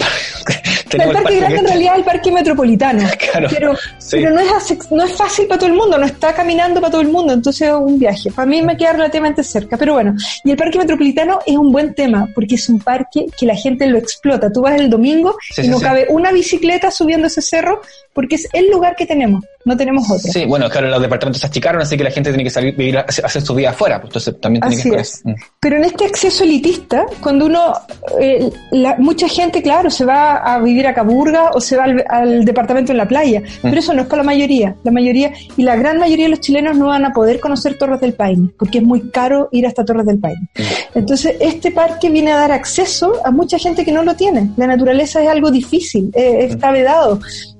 el 0.93 1.11
parque 1.11 1.37
grande 1.37 1.57
en 1.57 1.65
realidad 1.67 1.93
es 1.93 1.99
el 1.99 2.05
parque 2.05 2.31
metropolitano. 2.31 3.03
Claro, 3.33 3.47
pero 3.51 3.73
sí. 3.97 4.17
pero 4.21 4.31
no, 4.31 4.39
es 4.39 4.91
no 4.91 5.03
es 5.03 5.11
fácil 5.11 5.47
para 5.47 5.59
todo 5.59 5.69
el 5.69 5.75
mundo, 5.75 5.97
no 5.97 6.05
está 6.05 6.33
caminando 6.33 6.79
para 6.79 6.91
todo 6.91 7.01
el 7.01 7.09
mundo, 7.09 7.33
entonces 7.43 7.67
es 7.67 7.73
un 7.73 7.99
viaje. 7.99 8.31
Para 8.31 8.45
mí 8.45 8.61
me 8.61 8.77
queda 8.77 8.93
relativamente 8.93 9.43
cerca, 9.43 9.75
pero 9.75 9.95
bueno. 9.95 10.15
Y 10.45 10.51
el 10.51 10.57
parque 10.57 10.77
metropolitano 10.79 11.39
es 11.45 11.57
un 11.57 11.71
buen 11.73 11.93
tema, 11.93 12.29
porque 12.33 12.55
es 12.55 12.69
un 12.69 12.79
parque 12.79 13.25
que 13.37 13.45
la 13.45 13.55
gente 13.55 13.85
lo 13.87 13.97
explota. 13.97 14.49
Tú 14.51 14.61
vas 14.61 14.79
el 14.79 14.89
domingo 14.89 15.35
Sí, 15.53 15.61
y 15.61 15.65
sí, 15.65 15.69
no 15.69 15.77
sí. 15.79 15.83
cabe 15.83 16.05
una 16.09 16.31
bicicleta 16.31 16.89
subiendo 16.89 17.27
ese 17.27 17.41
cerro, 17.41 17.81
porque 18.13 18.35
es 18.35 18.47
el 18.53 18.69
lugar 18.71 18.95
que 18.95 19.05
tenemos, 19.05 19.43
no 19.65 19.75
tenemos 19.75 20.09
otro. 20.09 20.31
Sí, 20.31 20.45
bueno, 20.45 20.69
claro, 20.69 20.87
los 20.87 21.01
departamentos 21.01 21.41
se 21.41 21.47
achicaron, 21.47 21.81
así 21.81 21.97
que 21.97 22.03
la 22.05 22.11
gente 22.11 22.29
tiene 22.29 22.43
que 22.45 22.49
salir, 22.49 22.75
vivir, 22.75 22.97
hacer 22.99 23.41
su 23.41 23.53
vida 23.55 23.71
afuera, 23.71 23.99
pues, 23.99 24.09
entonces 24.11 24.39
también 24.39 24.61
tiene 24.61 24.75
Así 24.77 24.89
que 24.91 24.97
es. 24.97 25.21
Mm. 25.25 25.33
Pero 25.59 25.77
en 25.77 25.83
este 25.85 26.05
acceso 26.05 26.43
elitista, 26.43 27.05
cuando 27.21 27.45
uno, 27.47 27.73
eh, 28.19 28.49
la- 28.71 28.95
mucha 28.99 29.27
gente, 29.27 29.61
claro, 29.61 29.89
se 29.89 30.05
va 30.05 30.35
a 30.37 30.59
vivir 30.59 30.85
a 30.87 30.93
Caburga 30.93 31.49
o 31.53 31.59
se 31.59 31.75
va 31.75 31.85
al, 31.85 32.03
al 32.07 32.45
departamento 32.45 32.91
en 32.91 32.97
la 32.99 33.07
playa, 33.07 33.41
pero 33.61 33.79
eso 33.79 33.93
no 33.93 34.01
es 34.03 34.07
para 34.07 34.21
la 34.21 34.27
mayoría. 34.27 34.75
La 34.83 34.91
mayoría, 34.91 35.31
y 35.57 35.63
la 35.63 35.75
gran 35.75 35.97
mayoría 35.97 36.25
de 36.25 36.29
los 36.31 36.39
chilenos 36.39 36.77
no 36.77 36.87
van 36.87 37.05
a 37.05 37.11
poder 37.13 37.32
conocer 37.39 37.77
Torres 37.77 38.01
del 38.01 38.13
Paine, 38.13 38.49
porque 38.57 38.79
es 38.79 38.83
muy 38.83 39.09
caro 39.09 39.49
ir 39.51 39.65
hasta 39.67 39.85
Torres 39.85 40.05
del 40.05 40.19
Paine. 40.19 40.47
Entonces, 40.95 41.35
este 41.39 41.71
parque 41.71 42.09
viene 42.09 42.31
a 42.31 42.37
dar 42.37 42.51
acceso 42.51 43.13
a 43.25 43.31
mucha 43.31 43.57
gente 43.57 43.83
que 43.85 43.91
no 43.91 44.03
lo 44.03 44.15
tiene. 44.15 44.51
La 44.57 44.67
naturaleza 44.67 45.21
es 45.21 45.29
algo 45.29 45.51
difícil, 45.51 46.11
eh, 46.13 46.45
está 46.49 46.71
vedado. 46.71 47.19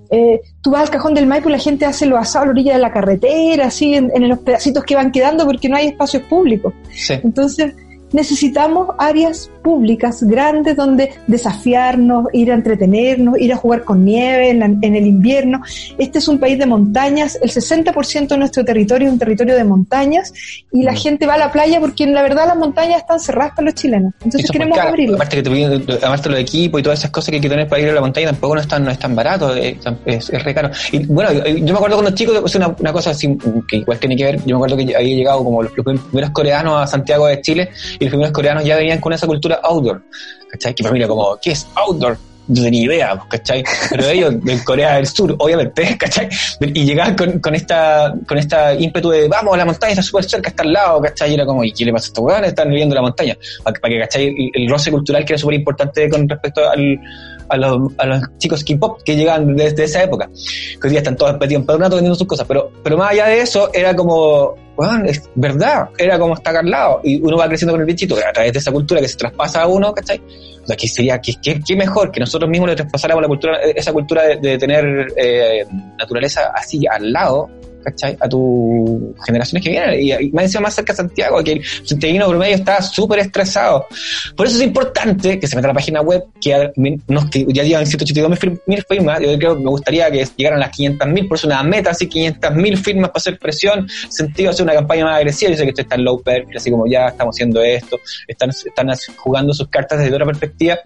Eh, 0.09 0.41
tú 0.62 0.71
vas 0.71 0.83
al 0.83 0.89
cajón 0.91 1.15
del 1.15 1.25
Maipo 1.25 1.49
y 1.49 1.53
la 1.53 1.57
gente 1.57 1.86
hace 1.86 2.05
los 2.05 2.19
asados 2.19 2.43
a 2.43 2.45
la 2.45 2.51
orilla 2.51 2.73
de 2.73 2.79
la 2.79 2.91
carretera, 2.91 3.67
así 3.67 3.95
en, 3.95 4.12
en 4.13 4.29
los 4.29 4.39
pedacitos 4.39 4.83
que 4.83 4.95
van 4.95 5.12
quedando 5.12 5.45
porque 5.45 5.69
no 5.69 5.75
hay 5.75 5.88
espacios 5.88 6.23
públicos. 6.23 6.73
Sí. 6.91 7.15
Entonces, 7.23 7.73
necesitamos 8.13 8.89
áreas 8.97 9.49
públicas 9.63 10.23
grandes 10.23 10.76
donde 10.76 11.12
desafiarnos, 11.28 12.28
ir 12.34 12.52
a 12.52 12.56
entretenernos, 12.56 13.39
ir 13.39 13.54
a 13.54 13.58
jugar 13.58 13.84
con 13.84 14.04
nieve 14.06 14.49
en, 14.49 14.60
la- 14.60 14.65
en 14.65 14.95
el 14.95 15.06
invierno. 15.08 15.62
Este 15.97 16.19
es 16.19 16.28
un 16.28 16.38
país 16.39 16.58
de 16.58 16.65
montañas, 16.65 17.38
el 17.41 17.49
60% 17.52 18.28
de 18.28 18.38
nuestro 18.38 18.63
territorio 18.65 19.08
es 19.08 19.13
un 19.13 19.19
territorio 19.19 19.56
de 19.56 19.63
montañas 19.63 20.34
y 20.71 20.84
la 20.84 20.93
Mm. 20.93 20.97
gente 20.97 21.26
va 21.26 21.34
a 21.34 21.38
la 21.38 21.52
playa 21.52 21.80
porque 21.80 22.04
en 22.04 22.13
la 22.13 22.21
verdad 22.21 22.45
las 22.47 22.58
montañas 22.58 23.02
están 23.02 23.19
cerradas 23.19 23.54
para 23.56 23.65
los 23.65 23.76
chilenos. 23.76 24.13
Entonces 24.19 24.41
Eso 24.43 24.45
es 24.45 24.52
queremos 24.52 24.78
abrirlas. 24.78 25.15
Aparte 25.15 25.36
que 25.38 25.43
te 25.43 25.49
piden, 25.49 25.84
aparte 26.04 26.30
los 26.30 26.39
equipos 26.39 26.80
y 26.80 26.84
todas 26.84 26.99
esas 26.99 27.12
cosas 27.12 27.30
que 27.30 27.36
hay 27.38 27.41
que 27.41 27.49
tener 27.49 27.67
para 27.67 27.82
ir 27.82 27.89
a 27.89 27.93
la 27.93 28.02
montaña 28.02 28.28
tampoco 28.28 28.56
no 28.56 28.62
es 28.62 28.67
tan, 28.67 28.84
no 28.86 28.91
es 28.91 28.99
tan 28.99 29.15
barato, 29.15 29.56
eh, 29.56 29.78
es, 30.06 30.30
es 30.30 30.43
re 30.43 30.54
caro. 30.54 30.69
Y 30.91 31.06
bueno, 31.06 31.32
yo 31.32 31.43
yo 31.45 31.65
me 31.65 31.73
acuerdo 31.73 31.97
cuando 31.97 32.12
chico, 32.15 32.34
o 32.43 32.47
sea, 32.47 32.60
una, 32.67 32.76
una 32.80 32.93
cosa 32.93 33.10
así, 33.12 33.38
que 33.67 33.78
igual 33.78 33.97
tiene 33.99 34.15
que 34.15 34.23
ver, 34.26 34.38
yo 34.45 34.56
me 34.60 34.65
acuerdo 34.65 34.78
que 34.78 34.95
había 34.95 35.15
llegado 35.15 35.43
como 35.43 35.63
los, 35.63 35.71
los 35.76 35.99
primeros 36.02 36.30
coreanos 36.32 36.82
a 36.82 36.88
Santiago 36.88 37.28
de 37.28 37.41
Chile 37.41 37.69
los 38.03 38.11
primeros 38.11 38.33
coreanos 38.33 38.63
ya 38.63 38.75
venían 38.75 38.99
con 38.99 39.13
esa 39.13 39.27
cultura 39.27 39.59
outdoor, 39.63 40.03
¿cachai? 40.49 40.73
Que 40.73 40.83
para 40.83 40.93
mí 40.93 40.99
era 40.99 41.07
como, 41.07 41.37
¿qué 41.41 41.51
es 41.51 41.67
outdoor? 41.75 42.17
No 42.45 42.61
tenía 42.61 42.83
idea, 42.83 43.15
pues, 43.15 43.29
¿cachai? 43.29 43.63
Pero 43.89 44.07
ellos, 44.09 44.33
de 44.43 44.63
Corea 44.63 44.95
del 44.95 45.07
Sur, 45.07 45.35
obviamente, 45.39 45.97
¿cachai? 45.99 46.27
Y 46.59 46.85
llegaban 46.85 47.15
con, 47.15 47.39
con 47.39 47.55
esta 47.55 48.13
con 48.27 48.37
esta 48.37 48.73
ímpetu 48.73 49.09
de, 49.09 49.27
vamos 49.27 49.53
a 49.53 49.57
la 49.57 49.65
montaña, 49.65 49.91
está 49.91 50.03
súper 50.03 50.25
cerca, 50.25 50.49
está 50.49 50.63
al 50.63 50.73
lado, 50.73 51.01
¿cachai? 51.01 51.31
Y 51.31 51.33
era 51.35 51.45
como, 51.45 51.63
¿y 51.63 51.71
qué 51.71 51.85
le 51.85 51.93
pasa 51.93 52.05
a 52.05 52.07
estos 52.07 52.23
weones? 52.23 52.49
Están 52.49 52.69
viviendo 52.69 52.95
la 52.95 53.01
montaña. 53.01 53.37
Para, 53.63 53.79
que, 53.79 53.99
¿cachai? 53.99 54.27
El, 54.27 54.51
el 54.53 54.69
roce 54.69 54.91
cultural 54.91 55.23
que 55.23 55.33
era 55.33 55.37
súper 55.37 55.55
importante 55.55 56.09
con 56.09 56.27
respecto 56.27 56.69
al, 56.69 56.99
a 57.49 57.58
los, 57.58 57.91
a 57.97 58.06
los 58.06 58.21
chicos 58.38 58.63
K-pop 58.63 59.01
que 59.03 59.15
llegaban 59.15 59.56
desde 59.56 59.84
esa 59.84 60.03
época. 60.03 60.29
Que 60.82 60.88
hoy 60.88 60.89
día 60.91 60.99
están 60.99 61.15
todos 61.15 61.34
metidos 61.34 61.62
en 61.62 61.65
pedonato 61.65 61.95
vendiendo 61.95 62.15
sus 62.15 62.27
cosas. 62.27 62.47
Pero, 62.47 62.71
pero 62.84 62.97
más 62.97 63.12
allá 63.12 63.27
de 63.27 63.41
eso, 63.41 63.69
era 63.73 63.95
como, 63.95 64.56
bueno, 64.75 65.06
es 65.06 65.29
verdad, 65.36 65.89
era 65.97 66.19
como 66.19 66.34
estar 66.34 66.56
al 66.56 66.69
lado. 66.69 67.01
Y 67.03 67.21
uno 67.21 67.38
va 67.38 67.47
creciendo 67.47 67.73
con 67.73 67.82
el 67.82 67.88
bichito 67.88 68.15
a 68.15 68.32
través 68.32 68.53
de 68.53 68.60
esa 68.60 68.71
cultura 68.71 69.01
que 69.01 69.08
se 69.08 69.17
traspasa 69.17 69.63
a 69.63 69.67
uno, 69.67 69.93
¿cachai? 69.93 70.21
O 70.63 70.67
sea, 70.67 70.75
que 70.75 70.88
sería, 70.88 71.19
que, 71.19 71.34
que, 71.41 71.60
que 71.60 71.75
mejor 71.75 72.12
que 72.12 72.19
nosotros 72.19 72.49
mismos 72.49 72.69
le 72.69 72.75
traspasáramos 72.75 73.21
la 73.21 73.27
cultura, 73.27 73.58
esa 73.62 73.91
cultura 73.91 74.23
de, 74.23 74.38
de 74.38 74.58
tener 74.58 75.08
eh, 75.17 75.65
naturaleza 75.97 76.51
así 76.56 76.86
al 76.88 77.12
lado, 77.12 77.49
¿cachai? 77.83 78.17
A 78.19 78.27
tus 78.27 79.01
generaciones 79.25 79.63
que 79.63 79.69
vienen. 79.69 80.01
Y, 80.01 80.11
y 80.11 80.31
más 80.31 80.45
encima 80.45 80.61
más 80.61 80.75
cerca 80.75 80.93
de 80.93 80.97
Santiago, 80.97 81.43
que 81.43 81.53
el 81.53 81.63
santiaguino 81.83 82.27
promedio 82.27 82.55
está 82.55 82.81
súper 82.81 83.19
estresado. 83.19 83.85
Por 84.35 84.47
eso 84.47 84.57
es 84.57 84.63
importante 84.63 85.39
que 85.39 85.47
se 85.47 85.55
meta 85.55 85.67
a 85.67 85.71
la 85.71 85.75
página 85.75 86.01
web, 86.01 86.23
que, 86.41 86.71
nos, 87.07 87.29
ya 87.29 87.63
llevan 87.63 87.85
182 87.85 88.39
mil 88.65 88.83
firmas. 88.87 89.19
Yo 89.19 89.37
creo 89.37 89.57
que 89.57 89.63
me 89.63 89.69
gustaría 89.69 90.09
que 90.11 90.25
llegaran 90.37 90.59
las 90.59 90.69
500 90.71 91.07
mil, 91.09 91.27
por 91.27 91.37
eso 91.37 91.47
una 91.47 91.63
meta 91.63 91.91
así, 91.91 92.07
500 92.07 92.55
mil 92.55 92.77
firmas 92.77 93.09
para 93.09 93.17
hacer 93.19 93.37
presión, 93.37 93.87
sentido 94.09 94.51
hacer 94.51 94.63
una 94.63 94.73
campaña 94.73 95.05
más 95.05 95.17
agresiva. 95.17 95.51
Yo 95.51 95.57
sé 95.57 95.63
que 95.63 95.69
esto 95.69 95.81
está 95.81 95.95
en 95.95 96.05
low 96.05 96.21
perfil, 96.21 96.57
así 96.57 96.71
como 96.71 96.87
ya 96.87 97.07
estamos 97.07 97.35
haciendo 97.35 97.61
esto, 97.61 97.99
están, 98.27 98.49
están 98.49 98.89
jugando 99.17 99.53
sus 99.53 99.67
cartas 99.67 99.99
desde 99.99 100.13
otra 100.13 100.25
perspectiva 100.25 100.79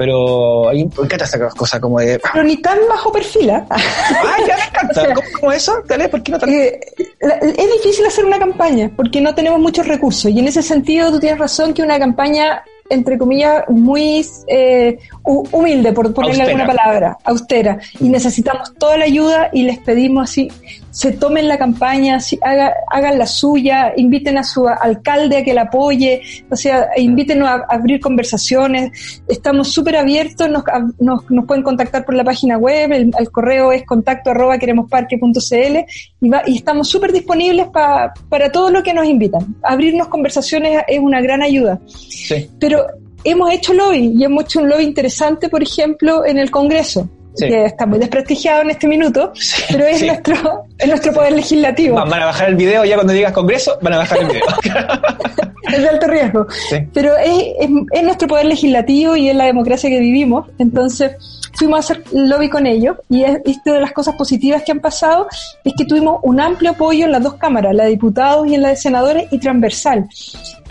pero 0.00 0.66
ahí 0.70 0.78
me 0.96 1.04
encanta 1.04 1.26
esa 1.26 1.38
cosa 1.50 1.78
como 1.78 2.00
de... 2.00 2.18
Pero 2.32 2.42
ni 2.42 2.56
tan 2.56 2.78
bajo 2.88 3.12
perfil, 3.12 3.50
¿eh? 3.50 3.62
Ah, 3.70 4.36
ya 4.48 4.56
me 4.56 4.64
encanta. 4.64 4.88
O 4.88 5.04
sea, 5.04 5.14
¿Cómo, 5.14 5.28
¿Cómo, 5.38 5.52
eso? 5.52 5.82
Dale, 5.86 6.08
¿por 6.08 6.22
qué 6.22 6.32
no 6.32 6.38
tan... 6.38 6.48
eh, 6.48 6.80
es 7.18 7.72
difícil 7.82 8.06
hacer 8.06 8.24
una 8.24 8.38
campaña 8.38 8.90
porque 8.96 9.20
no 9.20 9.34
tenemos 9.34 9.60
muchos 9.60 9.86
recursos 9.86 10.30
y 10.30 10.38
en 10.38 10.48
ese 10.48 10.62
sentido 10.62 11.10
tú 11.10 11.20
tienes 11.20 11.38
razón 11.38 11.74
que 11.74 11.82
una 11.82 11.98
campaña 11.98 12.62
entre 12.88 13.18
comillas, 13.18 13.62
muy 13.68 14.26
eh, 14.48 14.98
humilde, 15.22 15.92
por 15.92 16.12
ponerle 16.12 16.42
Austera. 16.42 16.62
alguna 16.62 16.66
palabra, 16.66 17.18
austera. 17.22 17.78
Y 18.00 18.08
necesitamos 18.08 18.74
toda 18.74 18.96
la 18.96 19.04
ayuda 19.04 19.48
y 19.52 19.62
les 19.62 19.78
pedimos 19.78 20.28
así, 20.28 20.50
se 20.90 21.12
tomen 21.12 21.48
la 21.48 21.58
campaña, 21.58 22.18
haga, 22.42 22.74
hagan 22.88 23.18
la 23.18 23.26
suya, 23.26 23.92
inviten 23.96 24.38
a 24.38 24.44
su 24.44 24.66
alcalde 24.66 25.38
a 25.38 25.44
que 25.44 25.54
la 25.54 25.62
apoye, 25.62 26.22
o 26.50 26.56
sea, 26.56 26.88
invítenos 26.96 27.48
a, 27.48 27.54
a 27.54 27.66
abrir 27.68 28.00
conversaciones. 28.00 29.22
Estamos 29.28 29.72
súper 29.72 29.96
abiertos, 29.96 30.48
nos, 30.50 30.64
nos, 30.98 31.30
nos, 31.30 31.46
pueden 31.46 31.62
contactar 31.62 32.04
por 32.04 32.14
la 32.14 32.24
página 32.24 32.58
web, 32.58 32.92
el, 32.92 33.10
el 33.18 33.30
correo 33.30 33.72
es 33.72 33.84
contacto 33.84 34.30
arroba 34.30 34.58
queremosparque.cl 34.58 35.76
y, 36.20 36.28
va, 36.28 36.42
y 36.46 36.56
estamos 36.56 36.88
súper 36.88 37.12
disponibles 37.12 37.68
pa, 37.68 38.12
para 38.28 38.50
todo 38.50 38.70
lo 38.70 38.82
que 38.82 38.94
nos 38.94 39.06
invitan. 39.06 39.56
Abrirnos 39.62 40.08
conversaciones 40.08 40.82
es 40.88 40.98
una 40.98 41.20
gran 41.20 41.42
ayuda. 41.42 41.80
Sí. 41.86 42.48
Pero 42.58 42.84
hemos 43.24 43.52
hecho 43.52 43.74
lobby 43.74 44.14
y 44.16 44.24
hemos 44.24 44.44
hecho 44.44 44.60
un 44.60 44.68
lobby 44.68 44.84
interesante, 44.84 45.48
por 45.48 45.62
ejemplo, 45.62 46.24
en 46.24 46.38
el 46.38 46.50
Congreso. 46.50 47.08
Sí. 47.34 47.46
que 47.48 47.64
está 47.64 47.86
muy 47.86 47.98
desprestigiado 47.98 48.62
en 48.62 48.70
este 48.70 48.88
minuto, 48.88 49.32
pero 49.70 49.86
es, 49.86 49.98
sí. 49.98 50.06
nuestro, 50.06 50.64
es 50.76 50.88
nuestro 50.88 51.12
poder 51.12 51.32
legislativo. 51.32 51.96
Van 51.96 52.12
a 52.12 52.26
bajar 52.26 52.48
el 52.48 52.56
video 52.56 52.84
ya 52.84 52.96
cuando 52.96 53.12
digas 53.12 53.32
Congreso, 53.32 53.78
van 53.80 53.94
a 53.94 53.98
bajar 53.98 54.18
el 54.18 54.28
video. 54.28 54.42
es 55.72 55.82
de 55.82 55.88
alto 55.88 56.06
riesgo. 56.06 56.46
Pero 56.92 57.16
es, 57.16 57.44
es, 57.60 57.70
es, 57.92 58.02
nuestro 58.02 58.28
poder 58.28 58.46
legislativo 58.46 59.16
y 59.16 59.28
es 59.28 59.36
la 59.36 59.44
democracia 59.44 59.88
que 59.88 60.00
vivimos. 60.00 60.48
Entonces, 60.58 61.12
fuimos 61.54 61.76
a 61.76 61.80
hacer 61.80 62.04
lobby 62.12 62.48
con 62.48 62.66
ellos 62.66 62.96
y 63.08 63.22
esto 63.22 63.72
de 63.72 63.80
las 63.80 63.92
cosas 63.92 64.14
positivas 64.16 64.62
que 64.62 64.72
han 64.72 64.80
pasado 64.80 65.26
es 65.64 65.72
que 65.76 65.84
tuvimos 65.84 66.20
un 66.22 66.40
amplio 66.40 66.70
apoyo 66.70 67.04
en 67.04 67.12
las 67.12 67.22
dos 67.22 67.34
cámaras, 67.34 67.74
la 67.74 67.84
de 67.84 67.90
diputados 67.90 68.46
y 68.46 68.54
en 68.54 68.62
la 68.62 68.70
de 68.70 68.76
senadores, 68.76 69.28
y 69.30 69.38
transversal. 69.38 70.08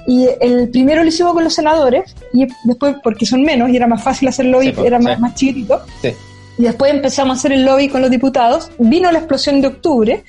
Y 0.08 0.28
el 0.42 0.70
primero 0.70 1.04
lo 1.04 1.10
hicimos 1.10 1.34
con 1.34 1.44
los 1.44 1.54
senadores, 1.54 2.16
y 2.34 2.48
después, 2.64 2.96
porque 3.04 3.26
son 3.26 3.44
menos, 3.44 3.70
y 3.70 3.76
era 3.76 3.86
más 3.86 4.02
fácil 4.02 4.28
hacer 4.30 4.46
lobby, 4.46 4.74
sí, 4.74 4.82
era 4.84 4.98
más, 4.98 5.20
más 5.20 5.36
chiquitito. 5.36 5.82
Sí. 6.02 6.14
Y 6.60 6.64
después 6.64 6.94
empezamos 6.94 7.38
a 7.38 7.40
hacer 7.40 7.54
el 7.54 7.64
lobby 7.64 7.88
con 7.88 8.02
los 8.02 8.12
diputados. 8.12 8.70
Vino 8.78 9.10
la 9.14 9.20
explosión 9.20 9.62
de 9.62 9.70
octubre, 9.70 10.24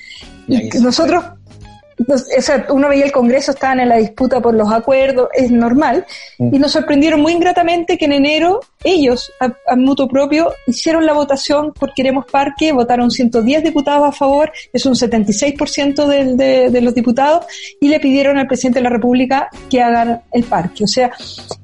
y, 0.47 0.77
y 0.77 0.81
nosotros 0.81 1.25
o 2.07 2.41
sea, 2.41 2.65
uno 2.69 2.89
veía 2.89 3.05
el 3.05 3.11
Congreso, 3.11 3.51
estaban 3.51 3.79
en 3.79 3.89
la 3.89 3.97
disputa 3.97 4.39
por 4.39 4.53
los 4.53 4.71
acuerdos, 4.71 5.29
es 5.33 5.51
normal, 5.51 6.05
mm. 6.39 6.55
y 6.55 6.59
nos 6.59 6.71
sorprendieron 6.71 7.21
muy 7.21 7.33
ingratamente 7.33 7.97
que 7.97 8.05
en 8.05 8.13
enero 8.13 8.61
ellos, 8.83 9.31
a, 9.39 9.53
a, 9.67 9.75
mutuo 9.75 10.07
propio, 10.07 10.53
hicieron 10.67 11.05
la 11.05 11.13
votación 11.13 11.73
por 11.73 11.93
Queremos 11.93 12.25
Parque, 12.25 12.71
votaron 12.71 13.11
110 13.11 13.63
diputados 13.63 14.07
a 14.07 14.11
favor, 14.11 14.51
es 14.73 14.85
un 14.85 14.93
76% 14.93 16.05
de, 16.07 16.35
de, 16.35 16.69
de 16.69 16.81
los 16.81 16.93
diputados, 16.93 17.45
y 17.79 17.87
le 17.87 17.99
pidieron 17.99 18.37
al 18.37 18.47
presidente 18.47 18.79
de 18.79 18.83
la 18.83 18.89
República 18.89 19.49
que 19.69 19.81
hagan 19.81 20.21
el 20.31 20.43
parque. 20.43 20.83
O 20.83 20.87
sea, 20.87 21.11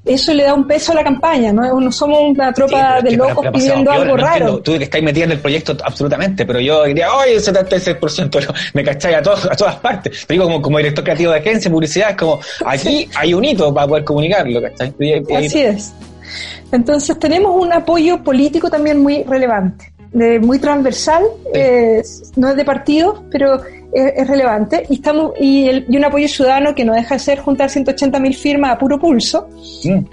eso 0.05 0.33
le 0.33 0.43
da 0.43 0.53
un 0.53 0.67
peso 0.67 0.91
a 0.91 0.95
la 0.95 1.03
campaña, 1.03 1.51
¿no? 1.51 1.79
No 1.79 1.91
somos 1.91 2.19
una 2.21 2.53
tropa 2.53 2.99
sí, 2.99 3.09
de 3.09 3.17
locos 3.17 3.45
pidiendo 3.53 3.91
algo 3.91 4.05
no 4.05 4.17
raro. 4.17 4.35
Entiendo. 4.35 4.61
Tú 4.61 4.77
que 4.77 4.83
estáis 4.85 5.03
metida 5.03 5.25
en 5.25 5.31
el 5.31 5.39
proyecto 5.39 5.77
absolutamente, 5.83 6.45
pero 6.45 6.59
yo 6.59 6.85
diría, 6.85 7.07
el 7.27 7.39
76%, 7.39 8.53
me 8.73 8.83
cacháis 8.83 9.17
a, 9.17 9.21
todos, 9.21 9.45
a 9.45 9.55
todas 9.55 9.75
partes. 9.77 10.25
Te 10.25 10.33
digo, 10.33 10.45
como, 10.45 10.61
como 10.61 10.77
director 10.77 11.03
creativo 11.03 11.31
de 11.31 11.39
agencia, 11.39 11.69
publicidad, 11.71 12.11
es 12.11 12.17
como, 12.17 12.39
aquí 12.65 13.09
hay 13.15 13.33
un 13.33 13.43
hito 13.43 13.73
para 13.73 13.87
poder 13.87 14.03
comunicarlo, 14.03 14.61
¿cachai? 14.61 14.93
Así 15.35 15.61
es. 15.61 15.93
Entonces 16.71 17.17
tenemos 17.19 17.59
un 17.59 17.71
apoyo 17.73 18.23
político 18.23 18.69
también 18.69 19.01
muy 19.01 19.23
relevante, 19.23 19.93
de, 20.11 20.39
muy 20.39 20.59
transversal, 20.59 21.23
sí. 21.23 21.51
eh, 21.53 22.03
no 22.35 22.49
es 22.49 22.55
de 22.55 22.65
partido, 22.65 23.23
pero 23.31 23.61
es, 23.91 24.13
es 24.17 24.27
relevante 24.27 24.85
y 24.89 24.95
estamos 24.95 25.31
y, 25.39 25.67
el, 25.67 25.85
y, 25.89 25.97
un 25.97 26.05
apoyo 26.05 26.27
ciudadano 26.27 26.75
que 26.75 26.83
no 26.83 26.93
deja 26.93 27.15
de 27.15 27.19
ser 27.19 27.39
juntar 27.39 27.69
180 27.69 28.19
mil 28.19 28.35
firmas 28.35 28.71
a 28.71 28.77
puro 28.77 28.99
pulso. 28.99 29.47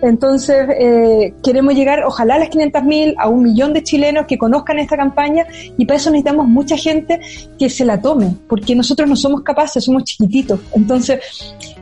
Entonces 0.02 0.66
eh, 0.78 1.34
queremos 1.42 1.74
llegar, 1.74 2.04
ojalá 2.04 2.36
a 2.36 2.38
las 2.38 2.48
500 2.48 2.84
mil, 2.84 3.14
a 3.18 3.28
un 3.28 3.42
millón 3.42 3.72
de 3.72 3.82
chilenos 3.82 4.26
que 4.26 4.38
conozcan 4.38 4.78
esta 4.78 4.96
campaña 4.96 5.46
y 5.76 5.84
para 5.84 5.96
eso 5.96 6.10
necesitamos 6.10 6.46
mucha 6.46 6.76
gente 6.76 7.20
que 7.58 7.68
se 7.68 7.84
la 7.84 8.00
tome, 8.00 8.34
porque 8.48 8.74
nosotros 8.74 9.08
no 9.08 9.16
somos 9.16 9.42
capaces, 9.42 9.84
somos 9.84 10.04
chiquititos. 10.04 10.60
Entonces 10.74 11.20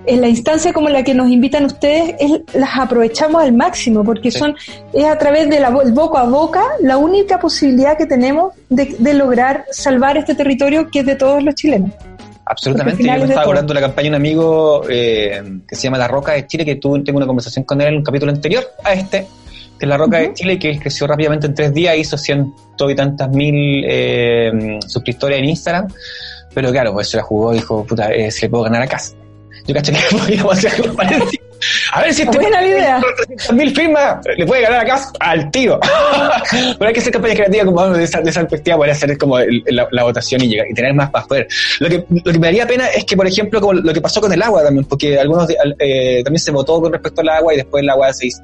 en 0.07 0.21
la 0.21 0.29
instancia 0.29 0.73
como 0.73 0.89
la 0.89 1.03
que 1.03 1.15
nos 1.15 1.31
invitan 1.31 1.65
ustedes, 1.65 2.15
es, 2.19 2.41
las 2.55 2.79
aprovechamos 2.79 3.43
al 3.43 3.53
máximo, 3.53 4.05
porque 4.05 4.31
sí. 4.31 4.39
son 4.39 4.55
es 4.93 5.05
a 5.05 5.17
través 5.19 5.49
del 5.49 5.65
boca 5.93 6.21
a 6.21 6.25
boca 6.25 6.63
la 6.81 6.97
única 6.97 7.39
posibilidad 7.39 7.97
que 7.97 8.07
tenemos 8.07 8.53
de, 8.69 8.97
de 8.99 9.15
lograr 9.15 9.65
salvar 9.71 10.17
este 10.17 10.35
territorio 10.35 10.89
que 10.91 11.01
es 11.01 11.07
de 11.07 11.17
todos 11.17 11.43
los 11.43 11.55
chilenos. 11.55 11.91
Absolutamente. 12.45 13.03
Yo 13.03 13.13
me 13.13 13.25
estaba 13.25 13.63
de 13.63 13.75
la 13.75 13.81
campaña 13.81 14.05
de 14.05 14.09
un 14.11 14.15
amigo 14.17 14.83
eh, 14.89 15.43
que 15.67 15.77
se 15.77 15.83
llama 15.83 15.99
La 15.99 16.09
Roca 16.09 16.33
de 16.33 16.47
Chile, 16.47 16.65
que 16.65 16.77
tuve, 16.77 17.01
tengo 17.01 17.19
una 17.19 17.27
conversación 17.27 17.65
con 17.65 17.81
él 17.81 17.89
en 17.89 17.97
un 17.97 18.03
capítulo 18.03 18.33
anterior 18.33 18.65
a 18.85 18.93
este, 18.93 19.27
que 19.79 19.87
es 19.87 19.89
La 19.89 19.97
Roca 19.97 20.19
uh 20.19 20.21
-huh. 20.21 20.29
de 20.29 20.35
Chile, 20.35 20.59
que 20.59 20.79
creció 20.79 21.07
rápidamente 21.07 21.47
en 21.47 21.55
tres 21.55 21.73
días, 21.73 21.97
hizo 21.97 22.19
ciento 22.19 22.91
y 22.91 22.95
tantas 22.95 23.31
mil 23.31 23.85
eh, 23.87 24.79
suscriptores 24.87 25.39
en 25.39 25.45
Instagram, 25.47 25.89
pero 26.53 26.71
claro, 26.73 26.93
pues 26.93 27.09
se 27.09 27.17
la 27.17 27.23
jugó 27.23 27.53
dijo, 27.53 27.85
puta, 27.85 28.13
eh, 28.13 28.31
se 28.31 28.47
le 28.47 28.51
puedo 28.51 28.65
ganar 28.65 28.83
a 28.83 28.87
casa. 28.87 29.15
Yo 29.67 29.75
caché 29.75 29.93
que 29.93 30.17
podíamos 30.17 30.59
hacer 30.59 30.73
algo 30.73 30.95
parecido. 30.95 31.45
A 31.93 32.03
ver 32.03 32.13
si 32.13 32.23
este 32.23 32.39
Buena 32.39 32.67
idea. 32.67 33.01
mil 33.53 33.75
firmas 33.75 34.17
le 34.37 34.45
puede 34.47 34.63
ganar 34.63 34.81
acá 34.81 35.01
al 35.21 35.51
tiro. 35.51 35.79
Pero 36.51 36.89
hay 36.89 36.93
que 36.93 37.01
hacer 37.01 37.13
campañas 37.13 37.37
creativas 37.37 37.67
como 37.67 37.89
de 37.91 38.05
esa, 38.05 38.21
de 38.21 38.31
esa 38.31 38.41
perspectiva, 38.41 38.77
poder 38.77 38.93
hacer 38.93 39.17
como 39.17 39.39
el, 39.39 39.63
la, 39.67 39.87
la, 39.91 40.03
votación 40.03 40.43
y, 40.43 40.49
llegar, 40.49 40.67
y 40.69 40.75
tener 40.75 40.93
más 40.95 41.11
para 41.11 41.27
poder. 41.27 41.49
Lo 41.79 41.89
que, 41.89 42.05
lo 42.09 42.33
que 42.33 42.39
me 42.39 42.49
daría 42.49 42.67
pena 42.67 42.89
es 42.89 43.05
que, 43.05 43.17
por 43.17 43.27
ejemplo, 43.27 43.61
como 43.61 43.75
lo 43.75 43.93
que 43.93 44.01
pasó 44.01 44.21
con 44.21 44.33
el 44.33 44.43
agua 44.43 44.65
también, 44.65 44.85
porque 44.87 45.19
algunos 45.19 45.49
eh, 45.51 46.23
también 46.25 46.41
se 46.41 46.51
votó 46.51 46.81
con 46.81 46.93
respecto 46.93 47.21
al 47.21 47.29
agua 47.29 47.55
y 47.55 47.59
después 47.59 47.83
el 47.83 47.91
agua 47.91 48.13
se, 48.13 48.27
hizo, 48.27 48.43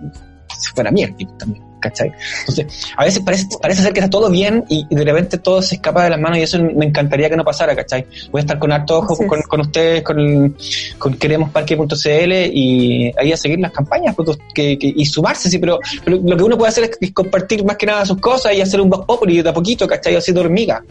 se 0.57 0.70
fue 0.72 0.83
a 0.83 0.85
la 0.85 0.90
mierda 0.92 1.16
también. 1.38 1.67
¿Cachai? 1.88 2.12
Entonces, 2.40 2.66
a 2.96 3.05
veces 3.05 3.22
parece, 3.22 3.46
parece 3.61 3.83
ser 3.83 3.92
que 3.92 4.01
está 4.01 4.11
todo 4.11 4.31
bien 4.31 4.64
y, 4.68 4.87
y, 4.88 4.94
de 4.94 5.05
repente 5.05 5.38
todo 5.38 5.62
se 5.62 5.77
escapa 5.77 6.05
de 6.05 6.11
las 6.11 6.20
manos 6.20 6.38
y 6.38 6.42
eso 6.42 6.59
me 6.62 6.87
encantaría 6.87 7.29
que 7.29 7.37
no 7.37 7.44
pasara, 7.44 7.74
¿cachai? 7.74 8.07
Voy 8.31 8.40
a 8.40 8.42
estar 8.42 8.59
con 8.59 8.72
harto 8.72 8.98
ojo 8.98 9.16
con, 9.27 9.42
con, 9.42 9.61
ustedes, 9.61 10.03
con, 10.03 10.57
con 10.98 11.14
queremosparque.cl 11.14 12.33
y 12.53 13.12
ahí 13.18 13.33
a 13.33 13.37
seguir 13.37 13.59
las 13.61 13.72
campañas 13.72 14.14
pues, 14.14 14.38
que, 14.55 14.79
que, 14.79 14.92
y 14.94 15.07
sumarse, 15.07 15.48
sí, 15.51 15.59
pero, 15.59 15.79
pero, 16.05 16.18
lo 16.22 16.37
que 16.37 16.44
uno 16.44 16.59
puede 16.59 16.70
hacer 16.70 16.90
es, 17.01 17.12
compartir 17.12 17.64
más 17.64 17.77
que 17.77 17.87
nada 17.87 18.05
sus 18.05 18.18
cosas 18.18 18.55
y 18.55 18.61
hacer 18.61 18.81
un 18.81 18.90
voz 18.90 19.05
populi 19.05 19.42
de 19.42 19.48
a 19.48 19.55
poquito, 19.55 19.87
¿cachai? 19.87 20.16
Haciendo 20.16 20.42
hormiga. 20.42 20.83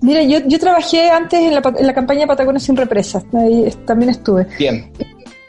Mira, 0.00 0.22
yo, 0.22 0.38
yo 0.46 0.58
trabajé 0.58 1.08
antes 1.08 1.40
en 1.40 1.54
la, 1.54 1.62
en 1.78 1.86
la 1.86 1.94
campaña 1.94 2.26
Patagonia 2.26 2.60
sin 2.60 2.76
represas, 2.76 3.24
ahí 3.32 3.72
también 3.86 4.10
estuve. 4.10 4.46
Bien. 4.58 4.90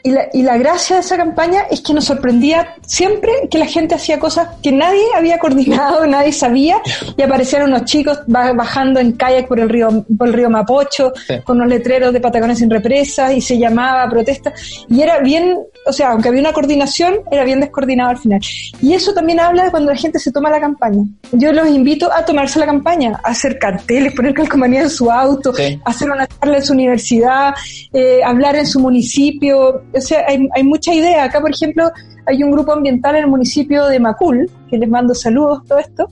Y 0.06 0.10
la, 0.10 0.28
y 0.32 0.42
la, 0.42 0.56
gracia 0.56 0.96
de 0.96 1.00
esa 1.00 1.16
campaña 1.16 1.62
es 1.70 1.80
que 1.80 1.92
nos 1.92 2.04
sorprendía 2.04 2.76
siempre 2.86 3.32
que 3.50 3.58
la 3.58 3.66
gente 3.66 3.94
hacía 3.96 4.18
cosas 4.20 4.48
que 4.62 4.70
nadie 4.70 5.02
había 5.16 5.38
coordinado, 5.38 6.06
nadie 6.16 6.32
sabía, 6.32 6.76
y 7.16 7.22
aparecían 7.22 7.64
unos 7.64 7.84
chicos 7.86 8.20
ba- 8.28 8.52
bajando 8.52 9.00
en 9.00 9.12
kayak 9.12 9.48
por 9.48 9.58
el 9.58 9.68
río, 9.68 10.04
por 10.16 10.28
el 10.28 10.34
río 10.34 10.48
Mapocho, 10.48 11.12
Sí. 11.26 11.34
con 11.44 11.56
unos 11.56 11.68
letreros 11.70 12.12
de 12.12 12.20
Patagonia 12.20 12.54
sin 12.54 12.70
represas, 12.70 13.32
y 13.34 13.40
se 13.40 13.58
llamaba 13.58 14.08
protesta, 14.08 14.52
y 14.88 15.00
era 15.02 15.18
bien, 15.18 15.58
o 15.86 15.92
sea, 15.92 16.10
aunque 16.10 16.28
había 16.28 16.40
una 16.40 16.52
coordinación, 16.52 17.14
era 17.32 17.42
bien 17.44 17.60
descoordinado 17.60 18.10
al 18.10 18.18
final. 18.18 18.40
Y 18.80 18.94
eso 18.94 19.12
también 19.12 19.40
habla 19.40 19.64
de 19.64 19.70
cuando 19.72 19.90
la 19.92 19.98
gente 19.98 20.18
se 20.20 20.30
toma 20.30 20.50
la 20.50 20.60
campaña. 20.60 21.02
Yo 21.32 21.52
los 21.52 21.68
invito 21.68 22.12
a 22.12 22.24
tomarse 22.24 22.60
la 22.60 22.66
campaña, 22.66 23.18
a 23.24 23.30
hacer 23.30 23.58
carteles, 23.58 24.12
poner 24.16 24.34
calcomanía 24.34 24.82
en 24.82 24.90
su 24.90 25.10
auto, 25.10 25.52
Sí. 25.52 25.80
hacer 25.84 26.10
una 26.10 26.26
charla 26.28 26.58
en 26.58 26.64
su 26.64 26.72
universidad, 26.74 27.54
eh, 27.92 28.20
hablar 28.24 28.54
en 28.56 28.66
su 28.66 28.78
municipio. 28.78 29.82
O 29.96 30.00
sea, 30.00 30.24
hay, 30.26 30.48
hay 30.54 30.62
mucha 30.62 30.92
idea. 30.92 31.24
Acá, 31.24 31.40
por 31.40 31.50
ejemplo, 31.50 31.90
hay 32.26 32.42
un 32.42 32.50
grupo 32.50 32.72
ambiental 32.72 33.16
en 33.16 33.24
el 33.24 33.30
municipio 33.30 33.86
de 33.86 34.00
Macul, 34.00 34.50
que 34.68 34.76
les 34.78 34.88
mando 34.88 35.14
saludos, 35.14 35.62
todo 35.66 35.78
esto, 35.78 36.08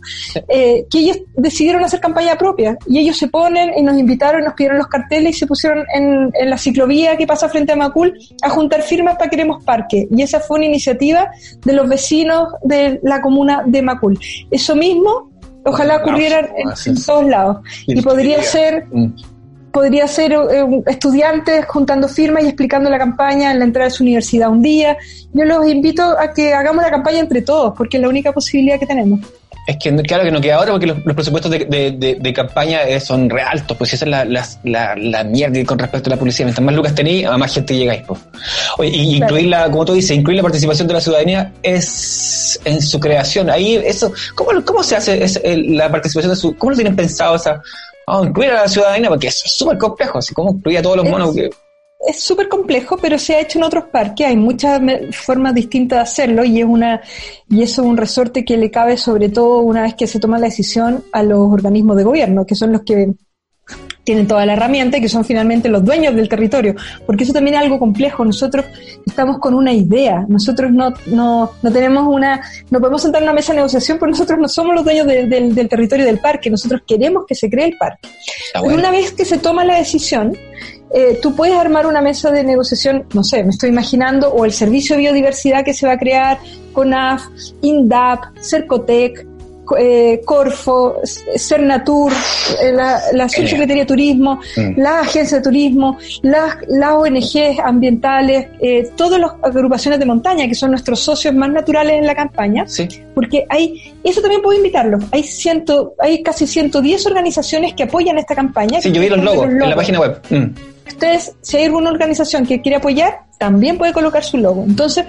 eh, 0.49 0.87
que 0.89 0.99
ellos 0.99 1.19
decidieron 1.37 1.83
hacer 1.85 2.01
campaña 2.01 2.37
propia. 2.37 2.77
Y 2.87 2.99
ellos 2.99 3.19
se 3.19 3.29
ponen 3.29 3.73
y 3.77 3.83
nos 3.83 3.99
invitaron, 3.99 4.45
nos 4.45 4.55
pidieron 4.55 4.79
los 4.79 4.87
carteles 4.87 5.37
y 5.37 5.39
se 5.41 5.47
pusieron 5.47 5.85
en, 5.95 6.31
en 6.35 6.51
la 6.51 6.57
ciclovía 6.57 7.17
que 7.17 7.27
pasa 7.27 7.49
frente 7.49 7.73
a 7.73 7.77
Macul 7.77 8.17
a 8.43 8.51
juntar 8.51 8.83
firmas 8.83 9.17
para 9.17 9.31
Queremos 9.31 9.65
Parque. 9.65 10.07
Y 10.11 10.23
esa 10.23 10.41
fue 10.41 10.59
una 10.59 10.67
iniciativa 10.67 11.31
de 11.65 11.73
los 11.73 11.89
vecinos 11.89 12.49
de 12.63 13.01
la 13.03 13.21
comuna 13.21 13.63
de 13.67 13.83
Macul. 13.83 14.19
Eso 14.51 14.77
mismo, 14.77 15.31
ojalá 15.65 15.97
ocurriera 15.97 16.41
en, 16.41 16.69
en 16.87 17.05
todos 17.05 17.27
lados. 17.27 17.59
Y 17.87 18.01
podría 18.03 18.43
ser 18.43 18.85
Mm. 18.91 19.13
Podría 19.75 20.07
ser 20.09 20.33
eh, 20.33 20.65
estudiantes 20.87 21.67
juntando 21.67 22.09
firmas 22.09 22.45
y 22.45 22.47
explicando 22.47 22.89
la 22.89 22.99
campaña 22.99 23.51
en 23.51 23.59
la 23.59 23.65
entrada 23.67 23.89
de 23.89 23.95
su 23.95 24.05
universidad 24.05 24.49
un 24.49 24.63
día. 24.63 24.97
Yo 25.33 25.45
los 25.45 25.67
invito 25.69 26.03
a 26.19 26.33
que 26.33 26.55
hagamos 26.55 26.83
la 26.85 26.91
campaña 26.91 27.19
entre 27.19 27.43
todos, 27.43 27.75
porque 27.77 27.97
es 27.99 28.03
la 28.03 28.09
única 28.09 28.33
posibilidad 28.33 28.79
que 28.79 28.87
tenemos. 28.87 29.21
Es 29.67 29.79
que 29.79 29.95
claro 30.03 30.25
que 30.25 30.31
no 30.31 30.43
queda 30.43 30.57
ahora 30.57 30.73
porque 30.73 30.87
los, 30.87 30.99
los 31.07 31.15
presupuestos 31.15 31.51
de, 31.51 31.65
de, 31.65 31.91
de- 31.93 32.17
de 32.21 32.33
campaña 32.35 32.83
eh, 32.83 33.01
son 33.01 33.31
re 33.31 33.41
altos, 33.43 33.77
pues 33.79 33.95
esa 33.95 34.05
es 34.05 34.11
la, 34.11 34.25
la, 34.27 34.47
la, 34.63 34.95
la 34.95 35.25
mierda 35.25 35.65
con 35.65 35.79
respecto 35.79 36.11
a 36.11 36.13
la 36.15 36.19
policía. 36.19 36.45
Mientras 36.45 36.63
más 36.65 36.75
lucas 36.75 36.95
tenéis, 36.95 37.27
a 37.27 37.37
más 37.39 37.53
gente 37.55 37.75
llegáis. 37.75 38.03
Pues. 38.07 38.21
Oye, 38.79 38.91
y 38.91 39.17
Claro. 39.17 39.25
incluir 39.37 39.47
la, 39.51 39.71
como 39.71 39.85
tú 39.87 39.95
dices, 39.95 40.17
incluir 40.17 40.37
la 40.37 40.43
participación 40.43 40.87
de 40.87 40.95
la 40.95 41.01
ciudadanía 41.01 41.51
es 41.63 42.61
en 42.67 42.81
su 42.83 43.01
creación. 43.01 43.49
Ahí, 43.51 43.77
eso, 43.85 44.13
¿cómo, 44.35 44.51
cómo 44.65 44.83
se 44.83 44.97
hace 44.97 45.25
es, 45.25 45.41
el- 45.43 45.77
la 45.79 45.91
participación 45.91 46.31
de 46.33 46.37
su, 46.37 46.55
cómo 46.59 46.71
lo 46.73 46.77
tienen 46.77 46.95
pensado 46.95 47.35
esa, 47.37 47.63
vamos 48.07 48.27
a 48.27 48.29
incluir 48.29 48.51
a 48.51 48.63
la 48.63 48.69
ciudadanía? 48.69 49.09
Porque 49.09 49.29
es 49.29 49.43
súper 49.47 49.79
complejo, 49.79 50.19
así 50.19 50.35
como 50.35 50.51
incluir 50.53 50.79
a 50.79 50.83
todos 50.83 50.97
los 50.97 51.07
Es- 51.07 51.11
monos. 51.13 51.27
Porque, 51.29 51.51
Es 52.07 52.21
súper 52.21 52.49
complejo, 52.51 52.99
pero 52.99 53.19
se 53.19 53.35
ha 53.35 53.41
hecho 53.41 53.59
en 53.59 53.65
otros 53.65 53.85
parques. 53.85 54.27
Hay 54.27 54.37
muchas 54.37 54.79
formas 55.13 55.55
distintas 55.55 55.97
de 55.99 56.03
hacerlo 56.03 56.45
y 56.45 56.61
es 56.61 56.67
una 56.67 57.01
y 57.49 57.63
eso 57.63 57.81
es 57.83 57.89
un 57.89 57.97
resorte 57.97 58.45
que 58.45 58.59
le 58.59 58.71
cabe 58.71 58.99
sobre 58.99 59.31
todo 59.31 59.61
una 59.61 59.83
vez 59.85 59.95
que 59.95 60.07
se 60.07 60.21
toma 60.21 60.39
la 60.39 60.47
decisión 60.47 61.03
a 61.13 61.23
los 61.23 61.39
organismos 61.51 61.97
de 61.97 62.05
gobierno, 62.05 62.45
que 62.45 62.55
son 62.57 62.73
los 62.73 62.83
que 62.83 63.15
tienen 64.05 64.27
toda 64.29 64.45
la 64.47 64.53
herramienta 64.53 64.99
y 64.99 65.01
que 65.01 65.09
son 65.09 65.25
finalmente 65.25 65.69
los 65.69 65.85
dueños 65.85 66.15
del 66.15 66.29
territorio, 66.29 66.75
porque 67.07 67.25
eso 67.25 67.33
también 67.33 67.57
es 67.57 67.63
algo 67.63 67.79
complejo. 67.79 68.25
Nosotros 68.25 68.67
estamos 69.07 69.39
con 69.39 69.55
una 69.55 69.73
idea, 69.73 70.25
nosotros 70.29 70.71
no, 70.71 70.93
no, 71.07 71.51
no 71.63 71.73
tenemos 71.73 72.07
una, 72.07 72.41
no 72.71 72.79
podemos 72.81 73.03
sentar 73.03 73.23
en 73.23 73.29
una 73.29 73.35
mesa 73.35 73.53
de 73.53 73.57
negociación 73.57 73.99
porque 73.99 74.13
nosotros 74.13 74.39
no 74.39 74.49
somos 74.49 74.75
los 74.75 74.85
dueños 74.85 75.07
de- 75.07 75.27
del- 75.27 75.55
del 75.55 75.69
territorio 75.69 76.05
del 76.05 76.19
parque, 76.19 76.51
nosotros 76.51 76.83
queremos 76.87 77.25
que 77.27 77.35
se 77.35 77.49
cree 77.51 77.67
el 77.67 77.77
parque. 77.79 78.09
Pero 78.53 78.65
bueno. 78.65 78.79
una 78.79 78.91
vez 78.91 79.13
que 79.13 79.25
se 79.25 79.39
toma 79.39 79.65
la 79.65 79.77
decisión, 79.79 80.37
eh, 80.95 81.19
tú 81.21 81.35
puedes 81.35 81.57
armar 81.57 81.87
una 81.87 82.01
mesa 82.01 82.31
de 82.31 82.45
negociación, 82.45 83.05
no 83.15 83.25
sé, 83.25 83.43
me 83.43 83.51
estoy 83.51 83.71
imaginando, 83.71 84.29
o 84.33 84.45
el 84.45 84.53
servicio 84.53 84.95
de 84.97 85.03
biodiversidad 85.03 85.65
que 85.65 85.75
se 85.75 85.87
va 85.87 85.95
a 85.95 85.99
crear, 85.99 86.39
CONAF, 86.73 87.23
INDAP, 87.63 88.37
Cercotec, 88.41 89.25
co- 89.25 89.34
eh, 89.79 90.21
Corfo, 90.25 90.97
Cernatur, 91.37 92.13
eh, 92.63 92.73
la, 92.73 93.01
la 93.13 93.29
Subsecretaría 93.29 93.83
de 93.83 93.87
Turismo, 93.87 94.41
Mm. 94.57 94.79
la 94.81 95.01
Agencia 95.01 95.39
de 95.39 95.43
Turismo, 95.43 95.99
las, 96.23 96.57
las 96.69 96.93
ONGs 96.93 97.59
ambientales, 97.65 98.47
eh, 98.61 98.89
todas 98.97 99.21
las 99.21 99.33
agrupaciones 99.43 99.99
de 99.99 100.07
montaña, 100.07 100.47
que 100.47 100.55
son 100.55 100.71
nuestros 100.71 101.01
socios 101.01 101.35
más 101.35 101.51
naturales 101.51 101.95
en 101.99 102.07
la 102.07 102.15
campaña, 102.15 102.65
Sí. 102.67 102.87
porque 103.15 103.45
hay, 103.49 103.95
eso 104.03 104.21
también 104.21 104.43
puedo 104.43 104.57
invitarlos, 104.57 105.05
hay 105.11 105.23
ciento, 105.23 105.95
hay 105.99 106.23
casi 106.23 106.47
110 106.47 107.07
organizaciones 107.07 107.75
que 107.75 107.85
apoyan 107.85 108.19
esta 108.19 108.35
campaña. 108.35 108.81
Sí, 108.81 108.93
yo 108.93 109.01
vi 109.01 109.09
los 109.09 109.23
logos 109.23 109.47
en 109.47 109.59
la 109.59 109.77
página 109.77 110.01
web. 110.01 110.21
Mm. 110.31 110.45
Ustedes, 110.87 111.33
si 111.41 111.57
hay 111.57 111.65
alguna 111.65 111.91
organización 111.91 112.45
que 112.47 112.61
quiere 112.61 112.77
apoyar, 112.77 113.21
también 113.39 113.79
puede 113.79 113.93
colocar 113.93 114.23
su 114.23 114.37
logo. 114.37 114.65
Entonces, 114.67 115.05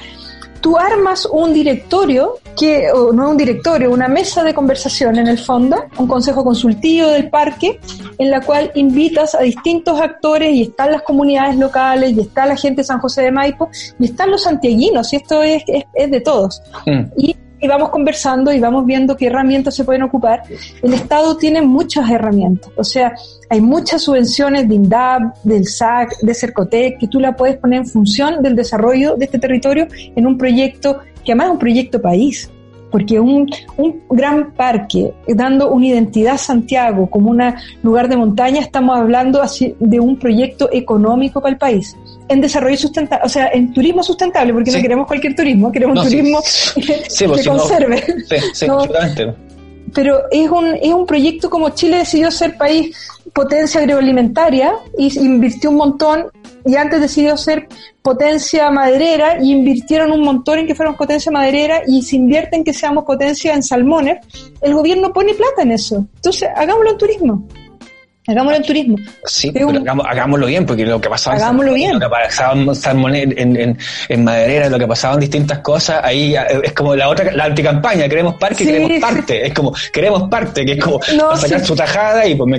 tú 0.62 0.78
armas 0.78 1.26
un 1.26 1.54
directorio, 1.54 2.40
que, 2.58 2.92
o 2.92 3.12
no 3.12 3.32
un 3.32 3.38
directorio, 3.38 3.92
una 3.92 4.08
mesa 4.08 4.44
de 4.44 4.54
conversación 4.54 5.18
en 5.18 5.28
el 5.28 5.38
fondo, 5.38 5.86
un 5.98 6.08
consejo 6.08 6.44
consultivo 6.44 7.08
del 7.10 7.30
parque, 7.30 7.80
en 8.18 8.32
la 8.32 8.42
cual 8.42 8.72
invitas 8.76 9.36
a 9.36 9.42
distintos 9.42 10.00
actores 10.00 10.52
y 10.54 10.64
están 10.64 10.92
las 10.92 11.02
comunidades 11.02 11.58
locales, 11.58 12.14
y 12.14 12.22
está 12.22 12.46
la 12.46 12.56
gente 12.56 12.82
de 12.82 12.86
San 12.86 13.00
José 13.00 13.24
de 13.24 13.32
Maipo, 13.32 13.70
y 14.00 14.06
están 14.06 14.32
los 14.32 14.44
santiaguinos, 14.44 15.12
y 15.14 15.18
esto 15.18 15.44
es, 15.44 15.64
es, 15.68 15.84
es 15.94 16.12
de 16.12 16.22
todos 16.22 16.62
Mm. 16.86 17.04
y, 17.18 17.36
y 17.60 17.68
vamos 17.68 17.90
conversando 17.90 18.52
y 18.54 18.60
vamos 18.60 18.86
viendo 18.86 19.16
qué 19.16 19.28
herramientas 19.28 19.76
se 19.76 19.84
pueden 19.84 20.04
ocupar. 20.04 20.44
El 20.82 20.94
Estado 20.94 21.38
tiene 21.38 21.62
muchas 21.62 22.10
herramientas, 22.10 22.72
o 22.76 22.84
sea, 22.84 23.14
hay 23.50 23.62
muchas 23.62 24.02
subvenciones 24.04 24.68
de 24.68 24.76
INDAP, 24.76 25.36
del 25.44 25.66
SAC, 25.66 26.20
de 26.22 26.34
Cercotec, 26.34 27.00
que 27.00 27.08
tú 27.08 27.20
la 27.20 27.36
puedes 27.36 27.58
poner 27.58 27.80
en 27.80 27.88
función 27.88 28.42
del 28.42 28.56
desarrollo 28.56 29.16
de 29.16 29.26
este 29.26 29.40
territorio 29.40 29.88
en 29.94 30.26
un 30.26 30.38
proyecto 30.38 31.00
que 31.24 31.32
además 31.32 31.48
es 31.48 31.54
un 31.54 31.60
proyecto 31.60 32.02
país. 32.02 32.52
Porque 32.96 33.20
un, 33.20 33.52
un 33.76 34.04
gran 34.10 34.54
parque, 34.54 35.12
dando 35.28 35.70
una 35.70 35.88
identidad 35.88 36.36
a 36.36 36.38
Santiago 36.38 37.10
como 37.10 37.30
un 37.32 37.42
lugar 37.84 38.08
de 38.08 38.16
montaña, 38.16 38.62
estamos 38.62 38.98
hablando 38.98 39.42
así 39.42 39.76
de 39.82 40.00
un 40.00 40.18
proyecto 40.18 40.70
económico 40.72 41.42
para 41.42 41.52
el 41.52 41.58
país 41.58 41.94
en 42.30 42.40
desarrollo 42.40 42.78
sustentable, 42.78 43.26
o 43.26 43.28
sea, 43.28 43.50
en 43.50 43.74
turismo 43.74 44.02
sustentable, 44.02 44.54
porque 44.54 44.72
Sí. 44.72 44.78
no 44.78 44.82
queremos 44.84 45.08
cualquier 45.08 45.36
turismo, 45.36 45.74
queremos 45.74 45.96
No, 45.98 46.04
turismo 46.04 46.40
Sí, 46.42 46.82
que 46.82 46.94
pues, 46.94 47.14
si 47.44 47.50
no- 47.50 47.58
conserve. 47.58 48.02
Sí, 48.30 48.36
sí, 48.54 48.66
No. 48.66 48.78
Pero 49.94 50.20
es 50.32 50.50
un, 50.50 50.68
es 50.82 50.94
un 50.94 51.06
proyecto 51.06 51.50
como 51.50 51.70
Chile 51.72 51.98
decidió 51.98 52.32
ser 52.32 52.56
país 52.58 52.96
potencia 53.36 53.82
agroalimentaria 53.82 54.76
y 54.98 55.20
invirtió 55.20 55.70
un 55.70 55.76
montón 55.76 56.28
y 56.66 56.78
antes 56.78 57.02
decidió 57.02 57.36
ser 57.36 57.68
potencia 58.02 58.72
maderera 58.72 59.44
y 59.44 59.52
invirtieron 59.52 60.14
un 60.14 60.22
montón 60.22 60.60
en 60.60 60.68
que 60.68 60.74
fuéramos 60.74 60.98
potencia 60.98 61.34
maderera 61.34 61.82
y 61.86 62.02
se 62.02 62.16
invierte 62.16 62.56
en 62.56 62.64
que 62.64 62.74
seamos 62.74 63.04
potencia 63.04 63.54
en 63.54 63.62
salmones, 63.62 64.26
el 64.62 64.74
gobierno 64.74 65.12
pone 65.12 65.34
plata 65.34 65.64
en 65.64 65.72
eso. 65.74 66.08
Entonces, 66.16 66.48
hagámoslo 66.56 66.92
en 66.92 66.98
turismo. 66.98 67.48
Hagámoslo 68.28 68.58
en 68.58 68.64
turismo. 68.64 68.98
Sí, 69.26 69.52
pero 69.52 69.68
un- 69.68 69.78
hagamos- 69.78 70.06
hagámoslo 70.10 70.48
bien, 70.48 70.66
porque 70.66 70.86
lo 70.86 71.00
que 71.00 71.10
pasaba 71.10 71.36
en 71.36 71.42
Hagámoslo 71.44 71.74
bien. 71.74 71.94
lo 71.94 72.00
que 72.00 72.10
pasaba 72.10 72.54
en 72.54 72.66
en, 73.38 73.56
en, 73.58 73.78
en 74.10 74.24
Maderera, 74.24 74.70
lo 74.70 74.80
que 74.80 74.88
pasaba 74.88 75.14
en 75.14 75.20
distintas 75.20 75.60
cosas, 75.60 76.02
ahí 76.04 76.36
eh, 76.36 76.40
es 76.64 76.74
como 76.74 76.96
la 76.96 77.08
otra, 77.10 77.32
la 77.32 77.46
anticampaña, 77.46 78.08
queremos 78.10 78.36
parque, 78.36 78.64
Sí, 78.66 78.72
queremos 78.72 79.00
parte, 79.00 79.48
es 79.48 79.54
como, 79.54 79.74
queremos 79.94 80.30
parte, 80.30 80.66
que 80.66 80.74
es 80.74 80.84
como 80.84 81.00
No, 81.16 81.36
sacar 81.38 81.60
sí. 81.60 81.66
su 81.68 81.76
tajada 81.76 82.26
y 82.28 82.36
pues 82.36 82.50
me 82.50 82.58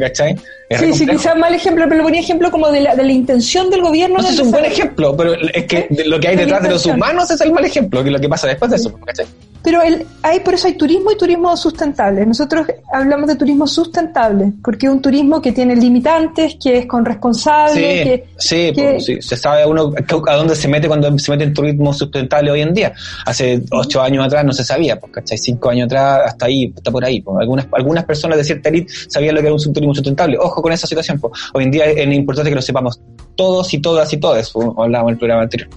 re 0.78 0.86
Sí, 0.92 0.92
sí, 0.92 1.06
quizás 1.06 1.36
mal 1.36 1.54
ejemplo, 1.54 1.84
pero 1.84 1.96
lo 1.98 2.02
ponía 2.04 2.20
ejemplo 2.20 2.50
como 2.50 2.68
de 2.70 2.80
la, 2.80 2.94
de 2.96 3.04
la 3.04 3.12
intención 3.12 3.70
del 3.70 3.82
gobierno. 3.82 4.18
No 4.18 4.28
es 4.28 4.38
un 4.38 4.50
buen 4.50 4.64
ejemplo, 4.64 5.16
pero 5.16 5.34
es 5.34 5.64
que 5.66 5.86
de 5.90 6.04
lo 6.06 6.18
que 6.20 6.28
hay 6.28 6.36
detrás 6.36 6.62
de 6.62 6.70
los 6.70 6.86
humanos 6.86 7.30
es 7.30 7.40
el 7.40 7.52
mal 7.52 7.64
ejemplo, 7.64 8.02
que 8.02 8.08
es 8.08 8.12
lo 8.12 8.20
que 8.20 8.28
pasa 8.28 8.46
después 8.46 8.70
de 8.70 8.76
eso, 8.76 8.90
¿me? 8.90 9.26
Pero 9.66 9.82
el, 9.82 10.06
hay, 10.22 10.38
por 10.38 10.54
eso 10.54 10.68
hay 10.68 10.74
turismo 10.74 11.10
y 11.10 11.16
turismo 11.16 11.56
sustentable. 11.56 12.24
Nosotros 12.24 12.68
hablamos 12.92 13.26
de 13.26 13.34
turismo 13.34 13.66
sustentable, 13.66 14.52
porque 14.62 14.86
es 14.86 14.92
un 14.92 15.02
turismo 15.02 15.42
que 15.42 15.50
tiene 15.50 15.74
limitantes, 15.74 16.56
que 16.62 16.78
es 16.78 16.86
con 16.86 17.04
responsable, 17.04 17.74
Sí, 17.74 17.80
que, 18.04 18.24
sí, 18.38 18.72
que- 18.72 18.90
pues, 18.92 19.04
sí, 19.04 19.20
se 19.20 19.36
sabe 19.36 19.66
uno 19.66 19.92
a 20.28 20.36
dónde 20.36 20.54
se 20.54 20.68
mete 20.68 20.86
cuando 20.86 21.18
se 21.18 21.32
mete 21.32 21.42
en 21.42 21.52
turismo 21.52 21.92
sustentable 21.92 22.52
hoy 22.52 22.60
en 22.60 22.72
día. 22.72 22.92
Hace 23.24 23.60
ocho 23.72 24.00
años 24.00 24.24
atrás 24.24 24.44
no 24.44 24.52
se 24.52 24.62
sabía, 24.62 25.00
pues, 25.00 25.10
¿cachai? 25.10 25.36
Cinco 25.36 25.68
años 25.70 25.86
atrás 25.86 26.20
hasta 26.26 26.46
ahí, 26.46 26.72
está 26.76 26.92
por 26.92 27.04
ahí. 27.04 27.20
pues. 27.20 27.36
Algunas, 27.40 27.66
algunas 27.72 28.04
personas 28.04 28.38
de 28.38 28.44
cierta 28.44 28.68
élite 28.68 28.92
sabían 29.08 29.34
lo 29.34 29.40
que 29.40 29.48
era 29.48 29.56
un 29.56 29.72
turismo 29.74 29.94
sustentable. 29.96 30.38
Ojo 30.38 30.62
con 30.62 30.70
esa 30.70 30.86
situación, 30.86 31.18
pues. 31.18 31.32
Hoy 31.54 31.64
en 31.64 31.72
día 31.72 31.86
es 31.86 32.06
importante 32.14 32.50
que 32.50 32.54
lo 32.54 32.62
sepamos 32.62 33.00
todos 33.34 33.74
y 33.74 33.80
todas 33.80 34.12
y 34.12 34.18
todos, 34.18 34.52
como 34.52 34.80
hablábamos 34.80 35.10
en 35.10 35.14
el 35.14 35.18
programa 35.18 35.42
anterior. 35.42 35.68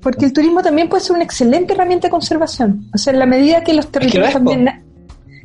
Porque 0.00 0.26
el 0.26 0.32
turismo 0.32 0.62
también 0.62 0.88
puede 0.88 1.02
ser 1.02 1.16
una 1.16 1.24
excelente 1.24 1.74
herramienta 1.74 2.06
de 2.06 2.10
conservación. 2.10 2.88
O 2.94 2.98
sea, 2.98 3.12
en 3.12 3.18
la 3.18 3.26
medida 3.26 3.62
que 3.62 3.74
los 3.74 3.86
lo 3.86 3.90
territorios 3.90 4.28
es, 4.28 4.34
también... 4.34 4.84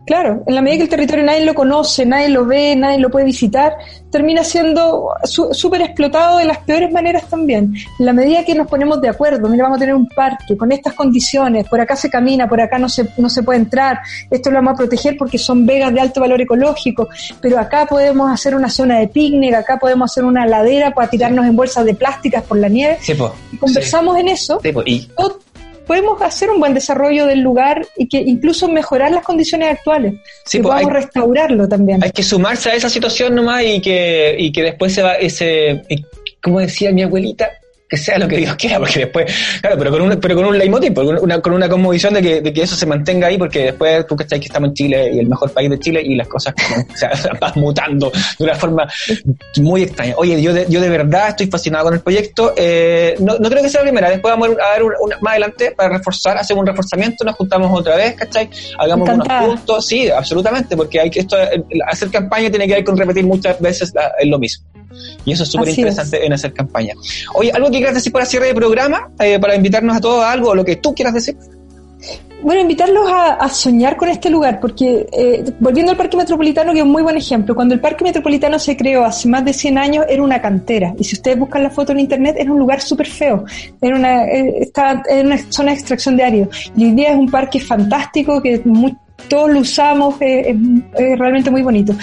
Claro, 0.06 0.43
en 0.45 0.53
la 0.53 0.62
medida 0.62 0.78
que 0.78 0.84
el 0.84 0.89
territorio 0.89 1.26
nadie 1.26 1.43
lo 1.45 1.56
conoce, 1.56 2.06
nadie 2.06 2.30
lo 2.30 2.45
ve, 2.45 2.76
nadie 2.76 2.99
lo 2.99 3.10
puede 3.10 3.26
visitar, 3.26 3.74
termina 4.12 4.43
siendo 4.43 5.10
su- 5.24 5.51
súper 5.51 5.82
explotado 5.82 6.38
de 6.38 6.45
las 6.45 6.60
peores 6.60 6.91
maneras 6.91 7.24
también. 7.28 7.74
En 7.99 8.06
la 8.06 8.14
medida 8.14 8.43
que 8.45 8.53
nos 8.53 8.68
ponemos 8.68 9.01
de 9.01 9.10
acuerdo, 9.10 9.49
mira, 9.49 9.64
vamos 9.64 9.78
a 9.78 9.80
tener 9.80 9.95
un 9.95 10.08
parque 10.10 10.56
con 10.56 10.72
estas 10.72 10.93
condiciones, 10.93 11.68
por 11.68 11.82
acá 11.82 11.95
se 11.95 12.10
camina, 12.10 12.47
por 12.47 12.62
acá 12.62 12.78
no 12.78 12.88
se, 12.88 13.08
no 13.18 13.30
se 13.30 13.41
puede 13.41 13.60
entrar, 13.60 13.99
esto 14.30 14.51
lo 14.51 14.58
vamos 14.58 14.74
a 14.74 14.78
proteger 14.78 15.18
porque 15.18 15.39
son 15.39 15.66
vegas 15.66 15.91
de 15.91 15.99
alto 16.01 16.22
valor 16.22 16.39
ecológico, 16.39 17.08
pero 17.41 17.58
acá 17.58 17.88
podemos 17.88 18.32
hacer 18.32 18.56
una 18.56 18.70
zona 18.70 18.99
de 18.99 19.08
picnic, 19.08 19.56
acá 19.56 19.78
podemos 19.78 20.12
hacer 20.12 20.24
una 20.24 20.45
ladera 20.45 20.91
para 20.91 21.10
tirarnos 21.10 21.45
en 21.47 21.56
bolsas 21.56 21.84
de 21.84 21.95
plásticas 21.95 22.43
por 22.43 22.58
la 22.60 22.70
nieve. 22.70 22.97
Sí, 23.01 23.16
pues. 23.16 23.32
Y 23.51 23.58
conversamos 23.58 24.18
en 24.20 24.28
eso, 24.28 24.60
Sí. 24.62 24.72
Y 24.86 25.08
todo, 25.18 25.39
podemos 25.86 26.21
hacer 26.21 26.49
un 26.49 26.59
buen 26.59 26.73
desarrollo 26.73 27.25
del 27.25 27.39
lugar 27.41 27.86
y 27.97 28.07
que 28.07 28.17
incluso 28.17 28.67
mejorar 28.67 29.11
las 29.11 29.23
condiciones 29.23 29.69
actuales. 29.71 30.13
Sí, 30.45 30.57
que 30.57 30.63
pues, 30.63 30.73
podamos 30.75 30.95
hay- 30.95 31.01
restaurarlo 31.01 31.67
también. 31.67 32.03
Hay 32.03 32.11
que 32.11 32.23
sumarse 32.23 32.69
a 32.71 32.75
esa 32.75 32.89
situación 32.89 33.36
nomás 33.36 33.63
y 33.63 33.81
que, 33.81 34.36
y 34.38 34.51
que 34.51 34.63
después 34.63 34.93
se 34.93 35.01
va 35.01 35.15
ese, 35.15 35.81
y 35.89 36.03
como 36.41 36.59
decía 36.59 36.91
mi 36.91 37.03
abuelita, 37.03 37.49
que 37.95 38.01
sea 38.01 38.17
lo 38.17 38.27
que 38.27 38.37
Dios 38.37 38.55
quiera, 38.55 38.77
porque 38.79 38.99
después, 38.99 39.25
claro, 39.61 39.77
pero 39.77 39.91
con 39.91 40.01
un, 40.01 40.19
pero 40.19 40.35
con 40.35 40.45
un 40.45 40.57
leitmotiv, 40.57 40.93
con 40.93 41.17
una, 41.17 41.41
con 41.41 41.53
una 41.53 41.69
conmovisión 41.69 42.13
de 42.13 42.21
que, 42.21 42.41
de 42.41 42.53
que 42.53 42.61
eso 42.63 42.75
se 42.75 42.85
mantenga 42.85 43.27
ahí, 43.27 43.37
porque 43.37 43.59
después 43.65 44.05
tú 44.07 44.15
que 44.15 44.25
que 44.25 44.35
estamos 44.37 44.69
en 44.69 44.73
Chile 44.73 45.09
y 45.13 45.19
el 45.19 45.27
mejor 45.27 45.51
país 45.51 45.69
de 45.69 45.79
Chile 45.79 46.01
y 46.03 46.15
las 46.15 46.27
cosas 46.27 46.53
como, 46.53 46.81
o 46.81 46.97
sea, 46.97 47.11
van 47.41 47.53
mutando 47.55 48.11
de 48.37 48.43
una 48.43 48.55
forma 48.55 48.87
muy 49.57 49.83
extraña. 49.83 50.13
Oye, 50.17 50.41
yo 50.41 50.53
de, 50.53 50.65
yo 50.69 50.81
de 50.81 50.89
verdad 50.89 51.29
estoy 51.29 51.47
fascinado 51.47 51.85
con 51.85 51.93
el 51.93 51.99
proyecto. 52.01 52.53
Eh, 52.57 53.15
no, 53.19 53.37
no 53.39 53.49
creo 53.49 53.63
que 53.63 53.69
sea 53.69 53.81
la 53.81 53.85
primera, 53.85 54.09
después 54.09 54.31
vamos 54.33 54.49
a 54.49 54.73
ver 54.73 54.83
una, 54.83 54.95
una- 55.01 55.17
más 55.21 55.31
adelante 55.31 55.71
para 55.71 55.97
reforzar, 55.97 56.37
hacemos 56.37 56.61
un 56.61 56.67
reforzamiento, 56.67 57.23
nos 57.23 57.35
juntamos 57.35 57.79
otra 57.79 57.95
vez, 57.95 58.15
¿cachai? 58.15 58.49
Hagamos 58.77 59.07
unos 59.09 59.27
puntos, 59.47 59.87
sí, 59.87 60.09
absolutamente, 60.09 60.75
porque 60.75 60.99
hay 60.99 61.09
que 61.09 61.21
esto, 61.21 61.37
hacer 61.87 62.09
campaña 62.09 62.49
tiene 62.49 62.67
que 62.67 62.73
ver 62.73 62.83
con 62.83 62.97
repetir 62.97 63.25
muchas 63.25 63.59
veces 63.61 63.93
la- 63.95 64.11
lo 64.25 64.37
mismo. 64.39 64.65
Y 65.25 65.31
eso 65.33 65.43
es 65.43 65.49
súper 65.51 65.69
interesante 65.79 66.25
en 66.25 66.33
hacer 66.33 66.53
campaña. 66.53 66.93
Oye, 67.33 67.51
¿algo 67.51 67.67
que 67.71 67.77
quieras 67.77 67.95
decir 67.95 68.11
para 68.11 68.25
cierre 68.25 68.47
de 68.47 68.55
programa? 68.55 69.09
Eh, 69.19 69.39
para 69.39 69.55
invitarnos 69.55 69.95
a 69.97 69.99
todos 70.01 70.23
a 70.23 70.31
algo, 70.31 70.53
lo 70.55 70.63
que 70.63 70.75
tú 70.77 70.93
quieras 70.93 71.13
decir. 71.13 71.35
Bueno, 72.43 72.61
invitarlos 72.61 73.09
a, 73.09 73.33
a 73.35 73.49
soñar 73.49 73.95
con 73.97 74.07
este 74.07 74.29
lugar, 74.29 74.59
porque 74.59 75.07
eh, 75.11 75.43
volviendo 75.59 75.91
al 75.91 75.97
Parque 75.97 76.15
Metropolitano, 76.15 76.73
que 76.73 76.79
es 76.79 76.85
un 76.85 76.91
muy 76.91 77.01
buen 77.01 77.17
ejemplo, 77.17 77.55
cuando 77.55 77.73
el 77.73 77.79
Parque 77.79 78.03
Metropolitano 78.03 78.59
se 78.59 78.77
creó 78.77 79.03
hace 79.03 79.27
más 79.27 79.43
de 79.43 79.51
100 79.51 79.77
años, 79.79 80.05
era 80.07 80.21
una 80.21 80.39
cantera. 80.39 80.93
Y 80.99 81.03
si 81.05 81.15
ustedes 81.15 81.39
buscan 81.39 81.63
la 81.63 81.71
foto 81.71 81.93
en 81.93 82.01
internet, 82.01 82.35
era 82.37 82.51
un 82.51 82.59
lugar 82.59 82.81
súper 82.81 83.07
feo. 83.07 83.45
Era 83.81 83.95
una, 83.95 84.25
eh, 84.25 84.59
estaba 84.59 85.01
en 85.09 85.25
una 85.27 85.37
zona 85.49 85.71
de 85.71 85.77
extracción 85.77 86.17
de 86.17 86.23
árido. 86.23 86.49
Y 86.77 86.85
hoy 86.85 86.91
día 86.91 87.09
es 87.13 87.17
un 87.17 87.31
parque 87.31 87.59
fantástico 87.59 88.39
que 88.43 88.61
muy- 88.65 88.95
todos 89.28 89.49
lo 89.49 89.59
usamos, 89.61 90.16
eh, 90.22 90.51
es, 90.51 90.55
es 90.99 91.18
realmente 91.20 91.49
muy 91.49 91.63
bonito. 91.63 91.93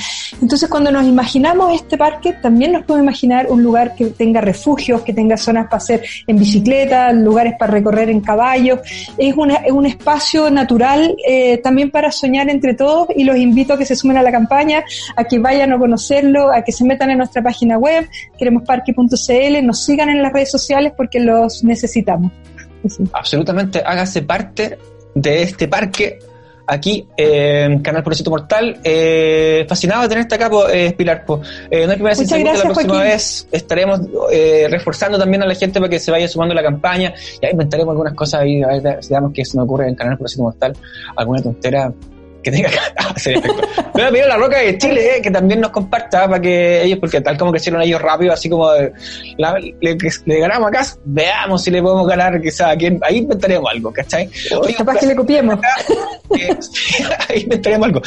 Entonces, 0.40 0.68
cuando 0.68 0.90
nos 0.90 1.04
imaginamos 1.06 1.72
este 1.74 1.96
parque, 1.96 2.32
también 2.32 2.72
nos 2.72 2.82
podemos 2.84 3.04
imaginar 3.04 3.46
un 3.48 3.62
lugar 3.62 3.94
que 3.94 4.06
tenga 4.06 4.40
refugios, 4.40 5.02
que 5.02 5.12
tenga 5.12 5.36
zonas 5.36 5.66
para 5.66 5.76
hacer 5.76 6.02
en 6.26 6.36
bicicleta, 6.36 7.12
lugares 7.12 7.54
para 7.58 7.72
recorrer 7.72 8.10
en 8.10 8.20
caballo. 8.20 8.80
Es, 9.16 9.36
una- 9.36 9.56
es 9.56 9.70
un 9.72 9.86
espacio 9.86 10.50
natural 10.50 11.14
eh, 11.26 11.58
también 11.58 11.90
para 11.90 12.10
soñar 12.10 12.48
entre 12.50 12.74
todos 12.74 13.06
y 13.14 13.22
los 13.24 13.36
invito 13.36 13.74
a 13.74 13.78
que 13.78 13.84
se 13.86 13.94
sumen 13.94 14.16
a 14.16 14.22
la 14.22 14.32
campaña, 14.32 14.82
a 15.16 15.24
que 15.24 15.38
vayan 15.38 15.72
a 15.72 15.78
conocerlo, 15.78 16.52
a 16.52 16.62
que 16.62 16.72
se 16.72 16.84
metan 16.84 17.10
en 17.10 17.18
nuestra 17.18 17.40
página 17.42 17.78
web, 17.78 18.08
queremosparque.cl, 18.38 19.64
nos 19.66 19.84
sigan 19.84 20.08
en 20.08 20.22
las 20.22 20.32
redes 20.32 20.50
sociales 20.50 20.92
porque 20.96 21.20
los 21.20 21.62
necesitamos. 21.64 22.32
Así. 22.84 23.04
Absolutamente, 23.12 23.82
hágase 23.84 24.22
parte 24.22 24.78
de 25.14 25.42
este 25.42 25.68
parque 25.68 26.18
aquí 26.66 27.06
eh, 27.16 27.78
Canal 27.82 28.02
Porcito 28.02 28.30
Mortal. 28.30 28.80
Eh, 28.84 29.64
fascinado 29.68 30.02
de 30.02 30.08
tenerte 30.08 30.34
acá, 30.34 30.50
po, 30.50 30.68
eh, 30.68 30.92
Pilar. 30.96 31.24
po. 31.24 31.40
Eh, 31.70 31.84
no 31.84 31.92
hay 31.92 31.96
primera 31.96 32.14
Muchas 32.14 32.28
segunda, 32.28 32.36
la 32.36 32.58
gracias, 32.58 32.72
próxima 32.72 32.94
Joaquín. 32.94 33.12
vez 33.12 33.48
estaremos 33.52 34.00
eh, 34.30 34.66
reforzando 34.70 35.18
también 35.18 35.42
a 35.42 35.46
la 35.46 35.54
gente 35.54 35.78
para 35.80 35.90
que 35.90 35.98
se 35.98 36.10
vaya 36.10 36.28
sumando 36.28 36.52
a 36.52 36.56
la 36.56 36.62
campaña. 36.62 37.12
Ya 37.40 37.50
inventaremos 37.50 37.92
algunas 37.92 38.14
cosas 38.14 38.40
ahí, 38.42 38.62
a 38.62 38.68
ver, 38.80 38.98
qué 39.34 39.44
se 39.44 39.56
me 39.56 39.62
ocurre 39.62 39.88
en 39.88 39.94
Canal 39.94 40.16
Porcito 40.18 40.42
Mortal. 40.42 40.76
Alguna 41.16 41.42
tontera 41.42 41.92
que 42.42 42.50
tenga 42.50 42.68
hacer 43.14 43.36
efecto. 43.38 43.62
Me 43.76 43.90
voy 43.92 44.02
a 44.02 44.10
pedir 44.10 44.24
a 44.24 44.28
la 44.28 44.36
Roca 44.36 44.58
de 44.58 44.76
Chile 44.78 45.16
eh, 45.16 45.22
que 45.22 45.30
también 45.30 45.60
nos 45.60 45.70
comparta 45.70 46.26
para 46.28 46.40
que 46.40 46.82
ellos, 46.82 46.98
porque 46.98 47.20
tal 47.20 47.36
como 47.38 47.50
crecieron 47.52 47.80
ellos 47.82 48.00
rápido, 48.02 48.32
así 48.32 48.48
como 48.48 48.72
eh, 48.74 48.92
la- 49.38 49.58
le, 49.58 49.96
le 50.26 50.38
ganamos 50.40 50.68
acá, 50.68 50.86
veamos 51.04 51.62
si 51.62 51.70
le 51.70 51.80
podemos 51.82 52.06
ganar 52.06 52.40
quizá 52.40 52.70
a 52.70 52.76
quién, 52.76 52.98
ahí 53.02 53.18
inventaremos 53.18 53.70
algo, 53.70 53.92
¿cachai? 53.92 54.28
Oye, 54.60 54.74
Capaz 54.74 54.98
que 54.98 55.06
le 55.06 55.16
copiemos. 55.16 55.58
eh, 56.38 56.56
ahí 57.28 57.40
inventaremos 57.42 57.86
algo. 57.86 58.02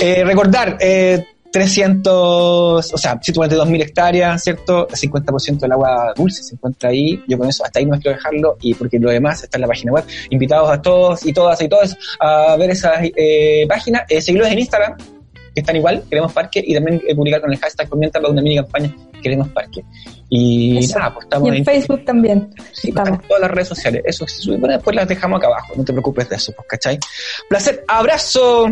Eh, 0.00 0.22
recordar, 0.24 0.76
eh, 0.80 1.24
300, 1.52 2.94
o 2.94 2.98
sea, 2.98 3.20
142.000 3.20 3.82
hectáreas, 3.82 4.42
¿cierto? 4.42 4.88
50% 4.88 5.60
del 5.60 5.72
agua 5.72 6.12
dulce 6.16 6.42
se 6.42 6.54
encuentra 6.54 6.88
ahí. 6.88 7.22
Yo 7.28 7.36
con 7.38 7.48
eso, 7.48 7.64
hasta 7.64 7.78
ahí 7.78 7.86
no 7.86 7.98
quiero 8.00 8.16
dejarlo, 8.16 8.56
y 8.62 8.74
porque 8.74 8.98
lo 8.98 9.10
demás 9.10 9.44
está 9.44 9.58
en 9.58 9.62
la 9.62 9.68
página 9.68 9.92
web. 9.92 10.04
Invitados 10.30 10.70
a 10.70 10.80
todos 10.80 11.26
y 11.26 11.32
todas 11.32 11.60
y 11.60 11.68
todos 11.68 11.96
a 12.18 12.56
ver 12.56 12.70
esa 12.70 12.94
eh, 13.02 13.66
página. 13.68 14.04
Eh, 14.08 14.22
seguirlos 14.22 14.50
en 14.50 14.60
Instagram, 14.60 14.96
que 15.54 15.60
están 15.60 15.76
igual, 15.76 16.02
Queremos 16.08 16.32
Parque, 16.32 16.62
y 16.66 16.74
también 16.74 17.02
eh, 17.06 17.14
publicar 17.14 17.40
con 17.40 17.52
el 17.52 17.58
hashtag 17.58 17.88
Comienza 17.88 18.20
para 18.20 18.32
una 18.32 18.42
mini 18.42 18.56
campaña 18.56 18.94
Queremos 19.22 19.48
Parque. 19.48 19.84
Y 20.28 20.78
Eso. 20.78 20.98
nada, 20.98 21.14
pues 21.14 21.24
estamos 21.24 21.48
Y 21.48 21.58
en 21.58 21.64
Facebook 21.64 22.04
también. 22.04 22.54
Sí, 22.72 22.88
estamos. 22.88 23.20
en 23.20 23.28
todas 23.28 23.42
las 23.42 23.50
redes 23.50 23.68
sociales. 23.68 24.02
Eso 24.04 24.26
sí, 24.26 24.50
bueno, 24.50 24.74
después 24.74 24.96
las 24.96 25.06
dejamos 25.06 25.38
acá 25.38 25.48
abajo. 25.48 25.74
No 25.76 25.84
te 25.84 25.92
preocupes 25.92 26.28
de 26.28 26.36
eso, 26.36 26.52
pues, 26.56 26.66
¿cachai? 26.68 26.98
Placer, 27.48 27.84
abrazo 27.86 28.66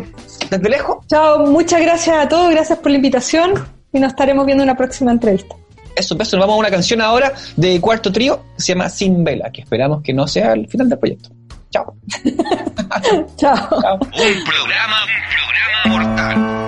desde 0.50 0.68
lejos. 0.68 1.06
Chao, 1.06 1.46
muchas 1.46 1.80
gracias 1.80 2.16
a 2.16 2.28
todos, 2.28 2.50
gracias 2.50 2.78
por 2.78 2.90
la 2.90 2.96
invitación 2.96 3.54
y 3.92 4.00
nos 4.00 4.12
estaremos 4.12 4.46
viendo 4.46 4.64
en 4.64 4.70
una 4.70 4.76
próxima 4.76 5.12
entrevista. 5.12 5.54
Eso, 5.94 6.16
pues, 6.16 6.32
nos 6.32 6.40
vamos 6.40 6.54
a 6.54 6.58
una 6.58 6.70
canción 6.70 7.00
ahora 7.00 7.32
de 7.56 7.80
cuarto 7.80 8.10
trío 8.10 8.42
que 8.56 8.62
se 8.62 8.72
llama 8.72 8.88
Sin 8.88 9.22
Vela, 9.22 9.50
que 9.52 9.60
esperamos 9.62 10.02
que 10.02 10.12
no 10.14 10.26
sea 10.26 10.52
el 10.52 10.66
final 10.68 10.88
del 10.88 10.98
proyecto. 10.98 11.30
Chao. 11.70 11.94
Chao. 13.36 13.54
Chao. 13.82 13.98
Un 14.00 14.44
programa, 14.44 14.96
un 15.04 15.86
programa 15.86 16.14
mortal. 16.14 16.59